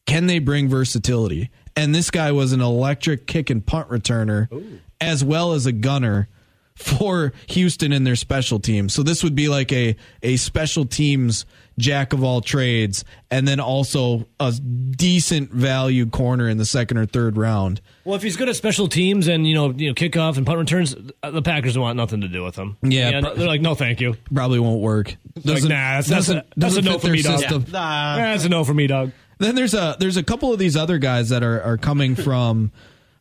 can 0.05 0.27
they 0.27 0.39
bring 0.39 0.69
versatility? 0.69 1.49
And 1.75 1.93
this 1.93 2.09
guy 2.09 2.31
was 2.31 2.53
an 2.53 2.61
electric 2.61 3.27
kick 3.27 3.49
and 3.49 3.65
punt 3.65 3.89
returner 3.89 4.47
as 5.01 5.23
well 5.23 5.53
as 5.53 5.65
a 5.65 5.71
gunner 5.71 6.27
for 6.79 7.33
Houston 7.47 7.91
in 7.91 8.05
their 8.05 8.15
special 8.15 8.59
teams. 8.59 8.93
So 8.93 9.03
this 9.03 9.23
would 9.23 9.35
be 9.35 9.49
like 9.49 9.71
a 9.73 9.95
a 10.23 10.37
special 10.37 10.85
teams 10.85 11.45
jack 11.77 12.11
of 12.13 12.23
all 12.23 12.41
trades 12.41 13.05
and 13.31 13.47
then 13.47 13.59
also 13.59 14.25
a 14.39 14.51
decent 14.51 15.51
value 15.51 16.05
corner 16.05 16.49
in 16.49 16.57
the 16.57 16.65
second 16.65 16.97
or 16.97 17.05
third 17.05 17.37
round. 17.37 17.79
Well, 18.03 18.15
if 18.15 18.23
he's 18.23 18.35
good 18.37 18.49
at 18.49 18.55
special 18.55 18.87
teams 18.87 19.27
and 19.27 19.45
you 19.47 19.53
know, 19.55 19.71
you 19.71 19.89
know, 19.89 19.93
kickoff 19.93 20.37
and 20.37 20.45
punt 20.45 20.59
returns, 20.59 20.95
uh, 21.21 21.31
the 21.31 21.41
Packers 21.41 21.77
want 21.77 21.97
nothing 21.97 22.21
to 22.21 22.27
do 22.27 22.43
with 22.43 22.55
him. 22.55 22.77
Yeah, 22.81 23.19
pro- 23.21 23.35
they're 23.35 23.47
like, 23.47 23.61
no, 23.61 23.75
thank 23.75 23.99
you. 24.01 24.15
Probably 24.33 24.59
won't 24.59 24.81
work. 24.81 25.15
Like, 25.43 25.63
nah, 25.63 25.67
that's, 25.67 26.07
that's, 26.07 26.29
a, 26.29 26.33
doesn't- 26.35 26.35
that's 26.57 26.77
a 26.77 26.81
doesn't 26.81 26.85
no 26.85 26.99
for 26.99 27.07
me, 27.09 27.21
dog. 27.21 27.39
system. 27.39 27.65
Nah. 27.71 28.15
That's 28.17 28.45
a 28.45 28.49
no 28.49 28.63
for 28.63 28.73
me, 28.73 28.87
dog. 28.87 29.11
Then 29.37 29.55
there's 29.55 29.73
a 29.73 29.95
there's 29.99 30.17
a 30.17 30.23
couple 30.23 30.51
of 30.53 30.59
these 30.59 30.75
other 30.75 30.97
guys 30.97 31.29
that 31.29 31.43
are 31.43 31.61
are 31.61 31.77
coming 31.77 32.15
from 32.15 32.71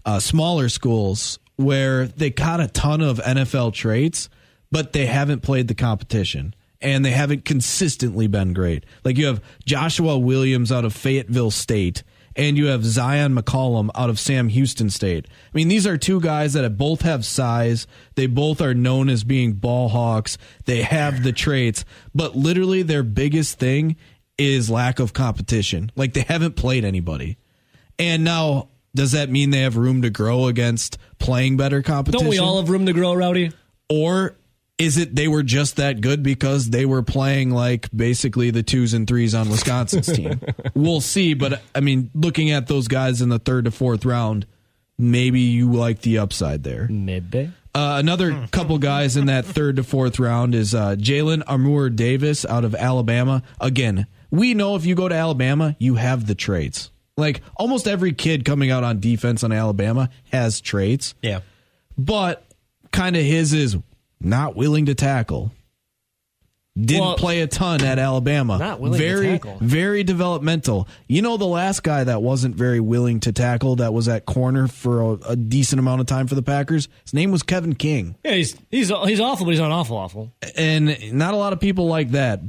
uh, 0.05 0.19
smaller 0.21 0.69
schools 0.69 1.39
where 1.59 2.07
they 2.07 2.31
got 2.31 2.61
a 2.61 2.69
ton 2.69 3.01
of 3.01 3.19
NFL 3.19 3.75
traits, 3.75 4.31
but 4.71 4.93
they 4.93 5.07
haven't 5.07 5.43
played 5.43 5.67
the 5.67 5.75
competition 5.75 6.55
and 6.81 7.05
they 7.05 7.11
haven't 7.11 7.45
consistently 7.45 8.29
been 8.29 8.53
great. 8.53 8.85
Like 9.05 9.19
you 9.19 9.27
have 9.27 9.43
Joshua 9.67 10.17
Williams 10.17 10.71
out 10.71 10.85
of 10.85 10.95
Fayetteville 10.95 11.51
State. 11.51 12.03
And 12.37 12.57
you 12.57 12.67
have 12.67 12.83
Zyon 12.83 13.37
McCollum 13.37 13.91
out 13.97 14.11
of 14.11 14.21
Sam 14.21 14.49
Houston 14.49 14.91
State. 14.91 15.27
I 15.29 15.57
mean, 15.57 15.67
these 15.67 15.89
are 15.89 15.99
two 15.99 16.21
guys 16.21 16.53
that 16.53 16.77
both 16.77 17.03
have 17.03 17.25
size. 17.25 17.89
They 18.15 18.29
both 18.29 18.61
are 18.61 18.75
known 18.75 19.09
as 19.09 19.25
being 19.25 19.55
ball 19.55 19.89
hawks. 19.89 20.39
They 20.65 20.83
have 20.83 21.25
the 21.25 21.33
traits, 21.33 21.85
but 22.15 22.37
literally 22.37 22.83
their 22.83 23.03
biggest 23.03 23.59
thing 23.59 23.97
is 24.37 24.71
lack 24.71 25.01
of 25.01 25.13
competition. 25.13 25.91
Like 25.97 26.13
they 26.13 26.21
haven't 26.21 26.55
played 26.55 26.85
anybody. 26.85 27.39
And 27.99 28.23
now, 28.23 28.69
does 28.95 29.13
that 29.13 29.31
mean 29.31 29.51
they 29.51 29.61
have 29.61 29.77
room 29.77 30.03
to 30.03 30.11
grow 30.11 30.47
against 30.47 30.99
playing 31.19 31.57
better 31.57 31.83
competition? 31.83 32.25
Don't 32.25 32.31
we 32.31 32.39
all 32.39 32.59
have 32.59 32.71
room 32.71 32.87
to 32.87 32.93
grow, 32.93 33.15
Rowdy? 33.15 33.53
or 33.89 34.37
is 34.79 34.97
it 34.97 35.15
they 35.15 35.27
were 35.27 35.43
just 35.43 35.77
that 35.77 36.01
good 36.01 36.23
because 36.23 36.71
they 36.71 36.87
were 36.87 37.03
playing 37.03 37.51
like 37.51 37.89
basically 37.95 38.51
the 38.51 38.63
twos 38.63 38.95
and 38.95 39.09
threes 39.09 39.35
on 39.35 39.49
Wisconsin's 39.49 40.07
team? 40.07 40.41
we'll 40.75 41.01
see. 41.01 41.35
But 41.35 41.63
I 41.75 41.81
mean, 41.81 42.11
looking 42.15 42.51
at 42.53 42.69
those 42.69 42.87
guys 42.87 43.21
in 43.21 43.29
the 43.29 43.39
third 43.41 43.65
to 43.65 43.71
fourth 43.71 44.05
round, 44.05 44.47
maybe 44.97 45.41
you 45.41 45.73
like 45.73 46.03
the 46.03 46.19
upside 46.19 46.63
there. 46.63 46.87
Maybe. 46.89 47.51
Uh, 47.75 47.97
another 47.99 48.47
couple 48.51 48.79
guys 48.79 49.17
in 49.17 49.27
that 49.27 49.45
third 49.45 49.77
to 49.77 49.83
fourth 49.83 50.19
round 50.19 50.55
is 50.55 50.75
uh, 50.75 50.97
Jalen 50.97 51.43
Armour 51.47 51.91
Davis 51.91 52.45
out 52.45 52.65
of 52.65 52.75
Alabama. 52.75 53.43
Again, 53.61 54.07
we 54.31 54.55
know 54.55 54.75
if 54.75 54.87
you 54.87 54.95
go 54.95 55.09
to 55.09 55.15
Alabama, 55.15 55.77
you 55.79 55.97
have 55.97 56.27
the 56.27 56.35
traits. 56.35 56.91
Like 57.19 57.43
almost 57.57 57.87
every 57.89 58.13
kid 58.13 58.45
coming 58.45 58.71
out 58.71 58.85
on 58.85 59.01
defense 59.01 59.43
on 59.45 59.53
Alabama 59.53 60.09
has 60.31 60.61
traits, 60.61 61.15
Yeah. 61.21 61.41
but 61.99 62.47
kind 62.93 63.17
of 63.17 63.23
his 63.25 63.53
is 63.53 63.77
not 64.21 64.57
willing 64.57 64.87
to 64.87 64.95
tackle. 64.95 65.53
Didn't 66.81 67.03
Well- 67.05 67.17
play 67.17 67.41
a 67.41 67.49
ton 67.49 67.83
at 67.83 67.99
Alabama. 67.99 68.57
Not 68.57 68.79
willing 68.79 69.01
to 69.01 69.05
very, 69.05 69.27
tackle. 69.31 69.59
very 69.61 70.05
developmental. 70.05 70.87
You 71.09 71.23
know, 71.23 71.37
the 71.37 71.45
last 71.47 71.83
guy 71.83 72.05
that 72.05 72.23
wasn't 72.23 72.55
very 72.55 72.79
willing 72.79 73.19
to 73.21 73.33
tackle 73.33 73.75
that 73.77 73.93
was 73.93 74.07
at 74.07 74.27
corner 74.27 74.69
for 74.69 75.01
a, 75.01 75.31
a 75.31 75.37
decent 75.37 75.81
amount 75.81 76.01
of 76.03 76.07
time 76.07 76.29
for 76.29 76.37
the 76.37 76.43
Packers. 76.43 76.87
His 77.03 77.15
name 77.15 77.33
was 77.33 77.43
Kevin 77.43 77.75
King 77.75 78.15
Yeah, 78.25 78.35
he's 78.35 78.55
he's 78.71 78.93
he's 79.07 79.19
awful, 79.19 79.45
but 79.45 79.51
he's 79.51 79.59
not 79.61 79.73
awful 79.73 79.97
awful. 79.97 80.33
and 80.57 81.13
not 81.13 81.35
a 81.35 81.37
lot 81.37 81.53
of 81.53 81.59
people 81.59 81.89
like 81.89 82.13
that. 82.13 82.43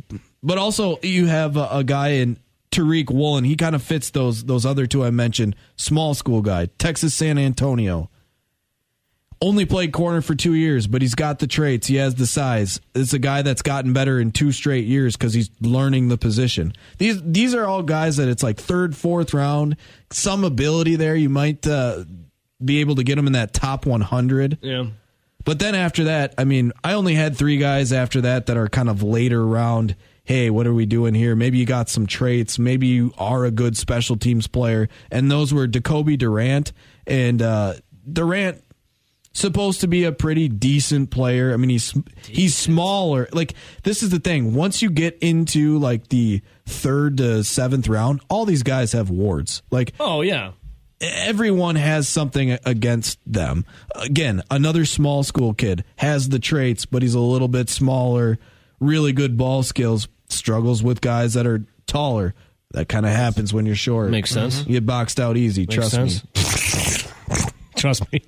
But 0.44 0.60
also, 0.60 1.00
you 1.02 1.26
have 1.26 1.58
a, 1.58 1.68
a 1.72 1.84
guy 1.84 2.10
in 2.10 2.38
Tariq 2.72 3.10
Woolen. 3.12 3.44
He 3.46 3.56
kind 3.56 3.76
of 3.76 3.82
fits 3.84 4.10
those 4.12 4.46
those 4.46 4.66
other 4.66 4.86
two 4.86 5.04
I 5.04 5.10
mentioned. 5.12 5.56
Small 5.76 6.14
school 6.14 6.42
guy, 6.42 6.68
Texas 6.78 7.14
San 7.14 7.38
Antonio. 7.38 8.10
only 9.42 9.66
played 9.66 9.94
corner 9.94 10.22
for 10.22 10.36
two 10.36 10.54
years, 10.54 10.86
but 10.86 11.02
he's 11.02 11.16
got 11.16 11.40
the 11.40 11.48
traits. 11.48 11.88
He 11.88 11.96
has 11.96 12.16
the 12.16 12.28
size. 12.28 12.82
It's 12.94 13.14
a 13.14 13.20
guy 13.20 13.42
that's 13.42 13.62
gotten 13.62 13.94
better 13.94 14.20
in 14.20 14.32
two 14.32 14.52
straight 14.52 14.86
years 14.86 15.16
because 15.16 15.34
he's 15.34 15.50
learning 15.62 16.10
the 16.10 16.18
position. 16.18 16.74
These 16.98 17.22
these 17.24 17.54
are 17.56 17.66
all 17.66 17.82
guys 17.84 18.18
that 18.18 18.28
it's 18.28 18.44
like 18.44 18.58
third, 18.58 18.96
fourth 18.98 19.34
round. 19.34 19.78
Some 20.12 20.44
ability 20.44 20.96
there. 20.98 21.16
You 21.16 21.30
might 21.30 21.66
uh, 21.66 22.04
be 22.64 22.82
able 22.82 22.96
to 22.96 23.04
get 23.04 23.16
them 23.16 23.28
in 23.28 23.34
that 23.34 23.54
top 23.54 23.86
100. 23.86 24.58
Yeah. 24.62 24.88
But 25.46 25.58
then 25.60 25.74
after 25.74 26.04
that, 26.04 26.36
I 26.38 26.44
mean, 26.44 26.74
I 26.84 26.94
only 26.94 27.16
had 27.16 27.38
three 27.38 27.58
guys 27.58 27.94
after 27.94 28.20
that 28.22 28.48
that 28.48 28.58
are 28.58 28.68
kind 28.68 28.90
of 28.90 29.02
later 29.02 29.46
round. 29.48 29.96
Hey, 30.30 30.52
what 30.52 30.68
are 30.68 30.74
we 30.76 30.86
doing 30.86 31.16
here? 31.16 31.36
Maybe 31.36 31.58
you 31.58 31.66
got 31.66 31.90
some 31.90 32.06
traits. 32.06 32.60
Maybe 32.60 32.86
you 32.86 33.12
are 33.18 33.46
a 33.46 33.50
good 33.52 33.76
special 33.76 34.16
teams 34.16 34.46
player. 34.46 34.88
And 35.10 35.32
those 35.32 35.52
were 35.52 35.66
Jacoby 35.66 36.18
Durant 36.18 36.72
and 37.08 37.42
uh, 37.42 37.74
Durant 38.14 38.64
supposed 39.34 39.82
to 39.82 39.88
be 39.88 40.04
a 40.04 40.12
pretty 40.12 40.48
decent 40.48 41.10
player. 41.10 41.52
I 41.52 41.58
mean, 41.58 41.72
he's 41.72 41.96
he's 42.28 42.56
smaller. 42.56 43.28
Like 43.32 43.56
this 43.82 44.04
is 44.04 44.12
the 44.12 44.20
thing. 44.20 44.54
Once 44.54 44.84
you 44.84 44.92
get 44.92 45.18
into 45.20 45.80
like 45.80 46.10
the 46.10 46.44
third 46.68 47.18
to 47.18 47.44
seventh 47.44 47.88
round, 47.88 48.22
all 48.30 48.46
these 48.46 48.62
guys 48.62 48.92
have 48.92 49.10
wards. 49.10 49.64
Like 49.72 49.94
Oh 50.00 50.22
yeah. 50.22 50.52
everyone 51.02 51.76
has 51.76 52.08
something 52.08 52.56
against 52.68 53.18
them. 53.26 53.66
Again, 53.96 54.44
another 54.52 54.86
small 54.86 55.24
school 55.24 55.56
kid 55.56 55.84
has 55.96 56.30
the 56.30 56.38
traits, 56.38 56.86
but 56.86 57.02
he's 57.02 57.16
a 57.16 57.20
little 57.20 57.48
bit 57.48 57.68
smaller, 57.68 58.38
really 58.80 59.12
good 59.12 59.38
ball 59.38 59.64
skills, 59.64 60.08
struggles 60.30 60.82
with 60.84 61.02
guys 61.02 61.34
that 61.34 61.46
are 61.46 61.64
taller. 61.88 62.34
That 62.72 62.88
kind 62.88 63.06
of 63.06 63.12
happens 63.12 63.52
when 63.54 63.66
you're 63.66 63.76
short. 63.76 64.12
Makes 64.12 64.30
sense. 64.30 64.60
You 64.66 64.74
get 64.74 64.86
boxed 64.86 65.20
out 65.20 65.38
easy, 65.38 65.62
Makes 65.64 65.76
trust 65.76 65.92
sense. 65.92 66.24
me. 66.24 67.50
Trust 67.76 68.12
me. 68.12 68.22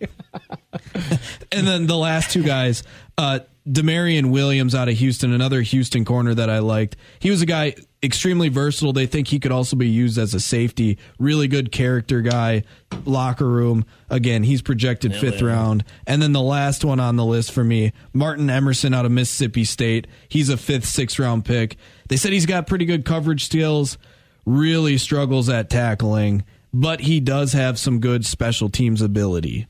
And 1.51 1.67
then 1.67 1.85
the 1.85 1.97
last 1.97 2.31
two 2.31 2.41
guys, 2.41 2.83
uh, 3.17 3.39
Damarion 3.68 4.32
Williams 4.32 4.74
out 4.74 4.89
of 4.89 4.97
Houston, 4.97 5.32
another 5.34 5.62
Houston 5.62 6.03
corner 6.03 6.34
that 6.34 6.49
I 6.49 6.59
liked. 6.59 6.95
He 7.20 7.30
was 7.30 7.41
a 7.41 7.45
guy 7.45 7.76
extremely 8.01 8.49
versatile. 8.49 8.93
They 8.93 9.05
think 9.05 9.28
he 9.28 9.39
could 9.39 9.51
also 9.51 9.76
be 9.76 9.88
used 9.88 10.18
as 10.18 10.34
a 10.34 10.39
safety. 10.39 10.97
Really 11.20 11.47
good 11.47 11.72
character 11.72 12.22
guy, 12.22 12.64
locker 13.05 13.47
room. 13.47 13.86
Again, 14.09 14.43
he's 14.43 14.64
projected 14.64 15.16
fifth 15.16 15.41
yeah. 15.41 15.47
round. 15.47 15.84
And 16.07 16.22
then 16.22 16.34
the 16.34 16.41
last 16.41 16.84
one 16.84 16.99
on 16.99 17.18
the 17.18 17.26
list 17.26 17.51
for 17.51 17.64
me, 17.64 17.93
Martin 18.14 18.49
Emerson 18.49 18.95
out 18.95 19.05
of 19.05 19.12
Mississippi 19.12 19.64
State. 19.64 20.07
He's 20.28 20.49
a 20.49 20.57
fifth, 20.57 20.86
sixth 20.86 21.20
round 21.20 21.45
pick. 21.45 21.78
They 22.07 22.18
said 22.18 22.34
he's 22.34 22.47
got 22.47 22.68
pretty 22.68 22.86
good 22.86 23.05
coverage 23.05 23.45
skills, 23.45 23.99
really 24.43 24.97
struggles 24.97 25.49
at 25.49 25.70
tackling, 25.70 26.43
but 26.74 27.01
he 27.01 27.20
does 27.20 27.53
have 27.53 27.78
some 27.78 27.99
good 27.99 28.26
special 28.26 28.70
teams 28.70 29.03
ability. 29.03 29.68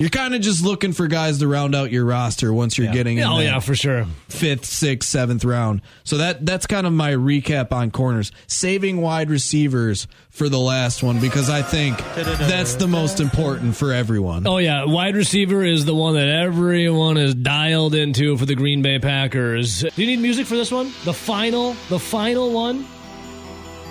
You're 0.00 0.08
kind 0.08 0.34
of 0.34 0.40
just 0.40 0.64
looking 0.64 0.94
for 0.94 1.08
guys 1.08 1.40
to 1.40 1.46
round 1.46 1.74
out 1.74 1.92
your 1.92 2.06
roster 2.06 2.54
once 2.54 2.78
you're 2.78 2.90
getting 2.90 3.18
in 3.18 3.24
oh 3.24 3.38
yeah, 3.40 3.60
for 3.60 3.74
sure. 3.74 4.06
fifth, 4.30 4.64
sixth, 4.64 5.10
seventh 5.10 5.44
round. 5.44 5.82
So 6.04 6.16
that 6.16 6.46
that's 6.46 6.66
kind 6.66 6.86
of 6.86 6.94
my 6.94 7.12
recap 7.12 7.70
on 7.70 7.90
corners. 7.90 8.32
Saving 8.46 9.02
wide 9.02 9.28
receivers 9.28 10.08
for 10.30 10.48
the 10.48 10.58
last 10.58 11.02
one 11.02 11.20
because 11.20 11.50
I 11.50 11.60
think 11.60 11.98
that's 12.14 12.76
the 12.76 12.88
most 12.88 13.20
important 13.20 13.76
for 13.76 13.92
everyone. 13.92 14.46
Oh 14.46 14.56
yeah, 14.56 14.86
wide 14.86 15.16
receiver 15.16 15.62
is 15.62 15.84
the 15.84 15.94
one 15.94 16.14
that 16.14 16.28
everyone 16.28 17.18
is 17.18 17.34
dialed 17.34 17.94
into 17.94 18.38
for 18.38 18.46
the 18.46 18.54
Green 18.54 18.80
Bay 18.80 19.00
Packers. 19.00 19.82
Do 19.82 19.90
you 19.96 20.06
need 20.06 20.20
music 20.20 20.46
for 20.46 20.56
this 20.56 20.72
one? 20.72 20.94
The 21.04 21.12
final, 21.12 21.74
the 21.90 21.98
final 21.98 22.50
one 22.52 22.86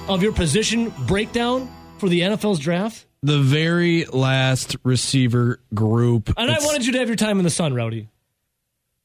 of 0.07 0.23
your 0.23 0.33
position 0.33 0.91
breakdown 1.05 1.69
for 1.99 2.09
the 2.09 2.21
NFL's 2.21 2.57
draft. 2.57 3.05
The 3.21 3.39
very 3.39 4.05
last 4.05 4.77
receiver 4.83 5.59
group. 5.73 6.33
And 6.37 6.49
I 6.49 6.59
wanted 6.59 6.85
you 6.85 6.93
to 6.93 6.99
have 6.99 7.09
your 7.09 7.17
time 7.17 7.37
in 7.37 7.43
the 7.43 7.49
sun, 7.49 7.73
Rowdy. 7.73 8.07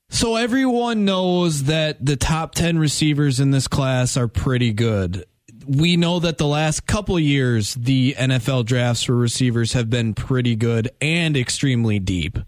So 0.08 0.36
everyone 0.36 1.04
knows 1.04 1.64
that 1.64 2.04
the 2.04 2.16
top 2.16 2.54
10 2.54 2.78
receivers 2.78 3.40
in 3.40 3.50
this 3.50 3.66
class 3.66 4.16
are 4.16 4.28
pretty 4.28 4.72
good. 4.72 5.24
We 5.66 5.96
know 5.96 6.20
that 6.20 6.38
the 6.38 6.46
last 6.46 6.86
couple 6.86 7.18
years, 7.18 7.74
the 7.74 8.14
NFL 8.16 8.66
drafts 8.66 9.04
for 9.04 9.16
receivers 9.16 9.72
have 9.72 9.90
been 9.90 10.14
pretty 10.14 10.54
good 10.54 10.90
and 11.00 11.36
extremely 11.36 11.98
deep. 11.98 12.38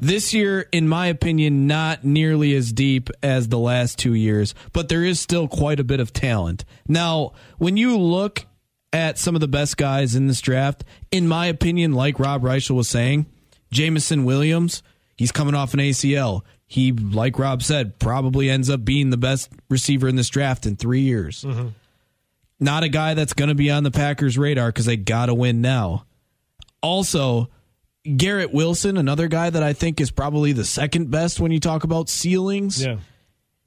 This 0.00 0.34
year, 0.34 0.66
in 0.72 0.88
my 0.88 1.06
opinion, 1.06 1.66
not 1.66 2.04
nearly 2.04 2.54
as 2.54 2.72
deep 2.72 3.10
as 3.22 3.48
the 3.48 3.58
last 3.58 3.98
two 3.98 4.14
years, 4.14 4.54
but 4.72 4.88
there 4.88 5.04
is 5.04 5.20
still 5.20 5.46
quite 5.46 5.78
a 5.78 5.84
bit 5.84 6.00
of 6.00 6.12
talent. 6.12 6.64
Now, 6.88 7.32
when 7.58 7.76
you 7.76 7.96
look 7.96 8.46
at 8.94 9.18
some 9.18 9.34
of 9.34 9.40
the 9.40 9.48
best 9.48 9.76
guys 9.76 10.14
in 10.14 10.28
this 10.28 10.40
draft, 10.40 10.84
in 11.10 11.26
my 11.26 11.46
opinion, 11.46 11.92
like 11.92 12.20
Rob 12.20 12.42
Reischel 12.42 12.76
was 12.76 12.88
saying, 12.88 13.26
Jameson 13.72 14.24
Williams, 14.24 14.84
he's 15.16 15.32
coming 15.32 15.56
off 15.56 15.74
an 15.74 15.80
ACL. 15.80 16.42
He, 16.66 16.92
like 16.92 17.38
Rob 17.38 17.62
said, 17.62 17.98
probably 17.98 18.48
ends 18.48 18.70
up 18.70 18.84
being 18.84 19.10
the 19.10 19.16
best 19.16 19.50
receiver 19.68 20.06
in 20.06 20.14
this 20.14 20.28
draft 20.28 20.64
in 20.64 20.76
three 20.76 21.00
years. 21.00 21.42
Mm-hmm. 21.42 21.68
Not 22.60 22.84
a 22.84 22.88
guy 22.88 23.14
that's 23.14 23.32
going 23.32 23.48
to 23.48 23.56
be 23.56 23.68
on 23.68 23.82
the 23.82 23.90
Packers' 23.90 24.38
radar 24.38 24.68
because 24.68 24.86
they 24.86 24.96
got 24.96 25.26
to 25.26 25.34
win 25.34 25.60
now. 25.60 26.06
Also, 26.80 27.50
Garrett 28.16 28.54
Wilson, 28.54 28.96
another 28.96 29.26
guy 29.26 29.50
that 29.50 29.62
I 29.62 29.72
think 29.72 30.00
is 30.00 30.12
probably 30.12 30.52
the 30.52 30.64
second 30.64 31.10
best 31.10 31.40
when 31.40 31.50
you 31.50 31.58
talk 31.58 31.82
about 31.82 32.08
ceilings. 32.08 32.84
Yeah. 32.84 32.98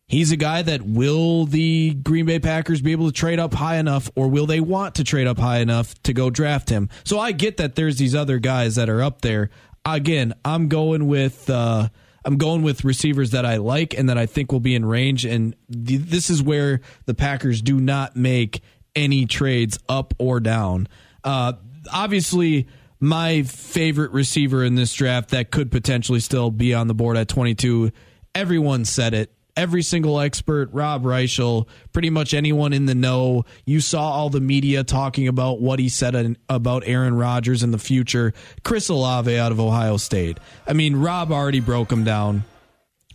He's 0.08 0.32
a 0.32 0.38
guy 0.38 0.62
that 0.62 0.84
will 0.84 1.46
the 1.46 1.94
Green 1.94 2.26
Bay 2.26 2.40
Packers 2.40 2.82
be 2.82 2.94
able 2.94 3.08
to 3.08 3.12
trade 3.12 3.40
up 3.40 3.54
high 3.54 3.76
enough, 3.76 4.10
or 4.16 4.30
will 4.30 4.46
they 4.46 4.62
want 4.62 4.96
to 4.96 5.04
trade 5.04 5.28
up 5.28 5.38
high 5.38 5.58
enough 5.58 6.02
to 6.04 6.14
go 6.14 6.30
draft 6.30 6.70
him? 6.70 6.88
So 7.04 7.20
I 7.20 7.34
get 7.34 7.58
that 7.58 7.76
there's 7.76 7.98
these 7.98 8.16
other 8.16 8.40
guys 8.40 8.76
that 8.76 8.88
are 8.90 9.02
up 9.02 9.20
there. 9.20 9.50
Again, 9.86 10.34
I'm 10.46 10.70
going 10.70 11.08
with 11.08 11.50
uh, 11.50 11.90
I'm 12.24 12.38
going 12.38 12.62
with 12.62 12.86
receivers 12.86 13.32
that 13.32 13.46
I 13.46 13.58
like 13.58 13.98
and 13.98 14.08
that 14.08 14.18
I 14.18 14.28
think 14.28 14.54
will 14.54 14.62
be 14.62 14.76
in 14.76 14.86
range. 14.86 15.26
And 15.26 15.56
th- 15.70 16.02
this 16.02 16.30
is 16.30 16.42
where 16.42 16.80
the 17.06 17.14
Packers 17.14 17.62
do 17.62 17.78
not 17.78 18.16
make 18.16 18.62
any 18.96 19.26
trades 19.26 19.78
up 19.90 20.14
or 20.20 20.40
down. 20.40 20.88
Uh, 21.22 21.54
obviously, 21.92 22.68
my 23.02 23.44
favorite 23.44 24.12
receiver 24.12 24.64
in 24.64 24.76
this 24.76 24.94
draft 24.94 25.32
that 25.32 25.52
could 25.52 25.70
potentially 25.70 26.22
still 26.22 26.50
be 26.50 26.74
on 26.74 26.88
the 26.88 26.94
board 26.94 27.18
at 27.18 27.28
22. 27.28 27.92
Everyone 28.34 28.86
said 28.86 29.14
it 29.14 29.34
every 29.58 29.82
single 29.82 30.22
expert, 30.22 30.70
Rob 30.72 31.04
Reischel, 31.04 31.68
pretty 31.92 32.10
much 32.10 32.34
anyone 32.34 32.72
in 32.72 32.86
the 32.86 32.96
know. 32.96 33.44
You 33.66 33.82
saw 33.82 34.12
all 34.12 34.30
the 34.30 34.40
media 34.40 34.84
talking 34.84 35.28
about 35.28 35.60
what 35.60 35.80
he 35.80 35.90
said 35.90 36.38
about 36.48 36.84
Aaron 36.86 37.16
Rodgers 37.16 37.64
in 37.64 37.72
the 37.72 37.78
future. 37.78 38.34
Chris 38.64 38.88
Olave 38.88 39.38
out 39.38 39.52
of 39.52 39.60
Ohio 39.60 39.98
State. 39.98 40.40
I 40.66 40.74
mean, 40.74 40.96
Rob 40.96 41.32
already 41.32 41.60
broke 41.60 41.92
him 41.92 42.04
down. 42.04 42.46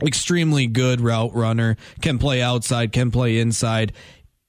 Extremely 0.03 0.67
good 0.67 1.01
route 1.01 1.33
runner, 1.33 1.77
can 2.01 2.19
play 2.19 2.43
outside, 2.43 2.93
can 2.93 3.13
play 3.13 3.39
inside. 3.39 3.93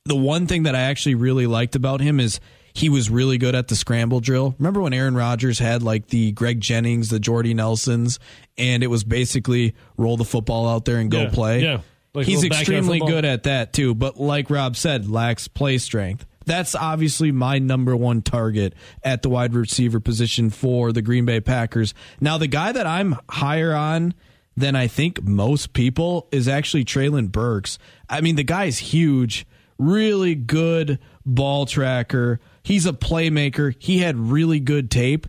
The 0.05 0.15
one 0.15 0.47
thing 0.47 0.63
that 0.63 0.75
I 0.75 0.81
actually 0.81 1.15
really 1.15 1.45
liked 1.45 1.75
about 1.75 2.01
him 2.01 2.19
is 2.19 2.39
he 2.73 2.89
was 2.89 3.09
really 3.09 3.37
good 3.37 3.55
at 3.55 3.67
the 3.67 3.75
scramble 3.75 4.19
drill. 4.19 4.55
Remember 4.57 4.81
when 4.81 4.93
Aaron 4.93 5.15
Rodgers 5.15 5.59
had 5.59 5.83
like 5.83 6.07
the 6.07 6.31
Greg 6.31 6.59
Jennings, 6.59 7.09
the 7.09 7.19
Jordy 7.19 7.53
Nelsons, 7.53 8.19
and 8.57 8.83
it 8.83 8.87
was 8.87 9.03
basically 9.03 9.75
roll 9.97 10.17
the 10.17 10.25
football 10.25 10.67
out 10.67 10.85
there 10.85 10.97
and 10.97 11.11
go 11.11 11.21
Yeah, 11.23 11.29
play? 11.29 11.61
yeah. 11.63 11.81
Like 12.15 12.27
He's 12.27 12.43
extremely 12.43 12.99
good 12.99 13.25
at 13.25 13.43
that 13.43 13.73
too, 13.73 13.95
but 13.95 14.19
like 14.19 14.49
Rob 14.49 14.75
said, 14.75 15.09
lacks 15.09 15.47
play 15.47 15.77
strength. 15.79 16.25
That's 16.45 16.75
obviously 16.75 17.31
my 17.31 17.57
number 17.57 17.95
one 17.95 18.21
target 18.21 18.73
at 19.03 19.21
the 19.21 19.29
wide 19.29 19.53
receiver 19.55 19.99
position 19.99 20.49
for 20.49 20.91
the 20.91 21.01
Green 21.01 21.25
Bay 21.25 21.39
Packers. 21.39 21.93
Now, 22.19 22.37
the 22.37 22.47
guy 22.47 22.71
that 22.73 22.85
I'm 22.85 23.15
higher 23.29 23.73
on 23.73 24.13
than 24.57 24.75
I 24.75 24.87
think 24.87 25.23
most 25.23 25.73
people 25.73 26.27
is 26.31 26.47
actually 26.47 26.85
Treylon 26.85 27.31
Burks. 27.31 27.79
I 28.09 28.21
mean, 28.21 28.35
the 28.35 28.43
guy's 28.43 28.77
huge, 28.77 29.47
really 29.79 30.35
good 30.35 30.99
ball 31.25 31.65
tracker. 31.65 32.39
He's 32.63 32.85
a 32.85 32.93
playmaker. 32.93 33.75
He 33.77 33.99
had 33.99 34.17
really 34.17 34.59
good 34.59 34.89
tape, 34.89 35.27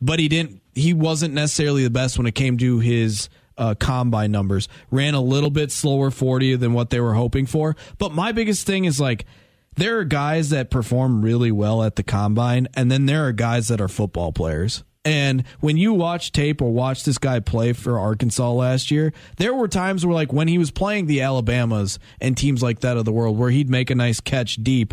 but 0.00 0.18
he 0.18 0.28
didn't. 0.28 0.62
He 0.74 0.94
wasn't 0.94 1.34
necessarily 1.34 1.82
the 1.82 1.90
best 1.90 2.18
when 2.18 2.26
it 2.26 2.34
came 2.34 2.56
to 2.58 2.78
his 2.78 3.28
uh, 3.56 3.74
combine 3.74 4.30
numbers. 4.30 4.68
Ran 4.90 5.14
a 5.14 5.20
little 5.20 5.50
bit 5.50 5.72
slower 5.72 6.10
40 6.10 6.56
than 6.56 6.72
what 6.72 6.90
they 6.90 7.00
were 7.00 7.14
hoping 7.14 7.46
for. 7.46 7.76
But 7.98 8.12
my 8.12 8.32
biggest 8.32 8.66
thing 8.66 8.84
is 8.84 9.00
like 9.00 9.26
there 9.76 9.98
are 9.98 10.04
guys 10.04 10.50
that 10.50 10.70
perform 10.70 11.22
really 11.22 11.52
well 11.52 11.82
at 11.82 11.96
the 11.96 12.02
combine, 12.02 12.68
and 12.74 12.90
then 12.90 13.06
there 13.06 13.26
are 13.26 13.32
guys 13.32 13.68
that 13.68 13.80
are 13.80 13.88
football 13.88 14.32
players. 14.32 14.84
And 15.04 15.44
when 15.60 15.76
you 15.76 15.94
watch 15.94 16.32
tape 16.32 16.60
or 16.60 16.70
watch 16.70 17.04
this 17.04 17.16
guy 17.16 17.40
play 17.40 17.72
for 17.72 17.98
Arkansas 17.98 18.50
last 18.50 18.90
year, 18.90 19.12
there 19.36 19.54
were 19.54 19.68
times 19.68 20.04
where, 20.04 20.14
like, 20.14 20.32
when 20.32 20.48
he 20.48 20.58
was 20.58 20.70
playing 20.70 21.06
the 21.06 21.22
Alabamas 21.22 21.98
and 22.20 22.36
teams 22.36 22.62
like 22.62 22.80
that 22.80 22.96
of 22.96 23.04
the 23.04 23.12
world, 23.12 23.38
where 23.38 23.50
he'd 23.50 23.70
make 23.70 23.88
a 23.90 23.94
nice 23.94 24.20
catch 24.20 24.56
deep 24.56 24.92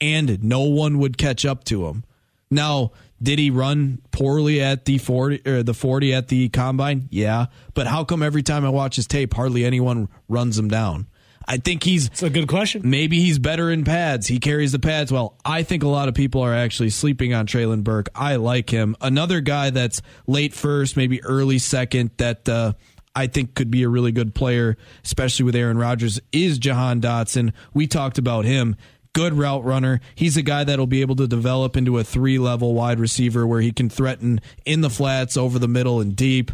and 0.00 0.42
no 0.42 0.60
one 0.62 0.98
would 0.98 1.16
catch 1.18 1.44
up 1.46 1.64
to 1.64 1.86
him. 1.86 2.04
Now, 2.50 2.92
did 3.22 3.38
he 3.38 3.50
run 3.50 4.00
poorly 4.12 4.60
at 4.60 4.84
the 4.84 4.98
40 4.98 5.42
or 5.48 5.62
the 5.62 5.74
40 5.74 6.14
at 6.14 6.28
the 6.28 6.48
combine? 6.50 7.08
Yeah, 7.10 7.46
but 7.74 7.86
how 7.86 8.04
come 8.04 8.22
every 8.22 8.42
time 8.42 8.64
I 8.64 8.68
watch 8.68 8.96
his 8.96 9.06
tape 9.06 9.34
hardly 9.34 9.64
anyone 9.64 10.08
runs 10.28 10.58
him 10.58 10.68
down? 10.68 11.06
I 11.48 11.58
think 11.58 11.84
he's 11.84 12.06
It's 12.08 12.22
a 12.24 12.30
good 12.30 12.48
question. 12.48 12.82
maybe 12.84 13.20
he's 13.20 13.38
better 13.38 13.70
in 13.70 13.84
pads. 13.84 14.26
He 14.26 14.40
carries 14.40 14.72
the 14.72 14.80
pads 14.80 15.12
well. 15.12 15.36
I 15.44 15.62
think 15.62 15.84
a 15.84 15.88
lot 15.88 16.08
of 16.08 16.14
people 16.14 16.40
are 16.42 16.52
actually 16.52 16.90
sleeping 16.90 17.34
on 17.34 17.46
Treylon 17.46 17.84
Burke. 17.84 18.08
I 18.16 18.34
like 18.36 18.68
him. 18.70 18.96
Another 19.00 19.40
guy 19.40 19.70
that's 19.70 20.02
late 20.26 20.52
first, 20.54 20.96
maybe 20.96 21.22
early 21.22 21.58
second 21.58 22.10
that 22.16 22.48
uh, 22.48 22.72
I 23.14 23.28
think 23.28 23.54
could 23.54 23.70
be 23.70 23.84
a 23.84 23.88
really 23.88 24.10
good 24.10 24.34
player, 24.34 24.76
especially 25.04 25.44
with 25.44 25.54
Aaron 25.54 25.78
Rodgers, 25.78 26.20
is 26.32 26.58
Jahan 26.58 27.00
Dotson. 27.00 27.52
We 27.72 27.86
talked 27.86 28.18
about 28.18 28.44
him. 28.44 28.74
Good 29.16 29.32
route 29.32 29.64
runner. 29.64 30.00
He's 30.14 30.36
a 30.36 30.42
guy 30.42 30.64
that'll 30.64 30.86
be 30.86 31.00
able 31.00 31.16
to 31.16 31.26
develop 31.26 31.74
into 31.74 31.96
a 31.98 32.04
three 32.04 32.38
level 32.38 32.74
wide 32.74 33.00
receiver 33.00 33.46
where 33.46 33.62
he 33.62 33.72
can 33.72 33.88
threaten 33.88 34.42
in 34.66 34.82
the 34.82 34.90
flats, 34.90 35.38
over 35.38 35.58
the 35.58 35.68
middle, 35.68 36.00
and 36.00 36.14
deep. 36.14 36.50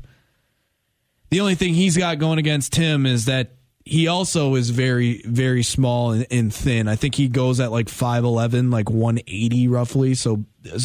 The 1.30 1.40
only 1.40 1.56
thing 1.56 1.74
he's 1.74 1.96
got 1.96 2.20
going 2.20 2.38
against 2.38 2.76
him 2.76 3.04
is 3.04 3.24
that 3.24 3.56
he 3.84 4.06
also 4.06 4.54
is 4.54 4.70
very, 4.70 5.22
very 5.24 5.64
small 5.64 6.12
and, 6.12 6.24
and 6.30 6.54
thin. 6.54 6.86
I 6.86 6.94
think 6.94 7.16
he 7.16 7.26
goes 7.26 7.58
at 7.58 7.72
like 7.72 7.86
5'11, 7.86 8.72
like 8.72 8.88
180 8.88 9.66
roughly. 9.66 10.14
So 10.14 10.44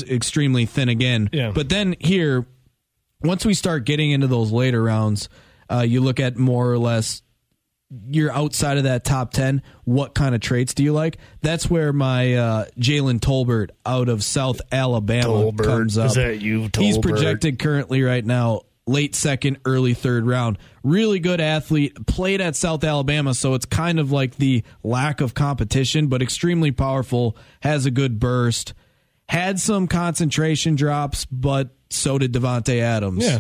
extremely 0.09 0.65
thin 0.65 0.89
again. 0.89 1.30
Yeah. 1.32 1.51
But 1.51 1.69
then 1.69 1.95
here, 1.99 2.47
once 3.21 3.45
we 3.45 3.53
start 3.53 3.86
getting 3.86 4.09
into 4.09 4.25
those 4.25 4.51
later 4.51 4.82
rounds, 4.82 5.30
uh, 5.69 5.82
you 5.88 6.01
look 6.01 6.19
at 6.19 6.38
more 6.38 6.71
or 6.71 6.80
less 6.80 7.21
you're 7.90 8.32
outside 8.32 8.78
of 8.78 8.84
that 8.84 9.04
top 9.06 9.32
10 9.32 9.62
what 9.86 10.14
kind 10.14 10.36
of 10.36 10.42
traits 10.42 10.74
do 10.74 10.84
you 10.84 10.92
like? 10.92 11.18
That's 11.42 11.70
where 11.70 11.94
my 11.94 12.36
uh, 12.36 12.66
jalen 12.78 13.20
tolbert 13.20 13.70
out 13.86 14.10
of 14.10 14.24
south 14.24 14.60
alabama 14.72 15.28
Tolbert. 15.28 15.64
comes 15.64 15.98
up. 15.98 16.08
Is 16.08 16.16
that 16.16 16.42
you, 16.42 16.70
he's 16.78 16.98
projected 16.98 17.60
currently 17.60 18.02
right 18.02 18.26
now 18.26 18.64
late 18.86 19.16
second 19.16 19.60
early 19.66 19.94
third 19.94 20.26
round. 20.26 20.58
Really 20.84 21.20
good 21.20 21.40
athlete 21.40 22.06
played 22.08 22.42
at 22.42 22.56
south 22.56 22.84
alabama 22.84 23.34
so 23.34 23.54
it's 23.54 23.66
kind 23.66 24.00
of 24.00 24.12
like 24.12 24.36
the 24.36 24.64
lack 24.84 25.22
of 25.22 25.34
competition 25.34 26.08
but 26.08 26.22
extremely 26.22 26.72
powerful 26.72 27.38
has 27.62 27.86
a 27.86 27.92
good 27.92 28.20
burst. 28.20 28.74
Had 29.30 29.60
some 29.60 29.88
concentration 29.88 30.76
drops 30.76 31.26
but 31.26 31.70
so 31.90 32.18
did 32.18 32.34
Davante 32.34 32.82
Adams. 32.82 33.26
Yeah. 33.26 33.40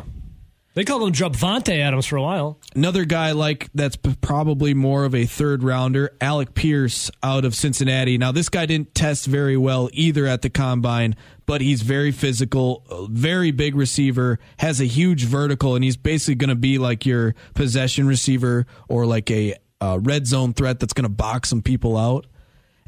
They 0.77 0.85
called 0.85 1.01
him 1.01 1.11
Dropvante 1.11 1.75
Adams 1.75 2.05
for 2.05 2.17
a 2.17 2.21
while. 2.21 2.59
Another 2.75 3.03
guy 3.03 3.31
like 3.31 3.67
that's 3.73 3.95
probably 3.95 4.75
more 4.75 5.05
of 5.05 5.15
a 5.15 5.25
third 5.25 5.63
rounder, 5.63 6.15
Alec 6.21 6.53
Pierce 6.53 7.09
out 7.23 7.45
of 7.45 7.55
Cincinnati. 7.55 8.19
Now 8.19 8.31
this 8.31 8.47
guy 8.47 8.67
didn't 8.67 8.93
test 8.93 9.25
very 9.25 9.57
well 9.57 9.89
either 9.91 10.27
at 10.27 10.43
the 10.43 10.51
combine, 10.51 11.15
but 11.47 11.61
he's 11.61 11.81
very 11.81 12.11
physical, 12.11 12.83
uh, 12.91 13.07
very 13.09 13.49
big 13.49 13.73
receiver, 13.73 14.37
has 14.59 14.79
a 14.79 14.85
huge 14.85 15.23
vertical, 15.23 15.73
and 15.73 15.83
he's 15.83 15.97
basically 15.97 16.35
going 16.35 16.49
to 16.49 16.55
be 16.55 16.77
like 16.77 17.07
your 17.07 17.33
possession 17.55 18.05
receiver 18.05 18.67
or 18.87 19.07
like 19.07 19.31
a 19.31 19.55
uh, 19.81 19.97
red 19.99 20.27
zone 20.27 20.53
threat 20.53 20.79
that's 20.79 20.93
going 20.93 21.05
to 21.05 21.09
box 21.09 21.49
some 21.49 21.63
people 21.63 21.97
out. 21.97 22.27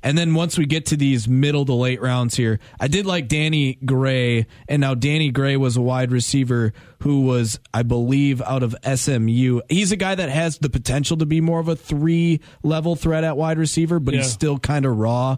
And 0.04 0.18
then 0.18 0.34
once 0.34 0.58
we 0.58 0.66
get 0.66 0.86
to 0.88 0.98
these 0.98 1.28
middle 1.28 1.66
to 1.66 1.74
late 1.74 2.02
rounds 2.02 2.36
here, 2.36 2.60
I 2.80 2.88
did 2.88 3.06
like 3.06 3.28
Danny 3.28 3.76
Gray. 3.86 4.48
And 4.68 4.82
now 4.82 4.94
Danny 4.96 5.30
Gray 5.32 5.58
was 5.58 5.76
a 5.78 5.82
wide 5.82 6.12
receiver 6.12 6.74
who 7.02 7.22
was, 7.22 7.60
I 7.74 7.84
believe, 7.84 8.42
out 8.42 8.64
of 8.64 8.76
SMU. 8.84 9.62
He's 9.70 9.92
a 9.92 9.96
guy 9.98 10.16
that 10.16 10.30
has 10.30 10.58
the 10.58 10.70
potential 10.70 11.18
to 11.18 11.26
be 11.26 11.42
more 11.42 11.60
of 11.60 11.68
a 11.68 11.76
three 11.76 12.40
level 12.64 12.96
threat 12.96 13.24
at 13.24 13.38
wide 13.38 13.58
receiver, 13.58 14.00
but 14.00 14.14
Yeah. 14.14 14.22
he's 14.22 14.32
still 14.32 14.58
kind 14.60 14.86
of 14.86 14.98
raw. 14.98 15.38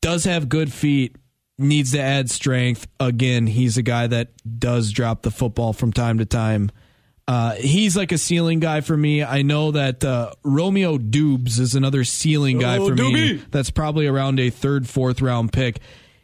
Does 0.00 0.24
have 0.24 0.48
good 0.48 0.72
feet, 0.72 1.16
needs 1.58 1.92
to 1.92 2.00
add 2.00 2.30
strength. 2.30 2.86
Again, 3.00 3.46
he's 3.48 3.76
a 3.76 3.82
guy 3.82 4.06
that 4.06 4.28
does 4.58 4.92
drop 4.92 5.22
the 5.22 5.30
football 5.30 5.72
from 5.72 5.92
time 5.92 6.18
to 6.18 6.24
time. 6.24 6.70
Uh, 7.28 7.52
he's 7.56 7.94
like 7.94 8.10
a 8.10 8.16
ceiling 8.18 8.58
guy 8.58 8.80
for 8.80 8.96
me. 8.96 9.22
I 9.22 9.42
know 9.42 9.72
that 9.72 10.02
uh, 10.02 10.32
Romeo 10.42 10.96
Doubs 10.96 11.58
is 11.58 11.74
another 11.74 12.02
ceiling 12.02 12.58
guy 12.58 12.78
Oh, 12.78 12.88
for 12.88 12.94
me. 12.94 13.34
That's 13.50 13.70
probably 13.70 14.06
around 14.06 14.40
a 14.40 14.48
third, 14.48 14.88
fourth 14.88 15.20
round 15.20 15.52
pick. 15.52 15.78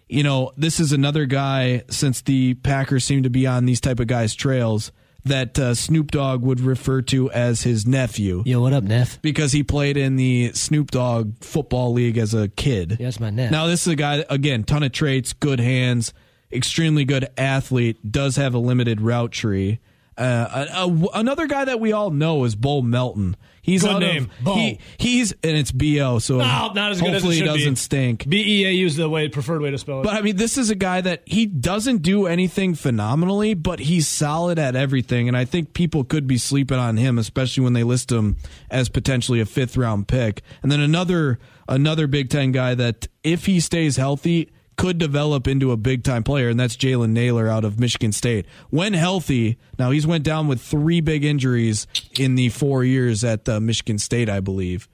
You 0.08 0.22
know, 0.22 0.52
this 0.56 0.80
is 0.80 0.92
another 0.92 1.26
guy 1.26 1.82
since 1.90 2.22
the 2.22 2.54
Packers 2.54 3.04
seem 3.04 3.22
to 3.24 3.30
be 3.30 3.46
on 3.46 3.66
these 3.66 3.80
type 3.82 4.00
of 4.00 4.06
guys' 4.06 4.34
trails 4.34 4.92
that 5.26 5.58
uh, 5.58 5.74
Snoop 5.74 6.10
Dogg 6.10 6.42
would 6.42 6.60
refer 6.60 7.00
to 7.02 7.30
as 7.32 7.62
his 7.62 7.86
nephew 7.86 8.42
Yo, 8.44 8.60
what 8.60 8.72
up, 8.74 8.84
Neff? 8.84 9.20
because 9.22 9.52
he 9.52 9.62
played 9.62 9.96
in 9.96 10.16
the 10.16 10.52
Snoop 10.52 10.90
Dogg 10.90 11.42
football 11.42 11.92
league 11.94 12.18
as 12.18 12.34
a 12.34 12.48
kid. 12.48 12.98
Yes, 13.00 13.18
my 13.20 13.30
Neff. 13.30 13.50
Now 13.50 13.66
this 13.66 13.86
is 13.86 13.92
a 13.92 13.96
guy 13.96 14.24
again, 14.30 14.64
ton 14.64 14.82
of 14.82 14.92
traits, 14.92 15.32
good 15.32 15.60
hands, 15.60 16.12
extremely 16.52 17.04
good 17.06 17.26
athlete, 17.38 18.10
does 18.12 18.36
have 18.36 18.52
a 18.54 18.58
limited 18.58 19.00
route 19.00 19.32
tree. 19.32 19.80
Uh, 20.16 20.66
a- 20.78 20.86
a- 20.86 21.18
another 21.20 21.46
guy 21.46 21.64
that 21.64 21.80
we 21.80 21.92
all 21.92 22.10
know 22.10 22.44
is 22.44 22.54
Bo 22.54 22.82
Melton. 22.82 23.36
He's 23.62 23.82
Good 23.82 24.00
name, 24.00 24.24
of 24.40 24.44
Bo. 24.44 24.54
he, 24.56 24.78
he's 24.98 25.32
and 25.42 25.56
it's 25.56 25.72
bo. 25.72 26.18
So 26.18 26.36
No, 26.36 26.72
not 26.74 26.90
as 26.92 27.00
good 27.00 27.14
as 27.14 27.24
it 27.24 27.32
should 27.32 27.44
doesn't 27.46 27.70
be. 27.70 27.76
stink. 27.76 28.28
B 28.28 28.60
E 28.60 28.66
A 28.66 28.70
U 28.72 28.86
is 28.86 28.96
the 28.96 29.08
way 29.08 29.26
preferred 29.30 29.62
way 29.62 29.70
to 29.70 29.78
spell 29.78 30.00
it. 30.00 30.04
But 30.04 30.12
I 30.12 30.20
mean, 30.20 30.36
this 30.36 30.58
is 30.58 30.68
a 30.68 30.74
guy 30.74 31.00
that 31.00 31.22
he 31.24 31.46
doesn't 31.46 32.02
do 32.02 32.26
anything 32.26 32.74
phenomenally, 32.74 33.54
but 33.54 33.78
he's 33.80 34.06
solid 34.06 34.58
at 34.58 34.76
everything. 34.76 35.28
And 35.28 35.36
I 35.36 35.46
think 35.46 35.72
people 35.72 36.04
could 36.04 36.26
be 36.26 36.36
sleeping 36.36 36.78
on 36.78 36.98
him, 36.98 37.18
especially 37.18 37.64
when 37.64 37.72
they 37.72 37.84
list 37.84 38.12
him 38.12 38.36
as 38.70 38.90
potentially 38.90 39.40
a 39.40 39.46
fifth 39.46 39.78
round 39.78 40.08
pick. 40.08 40.42
And 40.62 40.70
then 40.70 40.80
another 40.80 41.38
another 41.66 42.06
Big 42.06 42.28
Ten 42.28 42.52
guy 42.52 42.74
that, 42.74 43.08
if 43.22 43.46
he 43.46 43.60
stays 43.60 43.96
healthy, 43.96 44.50
could 44.76 44.98
develop 44.98 45.46
into 45.46 45.72
a 45.72 45.76
big 45.76 46.04
time 46.04 46.22
player, 46.22 46.48
and 46.48 46.58
that's 46.58 46.76
Jalen 46.76 47.10
Nailor 47.10 47.48
out 47.48 47.64
of 47.64 47.78
Michigan 47.78 48.12
State. 48.12 48.46
When 48.70 48.92
healthy, 48.92 49.58
now 49.78 49.90
he's 49.90 50.06
went 50.06 50.24
down 50.24 50.48
with 50.48 50.60
three 50.60 51.00
big 51.00 51.24
injuries 51.24 51.86
in 52.18 52.34
the 52.34 52.48
four 52.48 52.84
years 52.84 53.24
at 53.24 53.48
uh, 53.48 53.60
Michigan 53.60 53.98
State, 53.98 54.28
I 54.28 54.40
believe. 54.40 54.88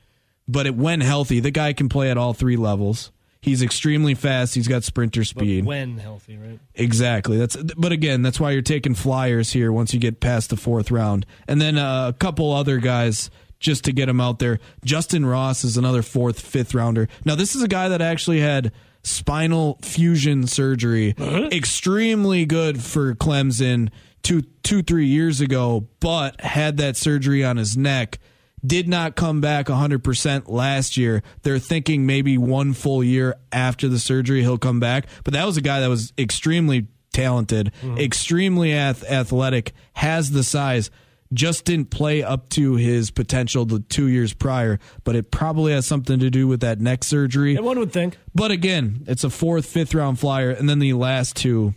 But 0.47 0.67
it, 0.67 0.75
when 0.75 1.01
healthy, 1.01 1.41
the 1.41 1.51
guy 1.51 1.73
can 1.73 1.89
play 1.89 2.11
at 2.11 2.19
all 2.19 2.33
three 2.35 2.57
levels. 2.57 3.13
He's 3.43 3.63
extremely 3.63 4.15
fast. 4.15 4.55
He's 4.55 4.69
got 4.69 4.85
sprinter 4.85 5.25
speed. 5.25 5.65
when 5.65 5.97
healthy, 5.97 6.37
right? 6.37 6.59
Exactly. 6.75 7.39
That's 7.39 7.57
but 7.57 7.91
again, 7.91 8.21
that's 8.21 8.39
why 8.39 8.51
you're 8.51 8.61
taking 8.61 8.95
flyers 8.95 9.53
here 9.53 9.73
once 9.73 9.95
you 9.95 10.01
get 10.01 10.21
past 10.21 10.51
the 10.51 10.57
fourth 10.57 10.91
round, 10.91 11.25
and 11.49 11.61
then 11.61 11.79
uh, 11.79 12.09
a 12.09 12.13
couple 12.13 12.53
other 12.53 12.79
guys 12.79 13.31
just 13.59 13.85
to 13.85 13.93
get 13.93 14.09
him 14.09 14.21
out 14.21 14.41
there. 14.41 14.59
Justin 14.85 15.25
Ross 15.25 15.65
is 15.65 15.77
another 15.77 16.03
fourth, 16.03 16.41
fifth 16.41 16.75
rounder. 16.75 17.09
Now 17.25 17.35
this 17.35 17.55
is 17.55 17.63
a 17.63 17.69
guy 17.69 17.89
that 17.89 18.03
actually 18.03 18.41
had 18.41 18.73
spinal 19.03 19.79
fusion 19.83 20.47
surgery, 20.47 21.15
uh-huh. 21.19 21.49
extremely 21.53 22.45
good 22.45 22.83
for 22.83 23.15
Clemson 23.15 23.91
two, 24.23 24.43
two, 24.63 24.83
three 24.83 25.07
years 25.07 25.41
ago, 25.41 25.89
but 26.01 26.41
had 26.41 26.77
that 26.79 26.97
surgery 26.97 27.45
on 27.45 27.57
his 27.57 27.77
neck. 27.77 28.19
Did 28.65 28.89
not 28.89 29.17
come 29.17 29.41
back 29.41 29.67
100% 29.67 30.49
last 30.49 30.99
year. 30.99 31.23
They're 31.43 31.59
thinking 31.59 32.05
maybe 32.05 32.37
one 32.37 32.75
full 32.75 33.03
year 33.03 33.37
after 33.51 33.89
the 33.89 33.99
surgery 33.99 34.43
he'll 34.43 34.59
come 34.59 34.81
back. 34.81 35.07
But 35.25 35.33
that 35.33 35.47
was 35.47 35.57
a 35.57 35.63
guy 35.63 35.81
that 35.81 35.89
was 35.89 36.13
extremely 36.19 36.87
talented, 37.13 37.73
mm-hmm. 37.81 37.97
extremely 37.97 38.75
ath- 38.75 39.05
athletic, 39.05 39.73
has 39.95 40.33
the 40.33 40.45
size, 40.45 40.91
just 41.33 41.65
didn't 41.65 41.91
play 41.91 42.23
up 42.23 42.49
to 42.51 42.75
his 42.75 43.11
potential 43.11 43.65
the 43.65 43.81
two 43.81 44.09
years 44.09 44.33
prior. 44.33 44.79
But 45.05 45.17
it 45.17 45.31
probably 45.31 45.73
has 45.73 45.87
something 45.87 46.19
to 46.19 46.31
do 46.31 46.49
with 46.49 46.61
that 46.61 46.81
neck 46.81 47.05
surgery. 47.05 47.57
And 47.57 47.65
one 47.65 47.79
would 47.79 47.93
think. 47.93 48.19
But 48.35 48.51
again, 48.51 49.05
it's 49.07 49.25
a 49.25 49.31
fourth, 49.31 49.67
fifth 49.67 49.95
round 49.95 50.19
flyer. 50.19 50.51
And 50.51 50.69
then 50.69 50.79
the 50.79 50.93
last 50.95 51.37
two, 51.37 51.75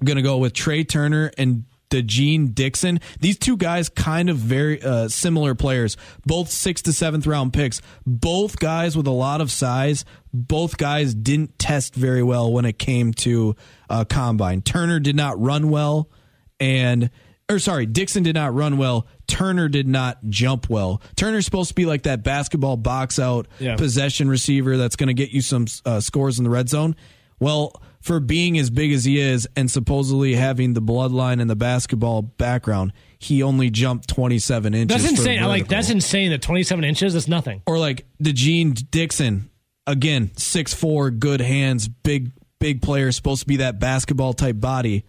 I'm 0.00 0.04
going 0.04 0.16
to 0.16 0.22
go 0.22 0.38
with 0.38 0.52
Tre 0.52 0.84
Turner 0.84 1.30
and 1.38 1.64
Dai'Jean 1.92 2.54
Dixon. 2.54 3.00
These 3.20 3.38
two 3.38 3.56
guys, 3.56 3.88
kind 3.90 4.30
of 4.30 4.38
very 4.38 4.82
uh, 4.82 5.08
similar 5.08 5.54
players, 5.54 5.96
both 6.24 6.48
sixth 6.48 6.84
to 6.84 6.92
seventh 6.92 7.26
round 7.26 7.52
picks. 7.52 7.82
Both 8.06 8.58
guys 8.58 8.96
with 8.96 9.06
a 9.06 9.12
lot 9.12 9.40
of 9.40 9.50
size. 9.50 10.04
Both 10.32 10.78
guys 10.78 11.14
didn't 11.14 11.58
test 11.58 11.94
very 11.94 12.22
well 12.22 12.50
when 12.50 12.64
it 12.64 12.78
came 12.78 13.12
to 13.14 13.54
uh, 13.90 14.04
combine. 14.06 14.62
Turner 14.62 15.00
did 15.00 15.16
not 15.16 15.38
run 15.38 15.68
well, 15.68 16.08
and 16.58 17.10
or 17.52 17.58
sorry, 17.58 17.86
Dixon 17.86 18.22
did 18.22 18.34
not 18.34 18.54
run 18.54 18.76
well. 18.78 19.06
Turner 19.26 19.68
did 19.68 19.86
not 19.86 20.18
jump 20.28 20.68
well. 20.68 21.00
Turner's 21.16 21.44
supposed 21.44 21.68
to 21.68 21.74
be 21.74 21.86
like 21.86 22.02
that 22.02 22.22
basketball 22.24 22.76
box 22.76 23.18
out 23.18 23.46
Yeah. 23.58 23.76
possession 23.76 24.28
receiver 24.28 24.76
that's 24.76 24.96
going 24.96 25.08
to 25.08 25.14
get 25.14 25.30
you 25.30 25.40
some 25.40 25.66
uh, 25.84 26.00
scores 26.00 26.38
in 26.38 26.44
the 26.44 26.50
red 26.50 26.68
zone. 26.68 26.96
Well, 27.38 27.80
for 28.00 28.18
being 28.20 28.58
as 28.58 28.70
big 28.70 28.92
as 28.92 29.04
he 29.04 29.18
is 29.20 29.48
and 29.56 29.70
supposedly 29.70 30.34
having 30.34 30.74
the 30.74 30.82
bloodline 30.82 31.40
and 31.40 31.48
the 31.48 31.56
basketball 31.56 32.22
background, 32.22 32.92
he 33.18 33.42
only 33.42 33.70
jumped 33.70 34.08
27 34.08 34.74
inches. 34.74 35.02
That's 35.02 35.10
insane. 35.10 35.42
Like 35.42 35.68
that's 35.68 35.90
insane. 35.90 36.30
That 36.30 36.42
27 36.42 36.84
inches, 36.84 37.14
is 37.14 37.28
nothing. 37.28 37.62
Or 37.66 37.78
like 37.78 38.06
the 38.18 38.32
Gene 38.32 38.72
Dixon, 38.90 39.50
again, 39.86 40.28
6'4", 40.36 41.18
good 41.18 41.40
hands, 41.40 41.86
big 41.88 42.32
big 42.58 42.80
player, 42.82 43.10
supposed 43.12 43.40
to 43.42 43.46
be 43.46 43.56
that 43.56 43.78
basketball 43.80 44.32
type 44.32 44.60
body. 44.60 45.04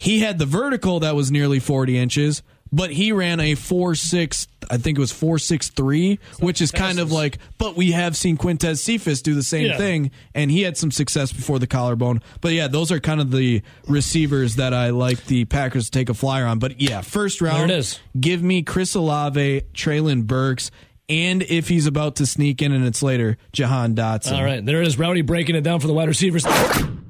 He 0.00 0.20
had 0.20 0.38
the 0.38 0.46
vertical 0.46 1.00
that 1.00 1.14
was 1.14 1.30
nearly 1.30 1.60
40 1.60 1.96
inches, 1.98 2.42
but 2.72 2.90
he 2.90 3.12
ran 3.12 3.38
a 3.38 3.54
four 3.54 3.94
six. 3.94 4.48
I 4.70 4.76
think 4.76 4.96
it 4.98 5.00
was 5.00 5.12
4'6'3", 5.12 6.18
which 6.38 6.62
is 6.62 6.70
kind 6.70 7.00
of 7.00 7.10
like, 7.10 7.38
but 7.58 7.76
we 7.76 7.90
have 7.90 8.16
seen 8.16 8.36
Quintez 8.36 8.78
Cephus 8.78 9.20
do 9.20 9.34
the 9.34 9.42
same 9.42 9.66
Yeah. 9.66 9.76
thing, 9.76 10.10
and 10.32 10.48
he 10.48 10.62
had 10.62 10.76
some 10.76 10.92
success 10.92 11.32
before 11.32 11.58
the 11.58 11.66
collarbone. 11.66 12.20
But 12.40 12.52
yeah, 12.52 12.68
those 12.68 12.92
are 12.92 13.00
kind 13.00 13.20
of 13.20 13.32
the 13.32 13.62
receivers 13.88 14.54
that 14.56 14.72
I 14.72 14.90
like 14.90 15.26
the 15.26 15.44
Packers 15.46 15.86
to 15.86 15.90
take 15.90 16.08
a 16.08 16.14
flyer 16.14 16.46
on. 16.46 16.60
But 16.60 16.80
yeah, 16.80 17.00
first 17.00 17.40
round, 17.40 17.68
There 17.70 17.76
it 17.76 17.80
is. 17.80 17.98
give 18.20 18.44
me 18.44 18.62
Chris 18.62 18.94
Olave, 18.94 19.62
Treylon 19.74 20.28
Burks, 20.28 20.70
and 21.08 21.42
if 21.42 21.68
he's 21.68 21.86
about 21.86 22.14
to 22.16 22.26
sneak 22.26 22.62
in 22.62 22.70
and 22.70 22.86
it's 22.86 23.02
later, 23.02 23.36
Jahan 23.52 23.96
Dotson. 23.96 24.36
All 24.38 24.44
right, 24.44 24.64
there 24.64 24.80
it 24.80 24.86
is. 24.86 24.96
Rowdy 24.96 25.22
breaking 25.22 25.56
it 25.56 25.62
down 25.62 25.80
for 25.80 25.88
the 25.88 25.92
wide 25.94 26.06
receivers. 26.08 26.44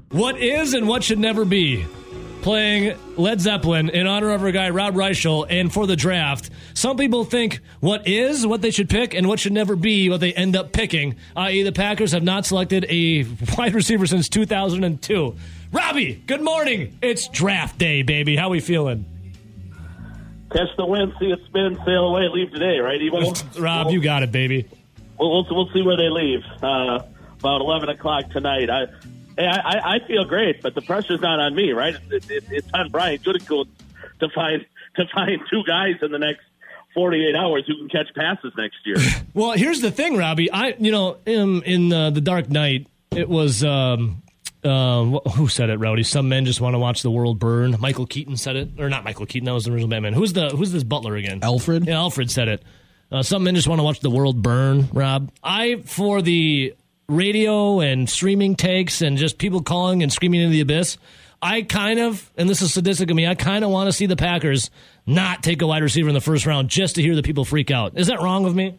What 0.09 0.39
is 0.39 0.73
and 0.73 0.87
what 0.87 1.03
should 1.03 1.19
never 1.19 1.45
be 1.45 1.85
playing 2.41 2.97
Led 3.17 3.39
Zeppelin 3.39 3.89
in 3.89 4.07
honor 4.07 4.31
of 4.31 4.43
our 4.43 4.51
guy 4.51 4.69
Rob 4.69 4.95
Reischel 4.95 5.45
and 5.49 5.71
for 5.71 5.87
the 5.87 5.95
draft. 5.95 6.49
Some 6.73 6.97
people 6.97 7.23
think 7.23 7.59
what 7.79 8.07
is 8.07 8.45
what 8.45 8.61
they 8.61 8.71
should 8.71 8.89
pick 8.89 9.13
and 9.13 9.27
what 9.27 9.39
should 9.39 9.53
never 9.53 9.75
be 9.75 10.09
what 10.09 10.19
they 10.19 10.33
end 10.33 10.55
up 10.55 10.71
picking, 10.71 11.15
i.e., 11.35 11.63
the 11.63 11.71
Packers 11.71 12.11
have 12.11 12.23
not 12.23 12.45
selected 12.45 12.85
a 12.89 13.23
wide 13.57 13.73
receiver 13.73 14.05
since 14.07 14.27
2002. 14.29 15.35
Robbie, 15.71 16.23
good 16.27 16.41
morning. 16.41 16.97
It's 17.01 17.27
draft 17.27 17.77
day, 17.77 18.01
baby. 18.01 18.35
How 18.35 18.47
are 18.47 18.51
we 18.51 18.59
feeling? 18.59 19.05
Catch 20.51 20.75
the 20.77 20.85
wind, 20.85 21.13
see 21.19 21.27
it 21.27 21.39
spin, 21.45 21.77
sail 21.85 22.07
away, 22.07 22.27
leave 22.27 22.51
today, 22.51 22.79
right, 22.79 22.99
Evo? 22.99 23.59
Rob, 23.61 23.89
you 23.89 24.01
got 24.01 24.21
it, 24.21 24.31
baby. 24.33 24.67
We'll, 25.17 25.31
we'll, 25.31 25.47
we'll 25.49 25.69
see 25.73 25.81
where 25.81 25.95
they 25.95 26.09
leave. 26.09 26.41
Uh, 26.61 26.99
about 27.39 27.61
11 27.61 27.89
o'clock 27.89 28.29
tonight. 28.31 28.69
I, 28.69 28.87
I, 29.37 29.95
I 29.95 30.07
feel 30.07 30.25
great, 30.25 30.61
but 30.61 30.75
the 30.75 30.81
pressure's 30.81 31.21
not 31.21 31.39
on 31.39 31.55
me, 31.55 31.71
right? 31.71 31.95
It, 32.09 32.29
it, 32.29 32.43
it's 32.49 32.67
on 32.73 32.89
Brian 32.89 33.19
Gutekunst 33.19 33.69
to 34.19 34.29
find 34.29 34.65
to 34.95 35.05
find 35.13 35.39
two 35.49 35.63
guys 35.65 35.95
in 36.01 36.11
the 36.11 36.19
next 36.19 36.41
48 36.93 37.35
hours 37.35 37.63
who 37.67 37.77
can 37.77 37.89
catch 37.89 38.13
passes 38.13 38.53
next 38.57 38.77
year. 38.85 38.97
well, 39.33 39.51
here's 39.51 39.81
the 39.81 39.91
thing, 39.91 40.17
Robbie. 40.17 40.51
I, 40.51 40.75
you 40.77 40.91
know, 40.91 41.17
in, 41.25 41.61
in 41.63 41.93
uh, 41.93 42.09
the 42.09 42.21
Dark 42.21 42.49
Knight, 42.49 42.87
it 43.11 43.29
was 43.29 43.63
um, 43.63 44.21
uh, 44.63 45.05
who 45.31 45.47
said 45.47 45.69
it, 45.69 45.77
Rowdy? 45.77 46.03
Some 46.03 46.29
men 46.29 46.45
just 46.45 46.61
want 46.61 46.73
to 46.73 46.79
watch 46.79 47.01
the 47.01 47.11
world 47.11 47.39
burn. 47.39 47.75
Michael 47.79 48.05
Keaton 48.05 48.37
said 48.37 48.55
it, 48.55 48.69
or 48.79 48.89
not 48.89 49.03
Michael 49.03 49.25
Keaton? 49.25 49.45
That 49.45 49.53
was 49.53 49.65
the 49.65 49.71
original 49.71 49.89
Batman. 49.89 50.13
Who's 50.13 50.33
the 50.33 50.49
Who's 50.49 50.71
this 50.71 50.83
Butler 50.83 51.15
again? 51.15 51.39
Alfred. 51.41 51.87
Yeah, 51.87 51.99
Alfred 51.99 52.29
said 52.29 52.47
it. 52.47 52.63
Uh, 53.11 53.23
some 53.23 53.43
men 53.43 53.55
just 53.55 53.67
want 53.67 53.79
to 53.79 53.83
watch 53.83 53.99
the 53.99 54.09
world 54.09 54.41
burn. 54.41 54.87
Rob, 54.93 55.31
I 55.43 55.77
for 55.85 56.21
the 56.21 56.75
radio 57.11 57.79
and 57.81 58.09
streaming 58.09 58.55
takes 58.55 59.01
and 59.01 59.17
just 59.17 59.37
people 59.37 59.61
calling 59.61 60.01
and 60.01 60.11
screaming 60.11 60.41
into 60.41 60.51
the 60.51 60.61
abyss. 60.61 60.97
I 61.41 61.63
kind 61.63 61.99
of, 61.99 62.31
and 62.37 62.47
this 62.47 62.61
is 62.61 62.73
sadistic 62.73 63.09
of 63.09 63.15
me, 63.15 63.27
I 63.27 63.35
kind 63.35 63.63
of 63.63 63.71
want 63.71 63.87
to 63.87 63.93
see 63.93 64.05
the 64.05 64.15
Packers 64.15 64.69
not 65.05 65.43
take 65.43 65.61
a 65.61 65.67
wide 65.67 65.81
receiver 65.83 66.07
in 66.07 66.13
the 66.13 66.21
first 66.21 66.45
round 66.45 66.69
just 66.69 66.95
to 66.95 67.01
hear 67.01 67.15
the 67.15 67.23
people 67.23 67.45
freak 67.45 67.71
out. 67.71 67.97
Is 67.97 68.07
that 68.07 68.21
wrong 68.21 68.45
of 68.45 68.55
me? 68.55 68.77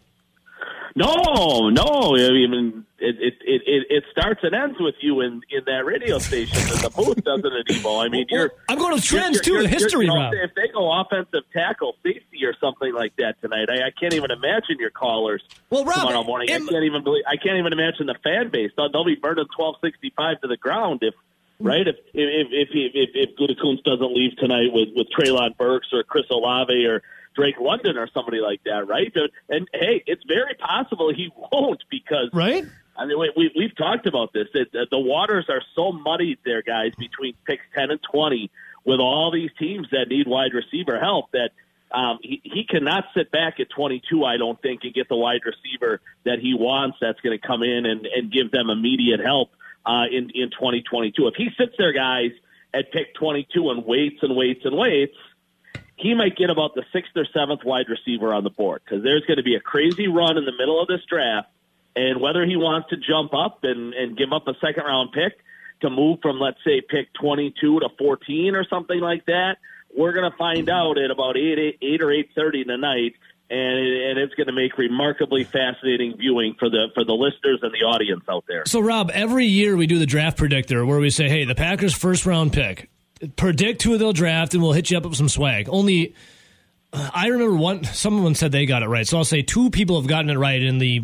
No, 0.95 1.71
no. 1.71 2.17
I 2.17 2.31
mean, 2.31 2.85
it 3.03 3.35
it, 3.45 3.63
it, 3.67 3.87
it 3.91 4.05
starts 4.11 4.41
and 4.43 4.55
ends 4.55 4.79
with 4.79 4.95
you 5.01 5.21
in, 5.21 5.43
in 5.51 5.65
that 5.67 5.85
radio 5.85 6.19
station, 6.19 6.57
and 6.59 6.81
the 6.81 6.91
booth 6.91 7.23
doesn't 7.25 7.53
it, 7.53 7.67
Evo? 7.67 8.05
I 8.05 8.09
mean, 8.09 8.27
you're. 8.31 8.53
I'm 8.69 8.79
going 8.79 8.97
to 8.97 9.03
trends 9.03 9.47
you're, 9.47 9.59
too, 9.59 9.63
the 9.63 9.69
history, 9.69 10.07
you 10.07 10.15
know. 10.15 10.31
If 10.33 10.55
they 10.55 10.69
go 10.73 10.91
offensive 11.01 11.43
tackle, 11.53 11.97
safety, 12.03 12.45
or 12.45 12.55
something 12.61 12.95
like 12.95 13.17
that 13.17 13.41
tonight, 13.41 13.69
I, 13.71 13.87
I 13.87 13.91
can't 13.91 14.15
even 14.15 14.31
imagine 14.31 14.77
your 14.79 14.91
callers 14.91 15.43
well, 15.71 15.85
Rob, 15.85 15.97
tomorrow 15.97 16.25
morning. 16.25 16.49
Im- 16.49 16.69
I 16.69 16.73
can't 16.73 16.85
even 16.85 17.05
believe. 17.05 17.25
I 17.27 17.37
can't 17.37 17.59
even 17.59 17.73
imagine 17.73 18.07
the 18.07 18.17
fan 18.23 18.51
base. 18.51 18.71
They'll, 18.77 18.91
they'll 18.91 19.05
be 19.05 19.17
burning 19.17 19.47
twelve 19.55 19.77
sixty 19.83 20.13
five 20.17 20.41
to 20.41 20.49
the 20.49 20.57
ground 20.57 21.01
if. 21.03 21.15
Right, 21.61 21.87
if 21.87 21.95
if 22.13 22.49
if 22.51 22.69
if, 22.73 22.93
if, 22.95 23.11
if 23.15 23.37
Gutekunst 23.37 23.85
doesn't 23.85 24.13
leave 24.13 24.37
tonight 24.37 24.73
with 24.73 24.89
with 24.97 25.07
Treylon 25.17 25.57
Burks 25.57 25.87
or 25.93 26.03
Chris 26.03 26.25
Olave 26.29 26.75
or 26.87 27.03
Drake 27.35 27.57
London 27.61 27.97
or 27.97 28.09
somebody 28.13 28.41
like 28.41 28.63
that, 28.65 28.87
right? 28.89 29.13
And 29.49 29.69
hey, 29.73 30.03
it's 30.07 30.23
very 30.27 30.55
possible 30.55 31.13
he 31.15 31.31
won't 31.53 31.83
because 31.91 32.31
right. 32.33 32.65
I 32.97 33.07
mean, 33.07 33.19
we, 33.19 33.51
we've 33.57 33.77
talked 33.77 34.07
about 34.07 34.33
this. 34.33 34.49
It, 34.55 34.73
the 34.73 34.99
waters 34.99 35.47
are 35.49 35.63
so 35.75 35.93
muddied 35.93 36.39
there, 36.45 36.63
guys, 36.63 36.93
between 36.99 37.35
picks 37.47 37.65
ten 37.75 37.91
and 37.91 38.01
twenty, 38.03 38.51
with 38.85 39.01
all 39.01 39.31
these 39.33 39.51
teams 39.59 39.89
that 39.93 40.09
need 40.09 40.27
wide 40.27 40.53
receiver 40.53 40.99
help. 41.01 41.31
That 41.33 41.51
um, 41.91 42.19
he, 42.23 42.41
he 42.45 42.65
cannot 42.69 43.05
sit 43.15 43.31
back 43.31 43.61
at 43.61 43.69
22, 43.71 44.25
I 44.25 44.39
don't 44.39 44.61
think, 44.61 44.85
and 44.85 44.95
get 44.95 45.09
the 45.09 45.17
wide 45.17 45.43
receiver 45.45 46.01
that 46.25 46.39
he 46.39 46.55
wants. 46.55 46.99
That's 47.01 47.21
going 47.21 47.39
to 47.39 47.47
come 47.47 47.63
in 47.63 47.87
and, 47.87 48.07
and 48.07 48.33
give 48.33 48.51
them 48.51 48.71
immediate 48.71 49.21
help 49.21 49.51
uh, 49.87 50.05
in 50.11 50.31
in 50.35 50.51
2022. 50.51 51.29
If 51.29 51.35
he 51.37 51.49
sits 51.57 51.75
there, 51.79 51.93
guys, 51.93 52.31
at 52.75 52.93
pick 52.93 53.15
22 53.15 53.71
and 53.71 53.85
waits 53.85 54.19
and 54.23 54.37
waits 54.37 54.65
and 54.65 54.77
waits 54.77 55.17
he 56.03 56.15
might 56.15 56.37
get 56.37 56.51
about 56.51 56.75
the 56.75 56.83
sixth 56.93 57.13
or 57.17 57.27
seventh 57.33 57.65
wide 57.65 57.87
receiver 57.89 58.35
on 58.35 58.43
the 58.43 58.51
board 58.51 58.83
because 58.85 59.05
there's 59.05 59.25
going 59.25 59.37
to 59.37 59.43
be 59.43 59.55
a 59.55 59.61
crazy 59.61 60.09
run 60.09 60.37
in 60.37 60.45
the 60.45 60.53
middle 60.53 60.81
of 60.81 60.89
this 60.89 61.01
draft. 61.09 61.49
And 61.95 62.21
whether 62.21 62.45
he 62.45 62.57
wants 62.57 62.89
to 62.91 62.97
jump 62.97 63.35
up 63.35 63.65
and, 63.65 63.93
and 63.95 64.17
give 64.17 64.33
up 64.33 64.49
a 64.49 64.55
second 64.61 64.85
round 64.85 65.13
pick 65.13 65.39
to 65.83 65.91
move 65.91 66.21
from, 66.23 66.39
let's 66.39 66.59
say, 66.65 66.81
pick 66.81 67.13
22 67.21 67.81
to 67.81 67.89
14 67.99 68.57
or 68.57 68.65
something 68.65 69.01
like 69.01 69.27
that, 69.27 69.57
we're 69.95 70.13
going 70.13 70.31
to 70.31 70.37
find 70.37 70.71
out 70.71 70.97
at 70.99 71.11
about 71.11 71.37
8, 71.37 71.59
8, 71.59 71.79
8 71.83 72.03
or 72.03 72.07
8.30 72.07 72.67
tonight. 72.67 73.15
And, 73.51 73.79
and 73.79 74.19
it's 74.19 74.35
going 74.35 74.47
to 74.47 74.53
make 74.55 74.79
remarkably 74.79 75.45
fascinating 75.45 76.17
viewing 76.17 76.55
for 76.59 76.71
the 76.71 76.89
for 76.95 77.05
the 77.05 77.13
listeners 77.13 77.59
and 77.61 77.71
the 77.71 77.85
audience 77.85 78.25
out 78.27 78.45
there. 78.49 78.63
So, 78.67 78.81
Rob, 78.81 79.11
every 79.13 79.45
year 79.45 79.77
we 79.77 79.87
do 79.87 79.99
the 79.99 80.07
draft 80.07 80.39
predictor 80.39 80.87
where 80.87 80.99
we 80.99 81.11
say, 81.11 81.29
"Hey, 81.29 81.45
the 81.45 81.55
Packers' 81.55 81.93
first 81.93 82.25
round 82.25 82.55
pick, 82.55 82.89
predict 83.37 83.83
who 83.83 83.99
they'll 83.99 84.15
draft, 84.15 84.55
and 84.55 84.63
we'll 84.63 84.73
hit 84.73 84.91
you 84.91 84.97
up 84.97 85.05
with 85.05 85.17
some 85.17 85.29
swag." 85.29 85.69
Only 85.69 86.15
Uh, 86.93 87.11
I 87.15 87.29
remember 87.29 87.57
one. 87.57 87.85
Someone 87.85 88.35
said 88.35 88.53
they 88.53 88.67
got 88.67 88.83
it 88.83 88.89
right, 88.89 89.07
so 89.07 89.17
I'll 89.17 89.25
say 89.25 89.43
two 89.43 89.71
people 89.71 89.99
have 90.01 90.07
gotten 90.07 90.29
it 90.29 90.37
right 90.37 90.63
in 90.63 90.79
the 90.79 91.03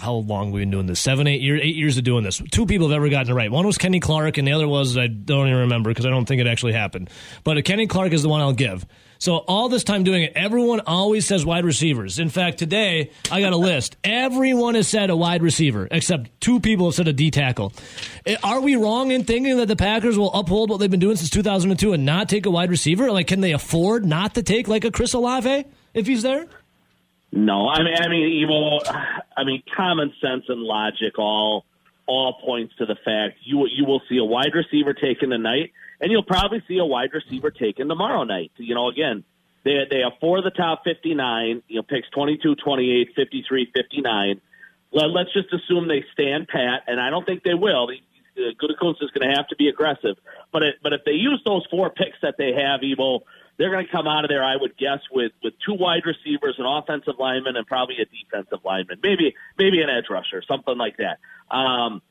how 0.00 0.14
long 0.14 0.50
we've 0.50 0.62
been 0.62 0.70
doing 0.70 0.86
this? 0.86 0.98
Seven, 1.00 1.26
eight 1.26 1.42
years, 1.42 1.60
eight 1.62 1.76
years 1.76 1.98
of 1.98 2.04
doing 2.04 2.24
this. 2.24 2.40
Two 2.50 2.64
people 2.66 2.88
have 2.88 2.96
ever 2.96 3.08
gotten 3.10 3.30
it 3.30 3.34
right. 3.34 3.50
One 3.50 3.66
was 3.66 3.76
Kenny 3.76 4.00
Clark, 4.00 4.38
and 4.38 4.48
the 4.48 4.52
other 4.52 4.66
was 4.66 4.96
I 4.96 5.06
don't 5.08 5.46
even 5.46 5.60
remember 5.60 5.90
because 5.90 6.06
I 6.06 6.10
don't 6.10 6.24
think 6.24 6.40
it 6.40 6.46
actually 6.46 6.72
happened. 6.72 7.10
But 7.44 7.62
Kenny 7.64 7.86
Clark 7.86 8.12
is 8.12 8.22
the 8.22 8.28
one 8.28 8.40
I'll 8.40 8.54
give. 8.54 8.86
So 9.24 9.38
all 9.38 9.70
this 9.70 9.84
time 9.84 10.04
doing 10.04 10.22
it, 10.22 10.34
everyone 10.34 10.80
always 10.80 11.26
says 11.26 11.46
wide 11.46 11.64
receivers. 11.64 12.18
In 12.18 12.28
fact, 12.28 12.58
today 12.58 13.10
I 13.30 13.40
got 13.40 13.54
a 13.54 13.56
list. 13.56 13.96
Everyone 14.04 14.74
has 14.74 14.86
said 14.86 15.08
a 15.08 15.16
wide 15.16 15.42
receiver, 15.42 15.88
except 15.90 16.38
two 16.42 16.60
people 16.60 16.88
have 16.88 16.94
said 16.94 17.08
a 17.08 17.12
D 17.14 17.30
tackle. 17.30 17.72
Eh, 18.26 18.36
are 18.44 18.60
we 18.60 18.76
wrong 18.76 19.12
in 19.12 19.24
thinking 19.24 19.56
that 19.56 19.68
the 19.68 19.76
Packers 19.76 20.18
will 20.18 20.30
uphold 20.34 20.68
what 20.68 20.78
they've 20.78 20.90
been 20.90 21.00
doing 21.00 21.16
since 21.16 21.30
2002 21.30 21.94
and 21.94 22.04
not 22.04 22.28
take 22.28 22.44
a 22.44 22.50
wide 22.50 22.68
receiver? 22.68 23.10
Like, 23.10 23.26
can 23.26 23.40
they 23.40 23.52
afford 23.52 24.04
not 24.04 24.34
to 24.34 24.42
take 24.42 24.68
like 24.68 24.84
a 24.84 24.90
Chris 24.90 25.14
Olave 25.14 25.64
if 25.94 26.06
he's 26.06 26.22
there? 26.22 26.44
No, 27.32 27.66
I 27.66 27.82
mean, 27.82 27.94
I 27.98 28.08
mean, 28.08 28.28
evil. 28.28 28.82
I 29.34 29.44
mean, 29.44 29.62
common 29.74 30.12
sense 30.20 30.44
and 30.48 30.60
logic 30.60 31.18
all 31.18 31.64
all 32.06 32.34
points 32.44 32.74
to 32.76 32.86
the 32.86 32.96
fact 33.04 33.38
you 33.42 33.66
you 33.66 33.84
will 33.84 34.02
see 34.08 34.18
a 34.18 34.24
wide 34.24 34.54
receiver 34.54 34.94
taken 34.94 35.30
tonight, 35.30 35.72
and 36.00 36.10
you'll 36.10 36.22
probably 36.24 36.62
see 36.68 36.78
a 36.78 36.84
wide 36.84 37.10
receiver 37.12 37.50
taken 37.50 37.88
tomorrow 37.88 38.24
night. 38.24 38.52
You 38.56 38.74
know, 38.74 38.88
again, 38.88 39.24
they 39.64 39.84
they 39.90 40.00
have 40.00 40.12
four 40.20 40.38
of 40.38 40.44
the 40.44 40.50
top 40.50 40.84
59, 40.84 41.62
you 41.68 41.76
know, 41.76 41.82
picks 41.82 42.08
22, 42.10 42.56
28, 42.56 43.08
53, 43.16 43.70
59. 43.74 44.40
Let, 44.92 45.06
let's 45.10 45.32
just 45.32 45.52
assume 45.52 45.88
they 45.88 46.04
stand 46.12 46.48
pat, 46.48 46.82
and 46.86 47.00
I 47.00 47.10
don't 47.10 47.26
think 47.26 47.42
they 47.42 47.54
will. 47.54 47.88
Uh, 47.90 48.40
Gutekunst 48.60 49.02
is 49.02 49.10
going 49.10 49.28
to 49.28 49.34
have 49.36 49.48
to 49.48 49.56
be 49.56 49.68
aggressive, 49.68 50.16
but 50.52 50.62
it, 50.62 50.74
but 50.82 50.92
if 50.92 51.00
they 51.04 51.12
use 51.12 51.40
those 51.44 51.66
four 51.70 51.90
picks 51.90 52.18
that 52.22 52.34
they 52.36 52.52
have, 52.52 52.80
Evo, 52.80 53.20
they're 53.56 53.70
going 53.70 53.86
to 53.86 53.92
come 53.92 54.06
out 54.06 54.24
of 54.24 54.28
there, 54.28 54.42
I 54.42 54.56
would 54.56 54.76
guess, 54.76 55.00
with 55.12 55.32
with 55.42 55.54
two 55.64 55.74
wide 55.74 56.02
receivers, 56.04 56.56
an 56.58 56.66
offensive 56.66 57.14
lineman, 57.18 57.56
and 57.56 57.66
probably 57.66 57.96
a 58.00 58.06
defensive 58.06 58.64
lineman, 58.64 58.98
maybe 59.02 59.34
maybe 59.58 59.80
an 59.80 59.88
edge 59.90 60.06
rusher, 60.10 60.42
something 60.46 60.76
like 60.76 60.96
that. 60.98 61.18
Um, 61.54 62.02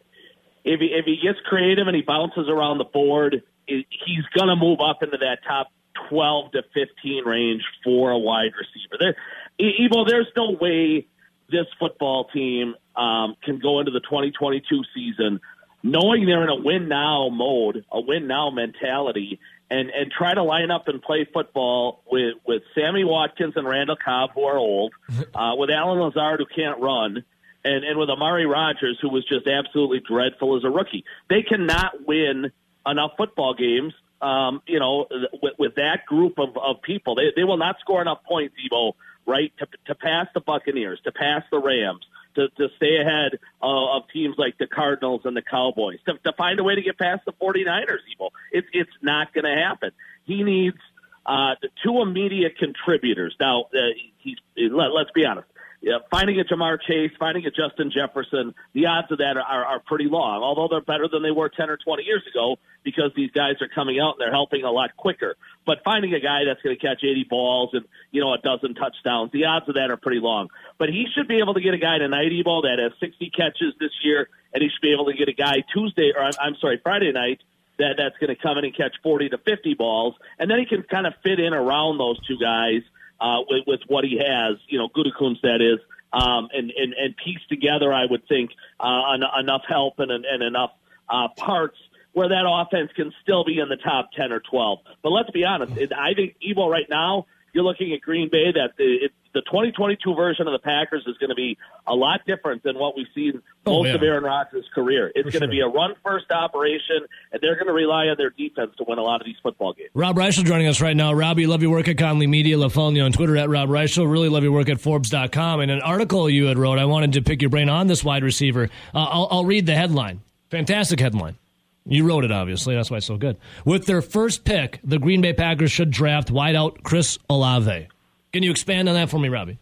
if 0.63 0.79
he 0.79 0.87
if 0.87 1.05
he 1.05 1.17
gets 1.21 1.39
creative 1.45 1.87
and 1.87 1.95
he 1.95 2.01
bounces 2.01 2.47
around 2.47 2.77
the 2.77 2.85
board, 2.85 3.43
he's 3.65 4.25
going 4.35 4.49
to 4.49 4.55
move 4.55 4.79
up 4.79 5.03
into 5.03 5.17
that 5.17 5.39
top 5.45 5.71
twelve 6.09 6.51
to 6.53 6.63
fifteen 6.73 7.25
range 7.25 7.63
for 7.83 8.11
a 8.11 8.17
wide 8.17 8.51
receiver. 8.57 8.97
There, 8.99 9.15
Evo, 9.59 10.07
there's 10.07 10.31
no 10.35 10.51
way 10.51 11.07
this 11.49 11.67
football 11.77 12.29
team 12.33 12.75
um, 12.95 13.35
can 13.43 13.59
go 13.59 13.79
into 13.79 13.91
the 13.91 13.99
2022 13.99 14.81
season 14.95 15.39
knowing 15.83 16.25
they're 16.25 16.43
in 16.43 16.49
a 16.49 16.55
win 16.55 16.87
now 16.87 17.29
mode, 17.29 17.85
a 17.91 17.99
win 17.99 18.25
now 18.25 18.49
mentality, 18.49 19.39
and 19.73 19.89
and 19.89 20.11
try 20.11 20.33
to 20.33 20.43
line 20.43 20.69
up 20.69 20.87
and 20.87 21.01
play 21.01 21.27
football 21.33 22.03
with 22.09 22.35
with 22.45 22.61
Sammy 22.75 23.03
Watkins 23.03 23.53
and 23.55 23.67
Randall 23.67 23.97
Cobb 24.03 24.31
who 24.35 24.43
are 24.43 24.57
old, 24.57 24.93
uh, 25.35 25.53
with 25.57 25.69
Allen 25.71 25.99
Lazard 25.99 26.39
who 26.39 26.45
can't 26.45 26.79
run, 26.79 27.23
and 27.65 27.83
and 27.83 27.97
with 27.97 28.09
Amari 28.09 28.45
Rogers 28.45 28.99
who 29.01 29.09
was 29.09 29.25
just 29.25 29.47
absolutely 29.47 29.99
dreadful 29.99 30.55
as 30.57 30.63
a 30.63 30.69
rookie. 30.69 31.03
They 31.29 31.41
cannot 31.41 32.05
win 32.07 32.51
enough 32.85 33.11
football 33.17 33.55
games. 33.55 33.93
Um, 34.21 34.61
you 34.67 34.79
know, 34.79 35.07
with, 35.41 35.53
with 35.59 35.75
that 35.75 36.05
group 36.05 36.39
of, 36.39 36.55
of 36.55 36.81
people, 36.81 37.15
they 37.15 37.33
they 37.35 37.43
will 37.43 37.57
not 37.57 37.77
score 37.81 38.01
enough 38.01 38.23
points, 38.25 38.55
Evo, 38.63 38.93
right, 39.25 39.51
to 39.57 39.67
to 39.87 39.95
pass 39.95 40.27
the 40.35 40.39
Buccaneers, 40.39 41.01
to 41.03 41.11
pass 41.11 41.41
the 41.51 41.59
Rams, 41.59 42.05
to, 42.35 42.49
to 42.49 42.67
stay 42.77 42.97
ahead 42.97 43.39
uh, 43.61 43.97
of 43.97 44.03
teams 44.11 44.35
like 44.37 44.57
the 44.57 44.67
Cardinals 44.67 45.21
and 45.25 45.35
the 45.35 45.41
Cowboys, 45.41 45.99
to, 46.07 46.13
to 46.23 46.33
find 46.37 46.59
a 46.59 46.63
way 46.63 46.75
to 46.75 46.81
get 46.81 46.97
past 46.97 47.25
the 47.25 47.33
49ers, 47.33 48.03
Evo. 48.17 48.29
It's, 48.51 48.67
it's 48.73 48.91
not 49.01 49.33
going 49.33 49.45
to 49.45 49.55
happen. 49.55 49.91
He 50.25 50.43
needs 50.43 50.77
uh, 51.25 51.55
two 51.83 52.01
immediate 52.01 52.57
contributors. 52.57 53.35
Now, 53.39 53.63
uh, 53.63 53.77
he's, 54.17 54.37
let, 54.57 54.91
let's 54.93 55.11
be 55.11 55.25
honest. 55.25 55.47
Yeah, 55.83 55.97
finding 56.09 56.39
a 56.39 56.45
Ja'Marr 56.45 56.79
Chase, 56.81 57.11
finding 57.19 57.45
a 57.45 57.51
Justin 57.51 57.91
Jefferson, 57.91 58.55
the 58.71 58.85
odds 58.85 59.11
of 59.11 59.17
that 59.17 59.35
are, 59.35 59.43
are, 59.43 59.65
are 59.65 59.79
pretty 59.81 60.05
long. 60.05 60.41
Although 60.41 60.69
they're 60.71 60.79
better 60.79 61.09
than 61.11 61.23
they 61.23 61.31
were 61.31 61.49
ten 61.49 61.69
or 61.69 61.75
twenty 61.75 62.03
years 62.03 62.23
ago 62.25 62.55
because 62.85 63.11
these 63.17 63.31
guys 63.31 63.55
are 63.59 63.67
coming 63.67 63.99
out 63.99 64.15
and 64.15 64.21
they're 64.21 64.31
helping 64.31 64.63
a 64.63 64.71
lot 64.71 64.95
quicker. 64.95 65.35
But 65.65 65.83
finding 65.83 66.13
a 66.13 66.21
guy 66.21 66.45
that's 66.47 66.61
going 66.61 66.73
to 66.73 66.81
catch 66.81 67.03
eighty 67.03 67.27
balls 67.29 67.71
and 67.73 67.83
you 68.11 68.21
know 68.21 68.31
a 68.31 68.37
dozen 68.37 68.75
touchdowns, 68.75 69.33
the 69.33 69.43
odds 69.43 69.67
of 69.67 69.75
that 69.75 69.91
are 69.91 69.97
pretty 69.97 70.21
long. 70.21 70.47
But 70.77 70.87
he 70.87 71.05
should 71.13 71.27
be 71.27 71.39
able 71.39 71.53
to 71.53 71.61
get 71.61 71.73
a 71.73 71.77
guy 71.77 71.97
tonight, 71.97 72.31
Evo, 72.31 72.63
that 72.63 72.79
has 72.79 72.93
sixty 73.01 73.29
catches 73.29 73.75
this 73.77 73.91
year, 74.05 74.29
and 74.53 74.63
he 74.63 74.69
should 74.69 74.81
be 74.81 74.93
able 74.93 75.11
to 75.11 75.13
get 75.13 75.27
a 75.27 75.33
guy 75.33 75.67
Tuesday 75.73 76.13
or 76.15 76.23
I'm, 76.23 76.33
I'm 76.39 76.55
sorry 76.61 76.79
Friday 76.81 77.11
night 77.11 77.41
that 77.77 77.95
that's 77.97 78.15
going 78.19 78.33
to 78.33 78.41
come 78.41 78.57
in 78.57 78.63
and 78.63 78.77
catch 78.77 78.95
40 79.01 79.29
to 79.29 79.37
50 79.39 79.73
balls, 79.73 80.13
and 80.37 80.49
then 80.49 80.59
he 80.59 80.65
can 80.65 80.83
kind 80.83 81.07
of 81.07 81.13
fit 81.23 81.39
in 81.39 81.53
around 81.53 81.97
those 81.97 82.19
two 82.25 82.37
guys 82.37 82.83
uh, 83.23 83.39
with, 83.49 83.63
with 83.65 83.79
what 83.87 84.03
he 84.03 84.17
has, 84.17 84.57
you 84.67 84.77
know, 84.77 84.89
Gutekunst 84.89 85.41
that 85.41 85.61
is, 85.61 85.79
um, 86.11 86.49
and, 86.53 86.71
and, 86.71 86.93
and 86.93 87.15
piece 87.15 87.39
together, 87.47 87.91
I 87.93 88.05
would 88.05 88.27
think, 88.27 88.51
uh, 88.79 89.13
en- 89.13 89.23
enough 89.39 89.63
help 89.67 89.99
and, 89.99 90.11
and 90.11 90.43
enough 90.43 90.71
uh, 91.09 91.29
parts 91.37 91.77
where 92.11 92.29
that 92.29 92.43
offense 92.45 92.91
can 92.95 93.11
still 93.23 93.45
be 93.45 93.59
in 93.59 93.69
the 93.69 93.77
top 93.77 94.11
10 94.11 94.31
or 94.31 94.41
12. 94.41 94.79
But 95.01 95.09
let's 95.09 95.31
be 95.31 95.45
honest, 95.45 95.71
I 95.97 96.13
think 96.13 96.35
Evo 96.47 96.69
right 96.69 96.85
now, 96.89 97.25
you're 97.53 97.63
looking 97.63 97.93
at 97.93 98.01
Green 98.01 98.29
Bay 98.29 98.51
that 98.51 98.71
the, 98.77 98.83
it, 99.05 99.11
the 99.33 99.41
2022 99.41 100.13
version 100.15 100.47
of 100.47 100.53
the 100.53 100.59
Packers 100.59 101.03
is 101.07 101.17
going 101.19 101.29
to 101.29 101.35
be 101.35 101.57
a 101.87 101.93
lot 101.95 102.21
different 102.27 102.63
than 102.63 102.77
what 102.77 102.95
we've 102.97 103.07
seen 103.15 103.41
Oh, 103.65 103.77
most 103.83 103.87
yeah. 103.89 103.95
of 103.95 104.03
Aaron 104.03 104.23
Rodgers' 104.23 104.65
career. 104.75 105.07
It's 105.15 105.23
going 105.29 105.31
to 105.33 105.39
sure. 105.39 105.47
be 105.47 105.59
a 105.61 105.67
run 105.67 105.93
first 106.03 106.29
operation, 106.31 106.97
and 107.31 107.41
they're 107.41 107.55
going 107.55 107.67
to 107.67 107.73
rely 107.73 108.07
on 108.07 108.15
their 108.17 108.29
defense 108.31 108.71
to 108.77 108.85
win 108.87 108.97
a 108.99 109.03
lot 109.03 109.21
of 109.21 109.25
these 109.25 109.37
football 109.41 109.73
games. 109.73 109.89
Rob 109.93 110.17
Reischel 110.17 110.43
joining 110.45 110.67
us 110.67 110.81
right 110.81 110.95
now. 110.97 111.13
Robbie, 111.13 111.47
love 111.47 111.61
your 111.61 111.71
work 111.71 111.87
at 111.87 111.97
Conley 111.97 112.27
Media. 112.27 112.57
Love 112.57 112.73
following 112.73 112.95
you 112.97 113.03
on 113.03 113.11
Twitter 113.13 113.37
at 113.37 113.49
Rob 113.49 113.69
Reischel. 113.69 114.11
Really 114.11 114.29
love 114.29 114.43
your 114.43 114.51
work 114.51 114.67
at 114.69 114.81
Forbes.com. 114.81 115.59
And 115.61 115.71
an 115.71 115.81
article 115.81 116.29
you 116.29 116.45
had 116.47 116.57
wrote, 116.57 116.77
I 116.79 116.85
wanted 116.85 117.13
to 117.13 117.21
pick 117.21 117.41
your 117.41 117.49
brain 117.49 117.69
on 117.69 117.87
this 117.87 118.03
wide 118.03 118.23
receiver. 118.23 118.69
Uh, 118.93 118.97
I'll, 119.03 119.27
I'll 119.31 119.45
read 119.45 119.65
the 119.65 119.75
headline. 119.75 120.21
Fantastic 120.49 120.99
headline. 120.99 121.37
You 121.85 122.07
wrote 122.07 122.23
it, 122.23 122.31
obviously. 122.31 122.75
That's 122.75 122.89
why 122.89 122.97
it's 122.97 123.05
so 123.05 123.17
good. 123.17 123.37
With 123.65 123.85
their 123.85 124.01
first 124.01 124.45
pick, 124.45 124.79
the 124.83 124.99
Green 124.99 125.21
Bay 125.21 125.33
Packers 125.33 125.71
should 125.71 125.91
draft 125.91 126.31
wideout 126.31 126.83
Chris 126.83 127.17
Olave. 127.29 127.87
Can 128.31 128.43
you 128.43 128.51
expand 128.51 128.87
on 128.87 128.95
that 128.95 129.09
for 129.09 129.19
me, 129.19 129.29
Robbie? 129.29 129.59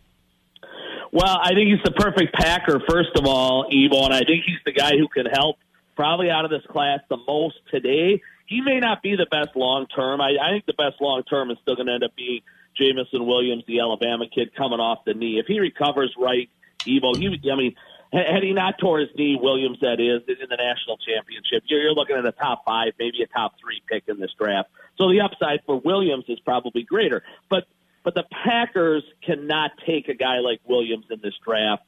Well, 1.12 1.40
I 1.42 1.50
think 1.54 1.70
he's 1.70 1.84
the 1.84 1.92
perfect 1.92 2.34
Packer, 2.34 2.80
first 2.90 3.10
of 3.16 3.26
all, 3.26 3.70
Evo, 3.70 4.06
and 4.06 4.14
I 4.14 4.20
think 4.20 4.46
he's 4.46 4.60
the 4.66 4.72
guy 4.72 4.92
who 4.92 5.08
can 5.08 5.26
help 5.26 5.58
probably 5.96 6.30
out 6.30 6.46
of 6.46 6.52
this 6.52 6.66
class 6.70 7.00
the 7.10 7.18
most 7.28 7.58
today. 7.70 8.22
He 8.46 8.62
may 8.62 8.80
not 8.80 9.02
be 9.02 9.16
the 9.16 9.28
best 9.30 9.56
long 9.56 9.88
term. 9.88 10.22
I, 10.22 10.38
I 10.42 10.52
think 10.52 10.66
the 10.66 10.74
best 10.74 11.02
long 11.02 11.24
term 11.24 11.52
is 11.52 11.58
still 11.62 11.76
going 11.76 11.88
to 11.88 11.94
end 11.94 12.04
up 12.04 12.16
being 12.16 12.42
Jameson 12.80 13.26
Williams, 13.26 13.64
the 13.68 13.82
Alabama 13.82 14.26
kid, 14.34 14.56
coming 14.56 14.80
off 14.80 15.04
the 15.06 15.14
knee. 15.14 15.38
If 15.38 15.48
he 15.48 15.60
recovers 15.60 16.14
right, 16.18 16.50
Evo, 16.86 17.16
he, 17.16 17.52
I 17.52 17.56
mean, 17.56 17.76
had 18.12 18.43
he 18.43 18.51
not 18.51 18.78
tore 18.78 18.99
his 18.99 19.09
knee, 19.16 19.38
Williams, 19.41 19.80
that 19.82 19.99
is, 20.01 20.22
in 20.28 20.49
the 20.49 20.57
national 20.57 20.97
championship, 20.97 21.64
you're, 21.68 21.82
you're 21.82 21.93
looking 21.93 22.18
at 22.18 22.26
a 22.26 22.34
top 22.34 22.66
five, 22.66 22.93
maybe 22.99 23.24
a 23.24 23.28
top 23.28 23.53
three 23.62 23.82
pick 23.89 24.03
in 24.07 24.20
this 24.20 24.32
draft. 24.38 24.70
So 24.97 25.09
the 25.09 25.22
upside 25.22 25.62
for 25.66 25.80
Williams 25.80 26.26
is 26.28 26.39
probably 26.39 26.84
greater. 26.84 27.24
But 27.49 27.68
but 28.03 28.16
the 28.16 28.24
Packers 28.43 29.03
cannot 29.24 29.72
take 29.86 30.09
a 30.09 30.16
guy 30.16 30.39
like 30.39 30.59
Williams 30.66 31.05
in 31.12 31.20
this 31.22 31.36
draft, 31.45 31.84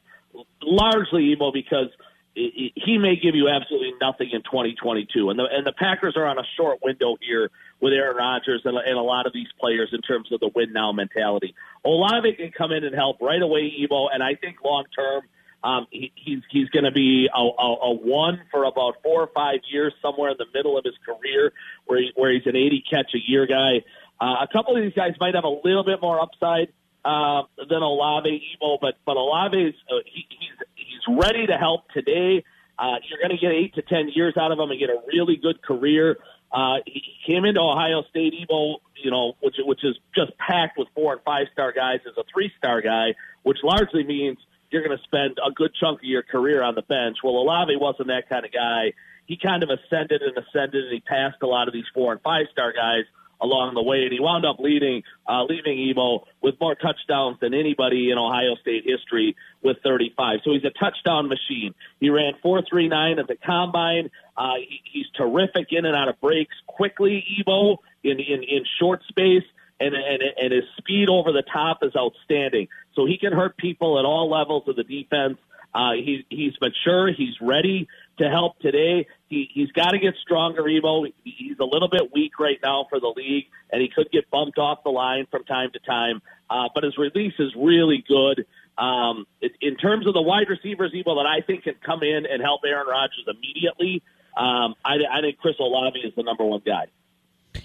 largely 0.61 1.36
Evo 1.36 1.51
because 1.51 1.88
he 2.36 2.71
he 2.76 2.97
may 2.97 3.15
give 3.15 3.36
you 3.36 3.49
absolutely 3.49 3.93
nothing 3.99 4.30
in 4.32 4.41
2022, 4.43 5.30
and 5.30 5.38
the 5.38 5.45
and 5.51 5.65
the 5.65 5.74
Packers 5.74 6.15
are 6.15 6.26
on 6.26 6.38
a 6.38 6.43
short 6.57 6.80
window 6.84 7.17
here 7.21 7.51
with 7.80 7.93
Aaron 7.93 8.15
Rodgers 8.15 8.61
and, 8.65 8.78
and 8.78 8.97
a 8.97 9.01
lot 9.01 9.28
of 9.28 9.34
these 9.34 9.49
players 9.59 9.89
in 9.91 10.01
terms 10.01 10.32
of 10.32 10.39
the 10.39 10.49
win 10.55 10.74
now 10.74 10.91
mentality. 10.91 11.53
Olave 11.84 12.34
can 12.34 12.51
come 12.51 12.71
in 12.71 12.84
and 12.84 12.95
help 12.95 13.21
right 13.21 13.41
away, 13.41 13.71
Evo, 13.82 14.07
and 14.11 14.24
I 14.24 14.36
think 14.36 14.63
long 14.63 14.86
term. 14.95 15.24
Um, 15.64 15.88
he, 15.91 16.11
he's 16.16 16.41
he's 16.49 16.70
going 16.70 16.84
to 16.84 16.91
be 16.91 17.30
a, 17.34 17.39
a, 17.39 17.76
a 17.91 17.93
one 17.93 18.41
for 18.51 18.66
about 18.66 18.95
four 19.01 19.22
or 19.22 19.30
five 19.34 19.59
years, 19.72 19.93
somewhere 20.01 20.32
in 20.32 20.38
the 20.38 20.45
middle 20.53 20.78
of 20.78 20.84
his 20.84 20.95
career, 21.05 21.53
where 21.86 21.99
he, 21.99 22.11
where 22.16 22.34
he's 22.34 22.45
an 22.45 22.55
80 22.55 22.84
catch 22.89 23.11
a 23.16 23.32
year 23.32 23.47
guy. 23.47 23.84
Uh, 24.20 24.43
a 24.43 24.47
couple 24.51 24.76
of 24.76 24.84
these 24.84 24.93
guys 24.93 25.14
might 25.20 25.36
have 25.36 25.45
a 25.45 25.59
little 25.64 25.84
bit 25.84 26.01
more 26.01 26.20
upside 26.20 26.68
uh, 27.05 27.43
than 27.57 27.82
Olave, 27.82 28.30
Evo, 28.30 28.78
but 28.80 28.95
but 29.05 29.16
Olave's 29.16 29.76
uh, 29.89 29.95
he, 30.05 30.26
he's 30.30 30.68
he's 30.76 31.18
ready 31.18 31.47
to 31.47 31.53
help 31.53 31.89
today. 31.91 32.43
Uh, 32.78 32.95
you're 33.07 33.20
going 33.20 33.38
to 33.38 33.38
get 33.38 33.51
eight 33.51 33.76
to 33.76 33.82
ten 33.82 34.09
years 34.14 34.36
out 34.38 34.51
of 34.51 34.59
him 34.59 34.70
and 34.70 34.80
get 34.80 34.89
a 34.89 34.97
really 35.07 35.38
good 35.38 35.61
career. 35.61 36.18
Uh, 36.51 36.78
he 36.86 37.01
came 37.26 37.45
into 37.45 37.59
Ohio 37.59 38.03
State, 38.09 38.34
Evo, 38.34 38.76
you 38.95 39.11
know, 39.11 39.34
which 39.41 39.55
which 39.59 39.84
is 39.84 39.97
just 40.16 40.38
packed 40.38 40.78
with 40.78 40.88
four 40.93 41.14
and 41.14 41.22
five 41.24 41.47
star 41.51 41.72
guys 41.72 41.99
as 42.05 42.14
a 42.18 42.24
three 42.34 42.51
star 42.57 42.82
guy, 42.82 43.16
which 43.43 43.57
largely 43.64 44.03
means 44.03 44.38
you're 44.74 44.84
going 44.84 44.97
to 44.97 45.03
spend 45.03 45.38
a 45.45 45.51
good 45.51 45.71
chunk 45.80 45.99
of 45.99 46.05
your 46.05 46.24
career 46.24 46.63
on 46.63 46.76
the 46.76 46.82
bench. 46.82 47.17
Well, 47.24 47.36
Olave 47.36 47.76
wasn't 47.76 48.07
that 48.07 48.28
kind 48.28 48.45
of 48.45 48.51
guy. 48.51 48.93
He 49.26 49.38
kind 49.38 49.63
of 49.63 49.69
ascended 49.69 50.21
and 50.21 50.36
ascended, 50.38 50.84
and 50.84 50.93
he 50.93 50.99
passed 50.99 51.38
a 51.41 51.47
lot 51.47 51.67
of 51.67 51.74
these 51.74 51.86
four 51.93 52.11
and 52.11 52.21
five 52.21 52.47
star 52.51 52.74
guys 52.74 53.05
along 53.43 53.76
the 53.76 53.84
way, 53.84 54.03
and 54.03 54.11
he 54.11 54.19
wound 54.19 54.45
up 54.45 54.57
leading, 54.59 55.03
uh, 55.28 55.43
leaving 55.43 55.78
Evo 55.78 56.24
with 56.41 56.55
more 56.59 56.76
touchdowns 56.76 57.38
than 57.41 57.53
anybody 57.53 58.09
in 58.09 58.17
Ohio 58.17 58.55
State 58.61 58.84
history 58.86 59.36
with 59.61 59.78
35. 59.84 60.39
So 60.43 60.51
he's 60.53 60.63
a 60.63 60.71
touchdown 60.71 61.28
machine. 61.28 61.76
He 61.99 62.09
ran 62.09 62.34
4.39 62.43 63.19
at 63.19 63.28
the 63.28 63.36
combine. 63.36 64.09
Uh, 64.38 64.55
he, 64.57 64.82
he's 64.91 65.05
terrific 65.15 65.67
in 65.71 65.86
and 65.86 65.95
out 65.95 66.07
of 66.07 66.19
breaks 66.21 66.55
quickly, 66.67 67.24
Evo, 67.39 67.78
in, 68.03 68.19
in, 68.19 68.43
in 68.43 68.65
short 68.80 69.01
space. 69.09 69.43
And, 69.80 69.93
and, 69.93 70.24
and 70.41 70.53
his 70.53 70.63
speed 70.78 71.09
over 71.09 71.34
the 71.34 71.43
top 71.51 71.80
is 71.82 71.91
outstanding. 71.97 72.69
So 72.96 73.06
he 73.06 73.18
can 73.18 73.34
hurt 73.34 73.58
people 73.58 74.00
at 74.00 74.06
all 74.06 74.30
levels 74.30 74.68
of 74.68 74.76
the 74.76 74.84
defense. 74.84 75.38
Uh, 75.74 75.94
he, 75.94 76.26
he's 76.30 76.54
mature. 76.62 77.12
He's 77.12 77.34
ready 77.41 77.88
to 78.20 78.30
help 78.30 78.60
today. 78.60 79.08
He, 79.28 79.50
he's 79.54 79.72
got 79.72 79.91
to 79.91 80.00
get 80.00 80.14
stronger, 80.22 80.64
Evo. 80.64 81.12
He's 81.24 81.58
a 81.60 81.66
little 81.66 81.89
bit 81.89 82.14
weak 82.14 82.39
right 82.39 82.60
now 82.64 82.86
for 82.89 83.00
the 83.00 83.12
league, 83.16 83.46
and 83.72 83.82
he 83.82 83.89
could 83.89 84.12
get 84.12 84.30
bumped 84.30 84.60
off 84.60 84.84
the 84.84 84.91
line 84.91 85.26
from 85.32 85.44
time 85.46 85.72
to 85.74 85.80
time. 85.80 86.22
Uh, 86.50 86.70
but 86.76 86.84
his 86.84 86.98
release 86.98 87.34
is 87.39 87.52
really 87.58 88.04
good. 88.08 88.46
Um, 88.78 89.26
in- 89.62 89.76
terms 89.78 90.08
of 90.08 90.14
the 90.14 90.22
wide 90.22 90.50
receivers, 90.50 90.94
Evo, 90.94 91.16
that 91.16 91.28
I 91.28 91.41
think 91.46 91.64
can 91.64 91.76
come 91.84 92.04
in 92.04 92.26
and 92.26 92.41
help 92.41 92.62
Aaron 92.66 92.88
Rodgers 92.88 93.28
immediately, 93.28 94.02
um, 94.38 94.76
I, 94.84 94.96
I 95.12 95.22
think 95.22 95.38
Chris 95.38 95.56
Olave 95.60 96.00
is 96.00 96.14
the 96.16 96.24
number 96.24 96.44
one 96.44 96.62
guy. 96.66 96.86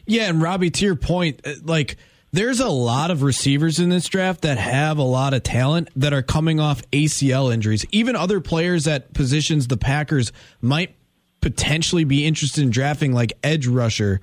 Yeah, 0.07 0.29
and 0.29 0.43
Robbie, 0.43 0.70
to 0.70 0.85
your 0.85 0.97
point, 0.97 1.41
uh, 1.47 1.53
like 1.62 1.97
there's 2.33 2.61
a 2.61 2.68
lot 2.68 3.11
of 3.11 3.22
receivers 3.22 3.79
in 3.79 3.89
this 3.89 4.07
draft 4.07 4.43
that 4.43 4.59
have 4.59 4.99
a 4.99 5.03
lot 5.03 5.35
of 5.35 5.43
talent 5.43 5.89
that 5.97 6.12
are 6.12 6.22
coming 6.22 6.61
off 6.61 6.83
ACL 6.91 7.53
injuries. 7.53 7.87
Even 7.91 8.16
other 8.16 8.41
players 8.41 8.87
at 8.87 9.14
positions 9.14 9.68
the 9.68 9.76
Packers 9.76 10.33
might 10.61 10.95
potentially 11.41 12.05
be 12.05 12.26
interested 12.26 12.62
in 12.62 12.70
drafting, 12.70 13.12
like 13.12 13.33
edge 13.43 13.66
rusher. 13.66 14.20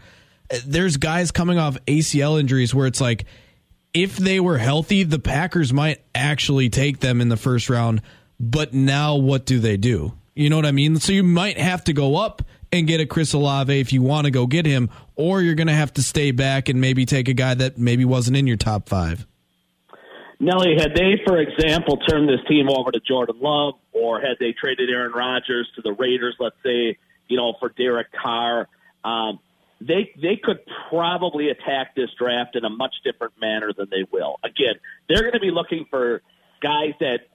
There's 0.66 0.97
guys 0.97 1.32
coming 1.32 1.58
off 1.58 1.78
ACL 1.88 2.39
injuries 2.39 2.76
where 2.76 2.88
it's 2.88 3.01
like, 3.01 3.26
if 3.93 4.18
they 4.18 4.39
were 4.39 4.58
healthy, 4.58 5.03
the 5.03 5.20
Packers 5.20 5.72
might 5.72 6.03
actually 6.14 6.70
take 6.70 6.99
them 6.99 7.22
in 7.22 7.30
the 7.30 7.38
first 7.38 7.70
round. 7.70 8.01
But 8.39 8.74
now, 8.74 9.16
what 9.16 9.45
do 9.45 9.60
they 9.60 9.78
do? 9.78 10.14
You 10.36 10.49
know 10.49 10.58
what 10.58 10.66
I 10.66 10.72
mean? 10.72 10.99
So 10.99 11.14
you 11.14 11.24
might 11.24 11.58
have 11.58 11.86
to 11.86 11.93
go 11.93 12.18
up 12.18 12.43
and 12.80 12.88
get 12.88 12.99
a 12.99 13.05
Chris 13.05 13.34
Olave 13.34 13.80
if 13.80 13.91
you 13.91 14.01
want 14.01 14.26
to 14.26 14.32
go 14.32 14.47
get 14.47 14.65
him, 14.65 14.89
or 15.15 15.41
you're 15.41 15.55
going 15.55 15.67
to 15.67 15.73
have 15.73 15.93
to 15.93 16.01
stay 16.01 16.32
back 16.32 16.69
and 16.69 16.80
maybe 16.80 17.05
take 17.05 17.28
a 17.28 17.34
guy 17.34 17.53
that 17.53 17.78
maybe 17.78 18.05
wasn't 18.05 18.38
in 18.38 18.47
your 18.47 18.57
top 18.57 18.88
five. 18.89 19.26
Nelly, 20.39 20.76
had 20.78 20.93
they, 20.95 21.21
for 21.26 21.38
example, 21.38 21.97
turned 21.97 22.28
this 22.28 22.41
team 22.47 22.67
over 22.69 22.91
to 22.91 22.99
Jordan 22.99 23.38
Love, 23.39 23.76
or 23.93 24.19
had 24.19 24.38
they 24.39 24.51
traded 24.51 24.89
Aaron 24.89 25.13
Rodgers 25.13 25.69
to 25.76 25.82
the 25.82 25.93
Raiders, 25.93 26.36
let's 26.39 26.57
say, 26.63 26.97
you 27.28 27.38
know, 27.38 27.53
for 27.59 27.69
Derek 27.69 28.11
Carr, 28.11 28.67
um, 29.03 29.39
they 29.82 30.11
they 30.21 30.36
could 30.41 30.59
probably 30.89 31.49
attack 31.49 31.95
this 31.95 32.09
draft 32.17 32.55
in 32.55 32.65
a 32.65 32.69
much 32.69 32.95
different 33.03 33.34
manner 33.39 33.71
than 33.76 33.88
they 33.89 34.05
will. 34.11 34.39
Again, 34.43 34.76
they're 35.07 35.21
going 35.21 35.34
to 35.34 35.39
be 35.39 35.51
looking 35.51 35.86
for 35.89 36.21
guys 36.61 36.93
that 36.99 37.28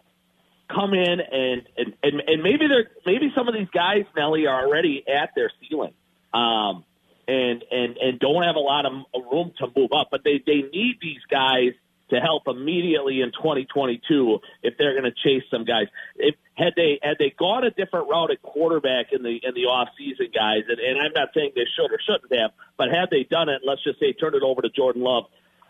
come 0.74 0.94
in 0.94 1.20
and 1.20 1.62
and 1.76 1.94
and, 2.02 2.22
and 2.26 2.42
maybe 2.42 2.66
they're 2.68 2.90
maybe 3.06 3.32
some 3.36 3.48
of 3.48 3.54
these 3.54 3.68
guys, 3.72 4.04
Nelly, 4.16 4.46
are 4.46 4.66
already 4.66 5.04
at 5.08 5.30
their 5.34 5.50
ceiling. 5.60 5.94
Um, 6.32 6.84
and 7.28 7.64
and 7.70 7.96
and 7.96 8.18
don't 8.18 8.42
have 8.42 8.56
a 8.56 8.60
lot 8.60 8.86
of 8.86 8.92
room 9.30 9.52
to 9.58 9.66
move 9.76 9.90
up, 9.92 10.08
but 10.10 10.22
they 10.24 10.42
they 10.44 10.62
need 10.72 10.98
these 11.00 11.22
guys 11.30 11.72
to 12.10 12.18
help 12.18 12.48
immediately 12.48 13.20
in 13.20 13.30
2022 13.30 14.40
if 14.62 14.74
they're 14.78 15.00
going 15.00 15.04
to 15.04 15.14
chase 15.22 15.44
some 15.50 15.64
guys. 15.64 15.86
If 16.16 16.34
had 16.54 16.74
they 16.76 16.98
had 17.02 17.16
they 17.18 17.32
gone 17.38 17.64
a 17.64 17.70
different 17.70 18.08
route 18.08 18.32
at 18.32 18.42
quarterback 18.42 19.12
in 19.12 19.22
the 19.22 19.38
in 19.42 19.54
the 19.54 19.66
off 19.66 19.88
season, 19.96 20.28
guys, 20.34 20.62
and, 20.68 20.78
and 20.78 20.98
I'm 21.00 21.12
not 21.14 21.28
saying 21.34 21.52
they 21.54 21.66
should 21.76 21.92
or 21.92 22.00
shouldn't 22.04 22.32
have, 22.40 22.50
but 22.76 22.88
had 22.90 23.10
they 23.10 23.22
done 23.22 23.48
it, 23.48 23.62
let's 23.64 23.82
just 23.82 24.00
say 24.00 24.12
turn 24.12 24.34
it 24.34 24.42
over 24.42 24.62
to 24.62 24.68
Jordan 24.68 25.02
Love. 25.02 25.24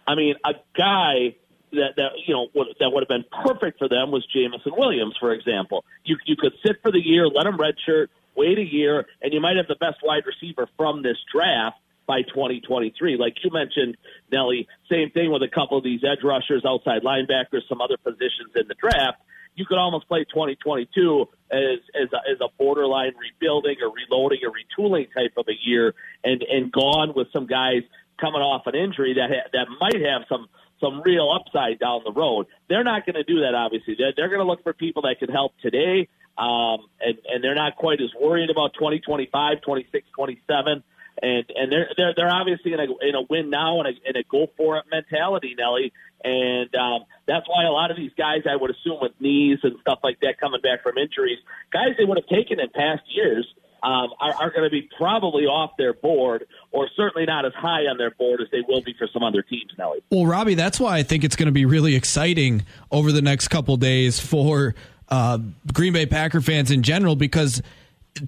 I 0.06 0.14
mean, 0.14 0.34
a 0.44 0.54
guy 0.76 1.36
that 1.72 1.96
that 1.96 2.10
you 2.26 2.34
know 2.34 2.48
would, 2.54 2.68
that 2.80 2.90
would 2.90 3.02
have 3.02 3.08
been 3.08 3.24
perfect 3.44 3.78
for 3.78 3.88
them 3.88 4.10
was 4.10 4.26
Jameson 4.26 4.72
Williams, 4.76 5.16
for 5.18 5.32
example. 5.32 5.84
You 6.04 6.16
you 6.26 6.36
could 6.36 6.52
sit 6.64 6.76
for 6.82 6.90
the 6.90 7.00
year, 7.00 7.26
let 7.28 7.46
him 7.46 7.58
redshirt, 7.58 8.08
wait 8.36 8.58
a 8.58 8.64
year, 8.64 9.06
and 9.22 9.32
you 9.32 9.40
might 9.40 9.56
have 9.56 9.68
the 9.68 9.76
best 9.76 9.98
wide 10.02 10.24
receiver 10.26 10.68
from 10.76 11.02
this 11.02 11.16
draft 11.32 11.76
by 12.06 12.22
2023. 12.22 13.16
Like 13.16 13.36
you 13.44 13.50
mentioned, 13.52 13.96
Nelly, 14.32 14.66
same 14.90 15.10
thing 15.10 15.30
with 15.30 15.42
a 15.42 15.48
couple 15.48 15.78
of 15.78 15.84
these 15.84 16.00
edge 16.02 16.24
rushers, 16.24 16.64
outside 16.66 17.02
linebackers, 17.02 17.68
some 17.68 17.80
other 17.80 17.96
positions 17.96 18.50
in 18.56 18.66
the 18.68 18.74
draft. 18.74 19.18
you 19.54 19.64
could 19.64 19.78
almost 19.78 20.08
play 20.08 20.24
2022 20.24 21.28
as 21.52 21.78
as 21.94 22.08
a, 22.12 22.30
as 22.30 22.40
a 22.40 22.48
borderline 22.58 23.12
rebuilding 23.20 23.76
or 23.82 23.92
reloading 23.92 24.40
or 24.44 24.50
retooling 24.50 25.06
type 25.14 25.34
of 25.36 25.46
a 25.48 25.56
year, 25.62 25.94
and 26.24 26.42
and 26.42 26.72
gone 26.72 27.12
with 27.14 27.28
some 27.32 27.46
guys 27.46 27.82
coming 28.20 28.42
off 28.42 28.66
an 28.66 28.74
injury 28.74 29.14
that 29.14 29.30
ha- 29.30 29.48
that 29.52 29.66
might 29.80 30.00
have 30.04 30.22
some 30.28 30.48
some 30.80 31.02
real 31.02 31.30
upside 31.30 31.78
down 31.78 32.02
the 32.04 32.12
road. 32.12 32.46
They're 32.68 32.84
not 32.84 33.06
going 33.06 33.16
to 33.16 33.24
do 33.24 33.40
that. 33.40 33.54
Obviously, 33.54 33.96
they're, 33.98 34.12
they're 34.16 34.28
going 34.28 34.40
to 34.40 34.46
look 34.46 34.62
for 34.62 34.72
people 34.72 35.02
that 35.02 35.16
can 35.18 35.30
help 35.30 35.52
today, 35.60 36.08
um, 36.38 36.86
and 37.00 37.18
and 37.28 37.42
they're 37.42 37.54
not 37.54 37.76
quite 37.76 38.00
as 38.00 38.10
worried 38.20 38.50
about 38.50 38.74
2025, 38.74 39.60
26, 39.62 40.06
27 40.16 40.82
and 41.22 41.44
and 41.54 41.72
they're 41.72 41.88
they're 41.96 42.14
they're 42.16 42.30
obviously 42.30 42.72
in 42.72 42.80
a 42.80 42.84
in 42.84 43.14
a 43.14 43.22
win 43.28 43.50
now 43.50 43.80
and 43.80 43.88
a, 43.88 44.08
in 44.08 44.16
a 44.16 44.22
go 44.24 44.46
for 44.56 44.78
it 44.78 44.84
mentality, 44.90 45.54
Nelly, 45.58 45.92
and 46.24 46.74
um, 46.74 47.04
that's 47.26 47.46
why 47.48 47.64
a 47.64 47.72
lot 47.72 47.90
of 47.90 47.96
these 47.96 48.12
guys, 48.16 48.42
I 48.50 48.56
would 48.56 48.70
assume, 48.70 48.98
with 49.00 49.12
knees 49.20 49.58
and 49.62 49.76
stuff 49.80 50.00
like 50.02 50.20
that 50.20 50.38
coming 50.40 50.60
back 50.60 50.82
from 50.82 50.98
injuries, 50.98 51.38
guys 51.72 51.90
they 51.98 52.04
would 52.04 52.18
have 52.18 52.26
taken 52.26 52.60
in 52.60 52.68
past 52.70 53.02
years. 53.08 53.46
Um, 53.82 54.10
are, 54.20 54.34
are 54.34 54.50
going 54.50 54.64
to 54.64 54.70
be 54.70 54.88
probably 54.96 55.44
off 55.44 55.70
their 55.78 55.94
board, 55.94 56.46
or 56.70 56.88
certainly 56.96 57.26
not 57.26 57.46
as 57.46 57.52
high 57.54 57.82
on 57.86 57.96
their 57.96 58.10
board 58.10 58.40
as 58.40 58.48
they 58.52 58.60
will 58.66 58.82
be 58.82 58.94
for 58.98 59.08
some 59.12 59.22
other 59.22 59.42
teams, 59.42 59.72
Nelly. 59.78 60.00
Well, 60.10 60.26
Robbie, 60.26 60.54
that's 60.54 60.78
why 60.78 60.98
I 60.98 61.02
think 61.02 61.24
it's 61.24 61.36
going 61.36 61.46
to 61.46 61.52
be 61.52 61.64
really 61.64 61.94
exciting 61.94 62.64
over 62.90 63.10
the 63.12 63.22
next 63.22 63.48
couple 63.48 63.76
days 63.76 64.20
for 64.20 64.74
uh, 65.08 65.38
Green 65.72 65.92
Bay 65.92 66.06
Packer 66.06 66.40
fans 66.40 66.70
in 66.70 66.82
general 66.82 67.16
because 67.16 67.62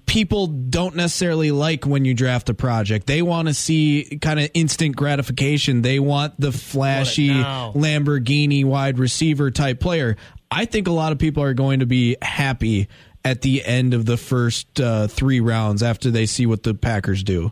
people 0.05 0.47
don't 0.47 0.95
necessarily 0.95 1.51
like 1.51 1.85
when 1.85 2.05
you 2.05 2.13
draft 2.13 2.49
a 2.49 2.53
project. 2.53 3.07
They 3.07 3.21
want 3.21 3.47
to 3.47 3.53
see 3.53 4.17
kind 4.21 4.39
of 4.39 4.49
instant 4.53 4.95
gratification. 4.95 5.81
They 5.81 5.99
want 5.99 6.39
the 6.39 6.51
flashy. 6.51 7.29
Lamborghini 7.29 8.65
wide 8.65 8.99
receiver 8.99 9.51
type 9.51 9.79
player. 9.79 10.15
I 10.49 10.65
think 10.65 10.87
a 10.87 10.91
lot 10.91 11.11
of 11.11 11.19
people 11.19 11.43
are 11.43 11.53
going 11.53 11.79
to 11.79 11.85
be 11.85 12.15
happy 12.21 12.87
at 13.25 13.41
the 13.41 13.63
end 13.63 13.93
of 13.93 14.05
the 14.05 14.17
first 14.17 14.79
uh, 14.79 15.07
three 15.07 15.39
rounds 15.39 15.81
after 15.81 16.11
they 16.11 16.25
see 16.25 16.45
what 16.45 16.63
the 16.63 16.73
Packers 16.73 17.23
do. 17.23 17.51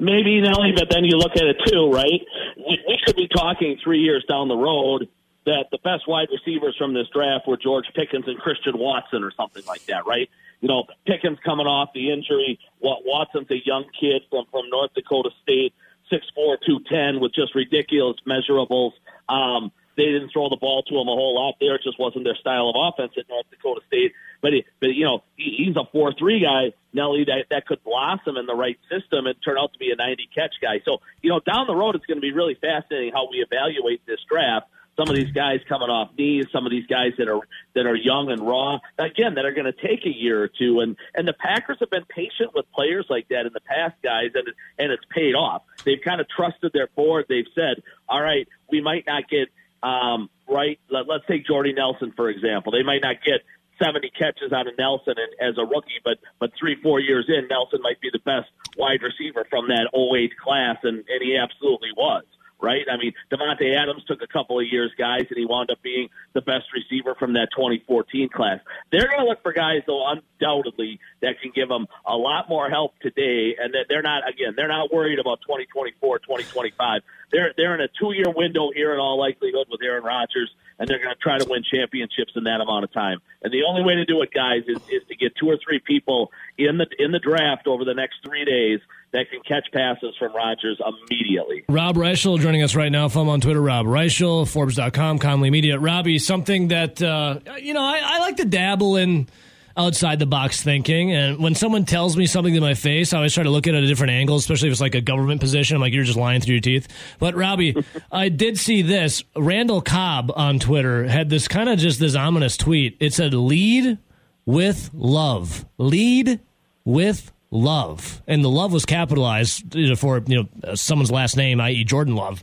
Maybe 0.00 0.40
Nelly, 0.40 0.72
but 0.74 0.88
then 0.90 1.04
you 1.04 1.16
look 1.16 1.32
at 1.36 1.44
it 1.44 1.56
too, 1.66 1.90
right? 1.90 2.20
We, 2.56 2.98
could 3.04 3.16
be 3.16 3.28
talking 3.28 3.78
three 3.82 4.00
years 4.00 4.24
down 4.28 4.48
the 4.48 4.56
road 4.56 5.08
that 5.46 5.66
the 5.70 5.78
best 5.78 6.08
wide 6.08 6.28
receivers 6.32 6.74
from 6.76 6.94
this 6.94 7.06
draft 7.12 7.46
were 7.46 7.56
George 7.56 7.84
Pickens 7.94 8.26
and 8.26 8.38
Christian 8.38 8.78
Watson 8.78 9.22
or 9.22 9.30
something 9.36 9.62
like 9.66 9.84
that, 9.86 10.06
right? 10.06 10.28
You 10.60 10.68
know, 10.68 10.84
Pickens 11.06 11.38
coming 11.44 11.66
off 11.66 11.90
the 11.94 12.10
injury. 12.10 12.58
Watson's 12.80 13.50
a 13.50 13.60
young 13.64 13.84
kid 14.00 14.22
from 14.30 14.46
from 14.50 14.70
North 14.70 14.94
Dakota 14.94 15.30
State, 15.42 15.74
six 16.08 16.24
four, 16.34 16.56
two 16.66 16.80
ten, 16.88 17.20
with 17.20 17.34
just 17.34 17.54
ridiculous 17.54 18.16
measurables. 18.26 18.92
Um, 19.28 19.70
they 19.96 20.06
didn't 20.06 20.30
throw 20.32 20.48
the 20.48 20.56
ball 20.56 20.82
to 20.82 20.94
him 20.94 21.08
a 21.08 21.14
whole 21.14 21.34
lot 21.34 21.54
there. 21.60 21.76
It 21.76 21.82
just 21.82 21.98
wasn't 21.98 22.24
their 22.24 22.36
style 22.36 22.70
of 22.70 22.76
offense 22.76 23.12
at 23.18 23.28
North 23.28 23.46
Dakota 23.50 23.80
State. 23.86 24.12
But 24.42 24.52
he, 24.52 24.64
but 24.80 24.94
you 24.94 25.04
know, 25.04 25.24
he, 25.36 25.64
he's 25.64 25.76
a 25.76 25.84
four 25.90 26.12
three 26.12 26.40
guy, 26.40 26.72
Nelly, 26.92 27.24
that 27.24 27.46
that 27.50 27.66
could 27.66 27.82
blossom 27.84 28.36
in 28.36 28.46
the 28.46 28.54
right 28.54 28.78
system 28.90 29.26
and 29.26 29.36
turn 29.44 29.56
out 29.58 29.72
to 29.72 29.78
be 29.78 29.90
a 29.90 29.96
ninety 29.96 30.28
catch 30.34 30.54
guy. 30.60 30.80
So 30.84 30.98
you 31.22 31.30
know, 31.30 31.40
down 31.40 31.66
the 31.66 31.74
road, 31.74 31.94
it's 31.94 32.06
going 32.06 32.18
to 32.18 32.24
be 32.24 32.32
really 32.32 32.54
fascinating 32.54 33.12
how 33.12 33.28
we 33.30 33.38
evaluate 33.38 34.04
this 34.06 34.20
draft 34.28 34.66
some 34.96 35.08
of 35.08 35.16
these 35.16 35.30
guys 35.32 35.60
coming 35.68 35.88
off 35.88 36.10
knees, 36.16 36.46
some 36.52 36.66
of 36.66 36.70
these 36.70 36.86
guys 36.86 37.12
that 37.18 37.28
are 37.28 37.40
that 37.74 37.86
are 37.86 37.96
young 37.96 38.30
and 38.30 38.40
raw, 38.46 38.78
again, 38.98 39.34
that 39.34 39.44
are 39.44 39.52
going 39.52 39.70
to 39.70 39.72
take 39.72 40.06
a 40.06 40.14
year 40.14 40.42
or 40.42 40.48
two. 40.48 40.80
And 40.80 40.96
and 41.14 41.26
the 41.26 41.32
Packers 41.32 41.78
have 41.80 41.90
been 41.90 42.04
patient 42.08 42.54
with 42.54 42.70
players 42.72 43.06
like 43.08 43.28
that 43.28 43.46
in 43.46 43.52
the 43.52 43.60
past, 43.60 43.94
guys, 44.02 44.30
and 44.34 44.46
and 44.78 44.92
it's 44.92 45.04
paid 45.10 45.34
off. 45.34 45.62
They've 45.84 46.00
kind 46.02 46.20
of 46.20 46.28
trusted 46.28 46.72
their 46.72 46.88
board. 46.94 47.26
They've 47.28 47.46
said, 47.54 47.82
all 48.08 48.22
right, 48.22 48.46
we 48.70 48.80
might 48.80 49.04
not 49.06 49.28
get 49.28 49.48
um, 49.84 50.30
right. 50.48 50.78
Let, 50.90 51.06
let's 51.08 51.24
take 51.26 51.46
Jordy 51.46 51.72
Nelson 51.72 52.12
for 52.16 52.28
example. 52.28 52.72
They 52.72 52.82
might 52.82 53.02
not 53.02 53.16
get 53.24 53.42
70 53.82 54.10
catches 54.18 54.52
out 54.52 54.66
of 54.66 54.78
Nelson 54.78 55.14
as 55.40 55.58
a 55.58 55.64
rookie, 55.64 56.00
but 56.04 56.18
but 56.38 56.50
three 56.58 56.76
four 56.82 57.00
years 57.00 57.26
in, 57.28 57.48
Nelson 57.48 57.80
might 57.82 58.00
be 58.00 58.08
the 58.12 58.20
best 58.20 58.50
wide 58.76 59.02
receiver 59.02 59.46
from 59.50 59.68
that 59.68 59.90
08 59.94 60.32
class, 60.38 60.76
and 60.82 60.96
and 60.96 61.20
he 61.22 61.36
absolutely 61.36 61.90
was 61.96 62.24
right? 62.64 62.84
I 62.90 62.96
mean, 62.96 63.12
Davante 63.30 63.76
Adams 63.76 64.02
took 64.04 64.22
a 64.22 64.26
couple 64.26 64.58
of 64.58 64.66
years, 64.66 64.90
guys, 64.98 65.26
and 65.28 65.36
he 65.36 65.44
wound 65.44 65.70
up 65.70 65.82
being 65.82 66.08
the 66.32 66.40
best 66.40 66.64
receiver 66.72 67.14
from 67.14 67.34
that 67.34 67.48
2014 67.54 68.30
class. 68.30 68.60
They're 68.90 69.06
going 69.06 69.20
to 69.20 69.26
look 69.26 69.42
for 69.42 69.52
guys, 69.52 69.82
though, 69.86 70.04
undoubtedly, 70.08 70.98
that 71.20 71.40
can 71.40 71.52
give 71.54 71.68
them 71.68 71.86
a 72.06 72.16
lot 72.16 72.48
more 72.48 72.70
help 72.70 72.98
today, 73.00 73.56
and 73.60 73.74
that 73.74 73.86
they're 73.88 74.02
not, 74.02 74.28
again, 74.28 74.54
they're 74.56 74.68
not 74.68 74.92
worried 74.92 75.18
about 75.18 75.40
2024, 75.42 76.20
2025. 76.20 77.02
They're 77.30 77.52
they're 77.56 77.74
in 77.74 77.80
a 77.80 77.88
two 77.88 78.12
year 78.12 78.30
window 78.34 78.70
here 78.72 78.92
in 78.92 79.00
all 79.00 79.18
likelihood 79.18 79.66
with 79.68 79.80
Aaron 79.82 80.04
Rodgers, 80.04 80.54
and 80.78 80.88
they're 80.88 81.02
going 81.02 81.14
to 81.14 81.20
try 81.20 81.38
to 81.38 81.46
win 81.48 81.64
championships 81.64 82.32
in 82.36 82.44
that 82.44 82.60
amount 82.60 82.84
of 82.84 82.92
time. 82.92 83.18
And 83.42 83.52
the 83.52 83.64
only 83.68 83.82
way 83.82 83.96
to 83.96 84.04
do 84.04 84.22
it, 84.22 84.30
guys, 84.32 84.62
is, 84.68 84.78
is 84.88 85.02
to 85.08 85.16
get 85.16 85.34
two 85.34 85.48
or 85.48 85.58
three 85.58 85.80
people 85.80 86.30
in 86.58 86.78
the 86.78 86.86
in 86.98 87.10
the 87.10 87.18
draft 87.18 87.66
over 87.66 87.84
the 87.84 87.94
next 87.94 88.18
three 88.24 88.44
days 88.44 88.80
that 89.14 89.30
can 89.30 89.40
catch 89.46 89.66
passes 89.72 90.14
from 90.18 90.34
Rodgers 90.34 90.78
immediately. 90.84 91.64
Rob 91.68 91.96
Reischel 91.96 92.38
joining 92.38 92.62
us 92.62 92.74
right 92.74 92.90
now. 92.90 93.08
Follow 93.08 93.26
him 93.26 93.30
on 93.30 93.40
Twitter, 93.40 93.60
Rob 93.60 93.86
Reischel, 93.86 94.46
Forbes.com, 94.46 95.20
Conley 95.20 95.50
Media. 95.50 95.78
Robbie, 95.78 96.18
something 96.18 96.68
that, 96.68 97.00
uh, 97.00 97.38
you 97.58 97.72
know, 97.72 97.82
I, 97.82 98.00
I 98.02 98.18
like 98.18 98.36
to 98.38 98.44
dabble 98.44 98.96
in 98.96 99.28
outside 99.76 100.18
the 100.18 100.26
box 100.26 100.62
thinking. 100.62 101.12
And 101.12 101.38
when 101.38 101.54
someone 101.54 101.84
tells 101.84 102.16
me 102.16 102.26
something 102.26 102.54
to 102.54 102.60
my 102.60 102.74
face, 102.74 103.12
I 103.12 103.18
always 103.18 103.34
try 103.34 103.44
to 103.44 103.50
look 103.50 103.66
at 103.68 103.74
it 103.74 103.78
at 103.78 103.84
a 103.84 103.86
different 103.86 104.10
angle, 104.12 104.36
especially 104.36 104.68
if 104.68 104.72
it's 104.72 104.80
like 104.80 104.96
a 104.96 105.00
government 105.00 105.40
position. 105.40 105.76
I'm 105.76 105.80
like, 105.80 105.92
you're 105.92 106.04
just 106.04 106.18
lying 106.18 106.40
through 106.40 106.54
your 106.54 106.60
teeth. 106.60 106.88
But 107.20 107.36
Robbie, 107.36 107.76
I 108.12 108.28
did 108.28 108.58
see 108.58 108.82
this. 108.82 109.22
Randall 109.36 109.80
Cobb 109.80 110.32
on 110.34 110.58
Twitter 110.58 111.06
had 111.06 111.30
this 111.30 111.46
kind 111.46 111.68
of 111.68 111.78
just 111.78 112.00
this 112.00 112.16
ominous 112.16 112.56
tweet. 112.56 112.96
It 112.98 113.14
said, 113.14 113.32
lead 113.32 113.98
with 114.44 114.90
love. 114.92 115.64
Lead 115.78 116.40
with 116.84 117.32
love. 117.54 118.20
And 118.26 118.44
the 118.44 118.50
love 118.50 118.72
was 118.72 118.84
capitalized 118.84 119.74
you 119.74 119.88
know, 119.90 119.96
for 119.96 120.22
you 120.26 120.48
know 120.64 120.74
someone's 120.74 121.10
last 121.10 121.36
name, 121.36 121.60
i.e., 121.60 121.84
Jordan 121.84 122.14
Love. 122.16 122.42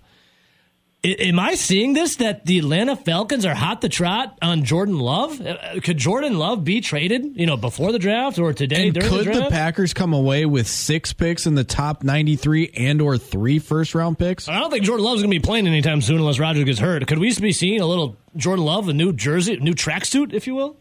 I- 1.03 1.07
Am 1.19 1.39
I 1.39 1.55
seeing 1.55 1.93
this 1.93 2.17
that 2.17 2.45
the 2.45 2.59
Atlanta 2.59 2.95
Falcons 2.95 3.43
are 3.43 3.55
hot 3.55 3.81
to 3.81 3.89
trot 3.89 4.37
on 4.41 4.63
Jordan 4.63 4.99
Love? 4.99 5.41
Uh, 5.41 5.79
Could 5.83 5.97
Jordan 5.97 6.37
Love 6.37 6.63
be 6.63 6.79
traded, 6.79 7.35
you 7.37 7.47
know, 7.47 7.57
before 7.57 7.91
the 7.91 7.97
draft 7.97 8.37
or 8.37 8.53
today 8.53 8.85
And 8.85 8.93
during 8.93 9.09
could 9.09 9.19
the 9.21 9.23
draft? 9.23 9.37
Could 9.39 9.45
the. 9.47 9.49
Packers 9.51 9.93
come 9.95 10.13
away 10.13 10.45
with 10.45 10.67
six 10.67 11.11
picks 11.11 11.47
in 11.47 11.55
the 11.55 11.63
top 11.63 12.03
93 12.03 12.71
and 12.77 13.01
or 13.01 13.17
three 13.17 13.57
first 13.57 13.95
round 13.95 14.19
picks? 14.19 14.47
I 14.47 14.59
don't 14.59 14.69
think 14.69 14.85
Jordan 14.85 15.03
Love's 15.03 15.23
going 15.23 15.31
to 15.31 15.35
be 15.39 15.43
playing 15.43 15.65
anytime 15.67 16.01
soon 16.01 16.17
unless 16.17 16.37
Rodgers 16.37 16.65
gets 16.65 16.79
hurt. 16.79 17.05
Could 17.07 17.17
we 17.19 17.33
be 17.35 17.51
seeing 17.51 17.81
a 17.81 17.87
little 17.87 18.15
Jordan 18.37 18.63
Love, 18.63 18.87
a 18.87 18.93
new 18.93 19.11
jersey, 19.11 19.57
new 19.57 19.73
tracksuit, 19.73 20.33
if 20.33 20.45
you 20.45 20.53
will? 20.53 20.77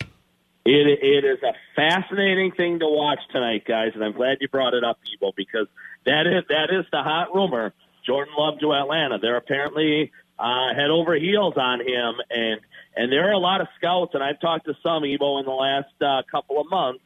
It, 0.65 0.99
it 1.03 1.25
is 1.25 1.43
a 1.43 1.55
fascinating 1.75 2.53
thing 2.53 2.81
to 2.81 2.87
watch 2.87 3.21
tonight, 3.33 3.65
guys, 3.67 3.93
and 3.95 4.05
I'm 4.05 4.13
glad 4.13 4.39
you 4.41 4.49
brought 4.49 4.75
it 4.75 4.85
up, 4.85 4.99
Evo, 5.05 5.33
because 5.35 5.67
that 6.05 6.27
is 6.27 6.45
that 6.49 6.69
is 6.71 6.85
the 6.93 7.03
hot 7.03 7.35
rumor. 7.35 7.73
Jordan 8.07 8.35
Love 8.37 8.59
to 8.61 8.73
Atlanta. 8.73 9.19
They're 9.19 9.37
apparently 9.37 10.13
uh, 10.39 10.75
head 10.75 10.91
over 10.91 11.15
heels 11.15 11.55
on 11.57 11.81
him, 11.81 12.15
and 12.31 12.61
and 12.97 13.11
there 13.11 13.29
are 13.29 13.33
a 13.33 13.39
lot 13.39 13.61
of 13.61 13.69
scouts, 13.79 14.15
and 14.15 14.23
I've 14.23 14.41
talked 14.41 14.67
to 14.67 14.75
some 14.83 15.03
Evo 15.03 15.41
in 15.41 15.47
the 15.47 15.53
last 15.53 15.95
uh, 16.01 16.23
couple 16.31 16.61
of 16.61 16.69
months 16.69 17.05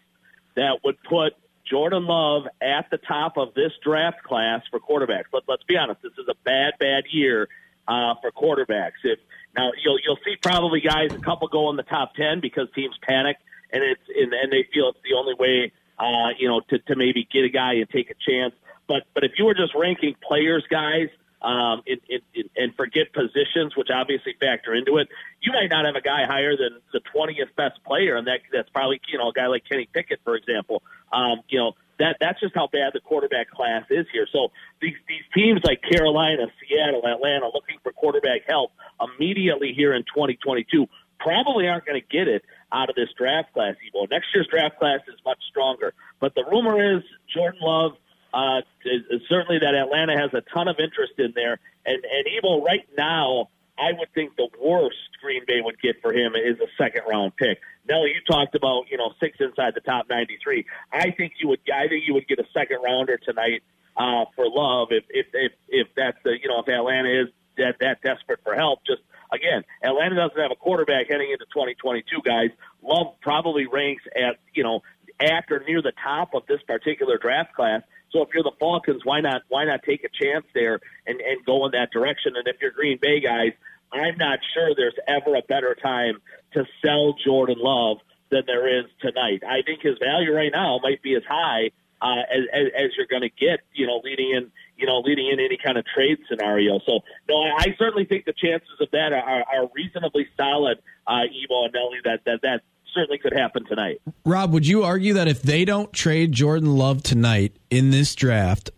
that 0.56 0.80
would 0.84 0.96
put 1.02 1.34
Jordan 1.68 2.06
Love 2.06 2.44
at 2.60 2.90
the 2.90 2.98
top 2.98 3.36
of 3.36 3.54
this 3.54 3.72
draft 3.82 4.22
class 4.22 4.62
for 4.70 4.80
quarterbacks. 4.80 5.26
But 5.30 5.44
let's 5.48 5.64
be 5.64 5.76
honest, 5.76 6.02
this 6.02 6.12
is 6.12 6.26
a 6.28 6.34
bad, 6.44 6.74
bad 6.78 7.04
year 7.10 7.48
uh, 7.86 8.14
for 8.20 8.30
quarterbacks. 8.32 9.02
If 9.02 9.18
now 9.56 9.70
you'll 9.82 9.98
you'll 10.04 10.18
see 10.24 10.36
probably 10.42 10.80
guys 10.80 11.10
a 11.14 11.18
couple 11.18 11.48
go 11.48 11.70
in 11.70 11.76
the 11.76 11.82
top 11.82 12.14
ten 12.14 12.40
because 12.40 12.68
teams 12.74 12.96
panic 13.02 13.36
and 13.74 13.82
it's 13.82 14.02
and, 14.08 14.32
and 14.32 14.52
they 14.52 14.66
feel 14.72 14.90
it's 14.90 14.98
the 15.04 15.16
only 15.16 15.34
way 15.34 15.72
uh, 15.98 16.30
you 16.38 16.48
know 16.48 16.60
to, 16.70 16.78
to 16.78 16.96
maybe 16.96 17.28
get 17.30 17.44
a 17.44 17.50
guy 17.50 17.74
and 17.74 17.88
take 17.90 18.10
a 18.10 18.14
chance. 18.14 18.54
But 18.86 19.04
but 19.14 19.24
if 19.24 19.32
you 19.38 19.44
were 19.44 19.54
just 19.54 19.74
ranking 19.74 20.14
players, 20.26 20.64
guys, 20.70 21.08
um, 21.42 21.82
in, 21.86 21.98
in, 22.08 22.20
in, 22.34 22.50
and 22.56 22.74
forget 22.74 23.12
positions, 23.12 23.76
which 23.76 23.88
obviously 23.92 24.34
factor 24.40 24.74
into 24.74 24.98
it, 24.98 25.08
you 25.40 25.52
might 25.52 25.68
not 25.70 25.84
have 25.84 25.96
a 25.96 26.00
guy 26.00 26.26
higher 26.26 26.56
than 26.56 26.80
the 26.92 27.00
twentieth 27.12 27.54
best 27.56 27.82
player, 27.84 28.16
and 28.16 28.26
that 28.26 28.40
that's 28.52 28.68
probably 28.70 29.00
you 29.08 29.18
know 29.18 29.30
a 29.30 29.32
guy 29.32 29.46
like 29.46 29.64
Kenny 29.68 29.88
Pickett, 29.92 30.20
for 30.24 30.36
example. 30.36 30.82
Um, 31.12 31.42
you 31.48 31.58
know 31.58 31.72
that 31.98 32.16
that's 32.20 32.40
just 32.40 32.54
how 32.54 32.68
bad 32.72 32.92
the 32.92 33.00
quarterback 33.00 33.50
class 33.50 33.84
is 33.90 34.06
here. 34.12 34.26
So 34.32 34.52
these 34.80 34.94
these 35.08 35.22
teams 35.34 35.60
like 35.64 35.80
Carolina, 35.82 36.46
Seattle, 36.60 37.06
Atlanta, 37.06 37.46
looking 37.46 37.78
for 37.82 37.92
quarterback 37.92 38.42
help 38.48 38.72
immediately 39.00 39.72
here 39.74 39.94
in 39.94 40.02
2022 40.02 40.86
probably 41.18 41.68
aren't 41.68 41.86
going 41.86 42.00
to 42.00 42.06
get 42.06 42.28
it 42.28 42.44
out 42.72 42.90
of 42.90 42.96
this 42.96 43.08
draft 43.16 43.52
class. 43.52 43.74
Evo. 43.76 44.10
Next 44.10 44.26
year's 44.34 44.46
draft 44.48 44.78
class 44.78 45.00
is 45.08 45.14
much 45.24 45.38
stronger, 45.48 45.94
but 46.20 46.34
the 46.34 46.44
rumor 46.50 46.96
is 46.96 47.02
Jordan 47.32 47.60
Love. 47.62 47.92
Uh, 48.32 48.62
certainly 49.28 49.60
that 49.60 49.74
Atlanta 49.74 50.18
has 50.18 50.30
a 50.34 50.42
ton 50.52 50.66
of 50.66 50.76
interest 50.80 51.12
in 51.18 51.32
there, 51.36 51.58
and 51.86 52.04
and 52.04 52.26
Evo 52.26 52.62
right 52.62 52.86
now, 52.98 53.48
I 53.78 53.92
would 53.98 54.12
think 54.14 54.36
the 54.36 54.48
worst 54.60 54.96
Green 55.20 55.42
Bay 55.46 55.60
would 55.60 55.80
get 55.80 56.00
for 56.00 56.12
him 56.12 56.34
is 56.34 56.58
a 56.60 56.68
second 56.78 57.02
round 57.08 57.36
pick. 57.36 57.58
Nelly, 57.88 58.12
you 58.14 58.20
talked 58.26 58.54
about 58.54 58.84
you 58.90 58.96
know 58.96 59.12
six 59.20 59.38
inside 59.40 59.74
the 59.74 59.80
top 59.80 60.06
ninety 60.08 60.38
three. 60.42 60.64
I 60.92 61.10
think 61.10 61.34
you 61.40 61.48
would. 61.48 61.60
I 61.72 61.88
think 61.88 62.04
you 62.06 62.14
would 62.14 62.28
get 62.28 62.38
a 62.38 62.46
second 62.52 62.78
rounder 62.82 63.18
tonight 63.18 63.62
uh, 63.96 64.24
for 64.36 64.46
Love 64.48 64.88
if 64.90 65.04
if 65.10 65.26
if 65.32 65.52
if 65.68 65.88
that's 65.96 66.18
the 66.24 66.38
you 66.40 66.48
know 66.48 66.60
if 66.60 66.68
Atlanta 66.68 67.22
is 67.22 67.28
that, 67.56 67.76
that 67.80 68.00
desperate 68.02 68.40
for 68.44 68.54
help. 68.54 68.80
Just 68.86 69.02
again, 69.32 69.64
Atlanta 69.82 70.16
doesn't 70.16 70.40
have 70.40 70.52
a 70.52 70.56
quarterback 70.56 71.08
heading 71.08 71.30
into 71.32 71.44
2022. 71.46 72.22
Guys, 72.24 72.50
Love 72.82 73.14
probably 73.20 73.66
ranks 73.66 74.04
at 74.14 74.36
you 74.54 74.62
know 74.62 74.82
at 75.20 75.44
or 75.50 75.62
near 75.66 75.82
the 75.82 75.92
top 76.02 76.34
of 76.34 76.46
this 76.46 76.60
particular 76.66 77.18
draft 77.18 77.54
class. 77.54 77.82
So 78.12 78.22
if 78.22 78.28
you're 78.32 78.44
the 78.44 78.54
Falcons, 78.60 79.02
why 79.04 79.20
not 79.20 79.42
why 79.48 79.64
not 79.64 79.82
take 79.82 80.04
a 80.04 80.24
chance 80.24 80.46
there 80.54 80.80
and 81.14 81.20
and 81.20 81.44
go 81.44 81.64
in 81.66 81.72
that 81.72 81.90
direction? 81.92 82.34
And 82.36 82.46
if 82.46 82.56
you're 82.60 82.70
Green 82.70 82.98
Bay 83.00 83.20
guys, 83.20 83.52
I'm 83.92 84.16
not 84.18 84.40
sure 84.54 84.74
there's 84.76 84.98
ever 85.06 85.36
a 85.36 85.42
better 85.42 85.76
time 85.80 86.20
to 86.52 86.64
sell 86.84 87.14
Jordan 87.24 87.56
Love 87.58 87.98
than 88.30 88.42
there 88.46 88.80
is 88.80 88.86
tonight. 89.00 89.42
I 89.46 89.62
think 89.62 89.82
his 89.82 89.96
value 89.98 90.34
right 90.34 90.50
now 90.52 90.80
might 90.82 91.02
be 91.02 91.14
as 91.14 91.22
high 91.28 91.70
uh, 92.02 92.22
as, 92.30 92.42
as, 92.52 92.66
as 92.76 92.90
you're 92.96 93.06
going 93.06 93.22
to 93.22 93.30
get, 93.30 93.60
you 93.72 93.86
know, 93.86 94.00
leading 94.04 94.30
in, 94.30 94.50
you 94.76 94.86
know, 94.86 95.00
leading 95.00 95.28
in 95.32 95.40
any 95.40 95.56
kind 95.56 95.78
of 95.78 95.84
trade 95.86 96.18
scenario. 96.28 96.80
So, 96.84 97.00
no, 97.28 97.36
I, 97.36 97.56
I 97.58 97.66
certainly 97.78 98.04
think 98.04 98.24
the 98.24 98.32
chances 98.32 98.76
of 98.80 98.90
that 98.92 99.12
are, 99.12 99.44
are 99.44 99.70
reasonably 99.74 100.26
solid, 100.36 100.78
uh, 101.06 101.12
Evo 101.12 101.64
and 101.64 101.72
Nelly, 101.72 101.98
that, 102.04 102.20
that, 102.26 102.40
that 102.42 102.62
certainly 102.92 103.18
could 103.18 103.32
happen 103.32 103.64
tonight. 103.66 104.00
Rob, 104.24 104.52
would 104.52 104.66
you 104.66 104.82
argue 104.82 105.14
that 105.14 105.28
if 105.28 105.42
they 105.42 105.64
don't 105.64 105.92
trade 105.92 106.32
Jordan 106.32 106.76
Love 106.76 107.02
tonight 107.02 107.56
in 107.70 107.90
this 107.90 108.14
draft, 108.14 108.70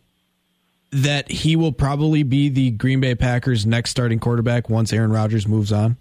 that 0.90 1.30
he 1.30 1.56
will 1.56 1.72
probably 1.72 2.22
be 2.22 2.48
the 2.48 2.70
Green 2.70 3.00
Bay 3.00 3.14
Packers' 3.14 3.66
next 3.66 3.90
starting 3.90 4.18
quarterback 4.18 4.70
once 4.70 4.92
Aaron 4.92 5.12
Rodgers 5.12 5.46
moves 5.46 5.72
on? 5.72 5.96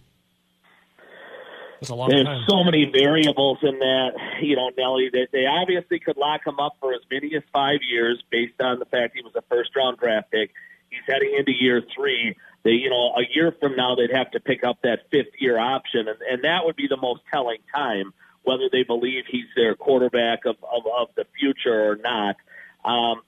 A 1.87 1.93
long 1.93 2.09
There's 2.09 2.25
time. 2.25 2.45
so 2.49 2.63
many 2.63 2.85
variables 2.85 3.59
in 3.61 3.77
that, 3.77 4.11
you 4.41 4.55
know, 4.55 4.71
Nelly, 4.75 5.09
that 5.11 5.27
they 5.31 5.45
obviously 5.45 5.99
could 5.99 6.17
lock 6.17 6.41
him 6.45 6.59
up 6.59 6.77
for 6.79 6.93
as 6.93 7.01
many 7.11 7.35
as 7.35 7.43
five 7.53 7.79
years 7.87 8.23
based 8.31 8.59
on 8.59 8.79
the 8.79 8.85
fact 8.85 9.15
he 9.15 9.21
was 9.21 9.33
a 9.35 9.43
first 9.43 9.75
round 9.75 9.97
draft 9.97 10.31
pick. 10.31 10.51
He's 10.89 11.01
heading 11.05 11.35
into 11.37 11.51
year 11.51 11.83
three. 11.95 12.35
They, 12.63 12.71
you 12.71 12.89
know, 12.89 13.13
a 13.15 13.21
year 13.35 13.53
from 13.59 13.75
now 13.75 13.93
they'd 13.95 14.15
have 14.15 14.31
to 14.31 14.39
pick 14.39 14.63
up 14.63 14.79
that 14.81 15.11
fifth 15.11 15.33
year 15.39 15.59
option, 15.59 16.07
and, 16.07 16.17
and 16.27 16.43
that 16.43 16.65
would 16.65 16.75
be 16.75 16.87
the 16.87 16.97
most 16.97 17.21
telling 17.31 17.59
time 17.73 18.13
whether 18.43 18.69
they 18.71 18.83
believe 18.83 19.25
he's 19.29 19.45
their 19.55 19.75
quarterback 19.75 20.45
of, 20.45 20.55
of, 20.63 20.87
of 20.87 21.09
the 21.15 21.25
future 21.39 21.91
or 21.91 21.97
not. 21.97 22.35
Um, 22.83 23.21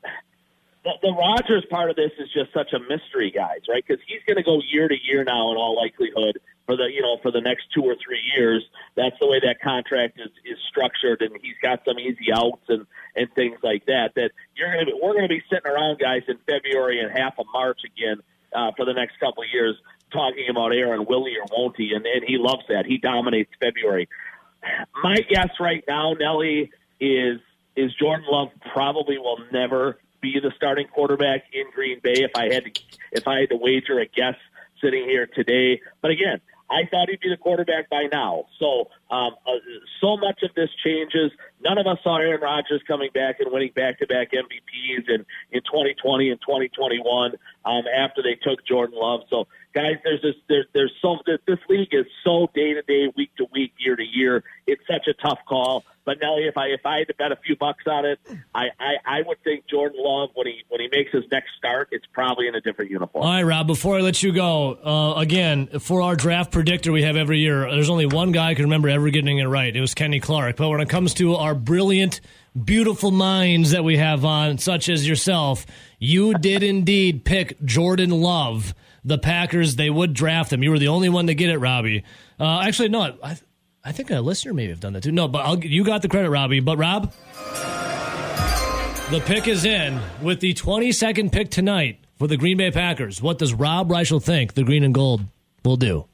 the, 0.88 1.10
the 1.10 1.14
Rodgers 1.14 1.66
part 1.70 1.90
of 1.90 1.96
this 1.96 2.12
is 2.18 2.30
just 2.32 2.54
such 2.54 2.72
a 2.72 2.80
mystery, 2.80 3.32
guys, 3.32 3.68
right? 3.68 3.84
Because 3.86 4.02
he's 4.08 4.22
going 4.26 4.38
to 4.38 4.44
go 4.44 4.62
year 4.72 4.88
to 4.88 4.96
year 5.04 5.24
now, 5.24 5.52
in 5.52 5.58
all 5.58 5.76
likelihood, 5.76 6.40
for 6.66 6.78
the 6.78 6.88
you 6.92 7.02
know 7.02 7.18
for 7.22 7.32
the 7.32 7.42
next 7.42 7.68
two 7.76 7.84
or 7.84 7.96
three 7.96 8.22
years. 8.36 8.64
That's 8.96 9.16
the 9.20 9.28
way 9.28 9.40
that 9.44 9.60
contract 9.62 10.20
is 10.20 10.32
is 10.46 10.58
structured, 10.70 11.22
and 11.22 11.36
he's 11.42 11.60
got 11.62 11.84
some 11.86 12.00
easy 12.00 12.32
outs 12.34 12.64
and 12.70 12.88
and 13.16 13.28
things 13.34 13.60
like 13.64 13.86
that. 13.88 14.16
That 14.16 14.32
you're 14.56 14.72
going 14.72 14.86
to 14.86 14.94
we're 15.02 15.14
going 15.14 15.28
to 15.28 15.34
be 15.34 15.44
sitting 15.52 15.70
around, 15.70 16.00
guys, 16.00 16.24
in 16.28 16.38
February 16.48 17.02
and 17.02 17.12
half 17.12 17.38
of 17.38 17.46
March 17.52 17.82
again 17.84 18.24
uh, 18.56 18.72
for 18.78 18.86
the 18.86 18.94
next 18.94 19.20
couple 19.20 19.44
of 19.44 19.50
years, 19.52 19.76
talking 20.12 20.48
about 20.50 20.72
Aaron, 20.74 21.06
will 21.06 21.26
he 21.26 21.36
or 21.38 21.46
won't 21.52 21.76
he? 21.76 21.92
And 21.94 22.06
and 22.06 22.24
he 22.26 22.38
loves 22.38 22.64
that. 22.70 22.86
He 22.86 22.98
dominates 22.98 23.52
February. 23.60 24.08
My 25.04 25.18
guess 25.30 25.50
right 25.60 25.84
now, 25.88 26.14
Nelly, 26.14 26.72
is 27.00 27.40
is 27.76 27.94
Jordan 28.00 28.26
Love 28.30 28.50
probably 28.74 29.18
will 29.18 29.40
never 29.52 30.00
be 30.22 30.40
the 30.42 30.52
starting 30.56 30.88
quarterback 30.88 31.46
in 31.54 31.66
Green 31.74 32.00
Bay 32.02 32.14
if 32.16 32.32
I 32.36 32.54
had 32.54 32.66
to 32.66 32.82
if 33.12 33.28
I 33.28 33.42
had 33.42 33.50
to 33.50 33.58
wager 33.58 34.00
a 34.00 34.06
guess 34.06 34.36
sitting 34.82 35.06
here 35.06 35.28
today. 35.28 35.82
But 36.02 36.12
again, 36.12 36.42
I 36.70 36.86
thought 36.90 37.10
he'd 37.10 37.20
be 37.20 37.30
the 37.30 37.38
quarterback 37.38 37.90
by 37.90 38.08
now. 38.12 38.46
So 38.60 38.90
um, 39.10 39.36
uh, 39.46 39.52
so 40.02 40.18
much 40.18 40.44
of 40.44 40.54
this 40.56 40.70
changes. 40.84 41.32
None 41.62 41.78
of 41.78 41.88
us 41.88 41.98
saw 42.04 42.18
Aaron 42.18 42.42
Rodgers 42.42 42.82
coming 42.88 43.10
back 43.14 43.40
and 43.40 43.52
winning 43.52 43.72
back-to-back 43.74 44.32
MVPs 44.32 45.10
in 45.10 45.26
in 45.52 45.62
2020 45.62 46.30
and 46.30 46.42
2021 46.42 47.34
um, 47.66 47.84
after 47.96 48.22
they 48.22 48.36
took 48.36 48.66
Jordan 48.66 49.00
Love. 49.00 49.22
So 49.30 49.48
guys, 49.74 49.98
there's 50.04 50.22
this 50.22 50.36
there's 50.50 50.66
there's 50.74 50.94
so 51.02 51.18
this, 51.26 51.60
league 51.70 51.90
is 51.94 52.06
so 52.24 52.50
day 52.54 52.74
to 52.74 52.82
day, 52.82 53.12
week 53.16 53.32
to 53.38 53.46
week, 53.52 53.74
year 53.78 53.96
to 53.96 54.04
year. 54.04 54.44
It's 54.66 54.82
such 54.88 55.08
a 55.08 55.14
tough 55.14 55.40
call. 55.48 55.84
But 56.06 56.22
Nelly, 56.22 56.44
if 56.44 56.58
I 56.58 56.68
if 56.68 56.86
I 56.86 57.00
had 57.00 57.08
to 57.10 57.14
bet 57.16 57.34
a 57.34 57.36
few 57.36 57.58
bucks 57.58 57.84
on 57.86 58.06
it, 58.06 58.20
I, 58.56 58.68
I, 58.80 58.94
I 59.06 59.22
would 59.26 59.44
think 59.44 59.68
Jordan 59.68 60.00
Love 60.02 60.30
when 60.36 60.48
he 60.48 60.64
when 60.70 60.80
he 60.80 60.88
makes 60.90 61.12
his 61.12 61.26
next 61.30 61.50
start, 61.58 61.90
it's 61.92 62.06
probably 62.14 62.48
in 62.48 62.56
a 62.56 62.62
different 62.62 62.92
uniform. 62.92 63.26
All 63.26 63.32
right, 63.32 63.44
Rob, 63.44 63.68
before 63.68 63.98
I 63.98 64.00
let 64.00 64.24
you 64.24 64.32
go, 64.32 64.76
uh, 64.76 65.20
again, 65.20 65.68
for 65.80 66.02
our 66.02 66.16
draft 66.16 66.52
predictor 66.52 66.94
we 66.94 67.04
have 67.04 67.18
every 67.18 67.40
year, 67.40 67.70
there's 67.70 67.90
only 67.90 68.06
one 68.06 68.32
guy 68.32 68.52
I 68.52 68.54
can 68.54 68.64
remember 68.64 68.88
ever 68.98 69.10
getting 69.12 69.38
it 69.38 69.46
right. 69.46 69.76
It 69.76 69.80
was 69.80 69.94
Kenny 69.94 70.20
Clark. 70.20 70.56
But 70.58 70.70
when 70.70 70.82
it 70.82 70.90
comes 70.90 71.14
to 71.16 71.36
our 71.36 71.54
brilliant, 71.54 72.20
beautiful 72.66 73.12
minds 73.12 73.72
that 73.72 73.84
we 73.84 73.98
have 73.98 74.26
on, 74.26 74.58
such 74.58 74.90
as 74.90 75.08
yourself, 75.08 75.68
you 76.00 76.34
did 76.34 76.64
indeed 76.64 77.24
pick 77.24 77.62
Jordan 77.64 78.10
Love. 78.10 78.74
The 79.06 79.20
Packers, 79.20 79.76
they 79.76 79.90
would 79.90 80.14
draft 80.14 80.52
him. 80.52 80.64
You 80.64 80.72
were 80.72 80.80
the 80.80 80.88
only 80.90 81.10
one 81.10 81.28
to 81.28 81.36
get 81.36 81.50
it, 81.50 81.60
Robbie. 81.60 82.04
Uh, 82.40 82.62
actually, 82.62 82.90
no, 82.90 83.16
I, 83.24 83.38
I 83.86 83.92
think 83.92 84.10
a 84.10 84.20
listener 84.20 84.54
may 84.54 84.68
have 84.68 84.80
done 84.80 84.94
that 84.94 85.04
too. 85.04 85.12
No, 85.12 85.28
but 85.28 85.46
I'll, 85.46 85.60
you 85.60 85.86
got 85.86 86.02
the 86.02 86.10
credit, 86.10 86.30
Robbie. 86.32 86.60
But 86.60 86.78
Rob, 86.78 87.14
the 89.12 89.22
pick 89.26 89.48
is 89.48 89.64
in 89.64 90.02
with 90.22 90.40
the 90.40 90.56
22nd 90.56 91.32
pick 91.32 91.52
tonight 91.52 92.00
for 92.18 92.28
the 92.28 92.36
Green 92.36 92.58
Bay 92.58 92.72
Packers. 92.72 93.22
What 93.22 93.38
does 93.38 93.54
Rob 93.54 93.90
Reischel 93.90 94.22
think 94.22 94.56
the 94.56 94.64
green 94.64 94.84
and 94.84 94.94
gold 94.94 95.22
will 95.64 95.78
do? 95.78 96.06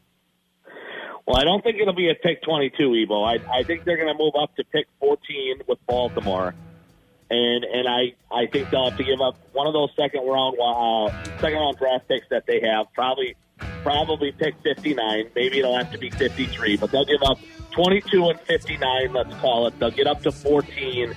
Well, 1.26 1.38
I 1.38 1.44
don't 1.44 1.64
think 1.64 1.78
it'll 1.80 1.94
be 1.94 2.10
at 2.10 2.22
pick 2.22 2.42
22, 2.44 2.84
Evo. 2.84 3.26
I, 3.26 3.60
I 3.60 3.64
think 3.64 3.86
they're 3.86 3.98
going 3.98 4.12
to 4.12 4.18
move 4.22 4.34
up 4.38 4.56
to 4.58 4.64
pick 4.66 4.88
14 5.00 5.62
with 5.68 5.80
Baltimore, 5.88 6.54
and 7.30 7.64
and 7.64 7.88
I, 7.88 8.14
I 8.30 8.48
think 8.48 8.70
they'll 8.70 8.90
have 8.90 8.98
to 8.98 9.06
give 9.06 9.22
up 9.22 9.38
one 9.54 9.66
of 9.66 9.74
those 9.74 9.90
second 9.96 10.28
round 10.28 10.58
uh, 10.60 11.40
second 11.40 11.60
round 11.60 11.78
draft 11.78 12.10
picks 12.10 12.28
that 12.30 12.46
they 12.46 12.60
have. 12.68 12.88
Probably 12.94 13.36
probably 13.84 14.34
pick 14.34 14.56
59. 14.64 15.30
Maybe 15.36 15.60
it'll 15.60 15.78
have 15.78 15.92
to 15.92 15.98
be 15.98 16.10
53, 16.10 16.78
but 16.78 16.92
they'll 16.92 17.06
give 17.06 17.24
up 17.24 17.40
22 17.72 18.30
and 18.30 18.40
59. 18.42 19.14
Let's 19.14 19.36
call 19.36 19.68
it. 19.68 19.80
They'll 19.80 19.92
get 19.92 20.08
up 20.08 20.22
to 20.24 20.32
14 20.32 21.14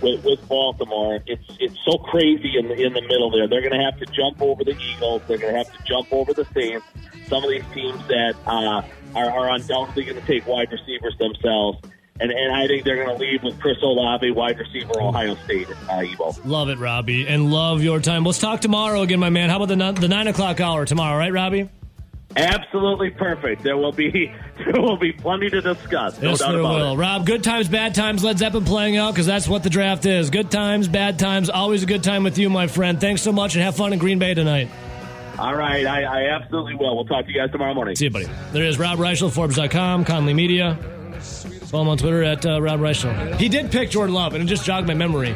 with, 0.00 0.24
with 0.24 0.46
Baltimore. 0.48 1.20
It's 1.26 1.44
it's 1.60 1.78
so 1.84 1.98
crazy 1.98 2.56
in 2.58 2.68
the 2.68 2.74
in 2.74 2.92
the 2.92 3.02
middle 3.02 3.30
there. 3.30 3.48
They're 3.48 3.62
going 3.62 3.78
to 3.78 3.84
have 3.84 3.98
to 3.98 4.06
jump 4.06 4.40
over 4.40 4.64
the 4.64 4.76
Eagles. 4.78 5.22
They're 5.26 5.38
going 5.38 5.52
to 5.52 5.58
have 5.58 5.72
to 5.72 5.82
jump 5.84 6.12
over 6.12 6.32
the 6.32 6.46
Saints. 6.54 6.86
Some 7.28 7.42
of 7.42 7.50
these 7.50 7.64
teams 7.72 8.06
that 8.08 8.34
uh, 8.46 8.82
are, 9.14 9.30
are 9.30 9.50
undoubtedly 9.50 10.04
going 10.04 10.20
to 10.20 10.26
take 10.26 10.46
wide 10.46 10.70
receivers 10.70 11.16
themselves. 11.18 11.78
And, 12.20 12.30
and 12.30 12.54
I 12.54 12.68
think 12.68 12.84
they're 12.84 13.04
going 13.04 13.16
to 13.16 13.20
leave 13.20 13.42
with 13.42 13.58
Chris 13.58 13.78
Olave, 13.82 14.30
wide 14.30 14.56
receiver, 14.56 15.00
Ohio 15.00 15.34
State, 15.44 15.68
uh, 15.68 15.98
Evo. 15.98 16.38
Love 16.44 16.68
it, 16.68 16.78
Robbie, 16.78 17.26
and 17.26 17.50
love 17.50 17.82
your 17.82 17.98
time. 17.98 18.24
Let's 18.24 18.38
talk 18.38 18.60
tomorrow 18.60 19.02
again, 19.02 19.18
my 19.18 19.30
man. 19.30 19.50
How 19.50 19.60
about 19.60 19.76
the 19.76 20.00
the 20.00 20.08
nine 20.08 20.28
o'clock 20.28 20.60
hour 20.60 20.84
tomorrow, 20.84 21.18
right, 21.18 21.32
Robbie? 21.32 21.68
Absolutely 22.36 23.10
perfect. 23.10 23.62
There 23.62 23.76
will 23.76 23.92
be 23.92 24.10
there 24.58 24.80
will 24.80 24.96
be 24.96 25.12
plenty 25.12 25.50
to 25.50 25.60
discuss. 25.60 26.20
No 26.20 26.30
yes, 26.30 26.40
doubt 26.40 26.50
there 26.52 26.60
about 26.60 26.74
will. 26.76 26.92
it. 26.94 26.96
Rob, 26.96 27.26
good 27.26 27.44
times, 27.44 27.68
bad 27.68 27.94
times, 27.94 28.24
Led 28.24 28.38
Zeppelin 28.38 28.64
playing 28.64 28.96
out 28.96 29.12
because 29.12 29.26
that's 29.26 29.46
what 29.46 29.62
the 29.62 29.70
draft 29.70 30.04
is. 30.06 30.30
Good 30.30 30.50
times, 30.50 30.88
bad 30.88 31.18
times, 31.18 31.48
always 31.50 31.82
a 31.82 31.86
good 31.86 32.02
time 32.02 32.24
with 32.24 32.38
you, 32.38 32.50
my 32.50 32.66
friend. 32.66 33.00
Thanks 33.00 33.22
so 33.22 33.32
much, 33.32 33.54
and 33.54 33.62
have 33.62 33.76
fun 33.76 33.92
in 33.92 33.98
Green 33.98 34.18
Bay 34.18 34.34
tonight. 34.34 34.68
All 35.38 35.54
right, 35.54 35.84
I, 35.84 36.02
I 36.04 36.28
absolutely 36.36 36.76
will. 36.76 36.94
We'll 36.94 37.06
talk 37.06 37.26
to 37.26 37.32
you 37.32 37.38
guys 37.40 37.50
tomorrow 37.50 37.74
morning. 37.74 37.96
See 37.96 38.04
you, 38.04 38.10
buddy. 38.10 38.28
There 38.52 38.64
is 38.64 38.78
Rob 38.78 38.98
Reischel, 38.98 39.32
Forbes.com, 39.32 40.04
Conley 40.04 40.34
Media. 40.34 40.78
Follow 41.20 41.82
him 41.82 41.88
on 41.88 41.98
Twitter 41.98 42.22
at 42.22 42.46
uh, 42.46 42.62
Rob 42.62 42.78
Reischel. 42.78 43.34
He 43.36 43.48
did 43.48 43.72
pick 43.72 43.90
Jordan 43.90 44.14
Love, 44.14 44.34
and 44.34 44.44
it 44.44 44.46
just 44.46 44.64
jogged 44.64 44.86
my 44.86 44.94
memory. 44.94 45.34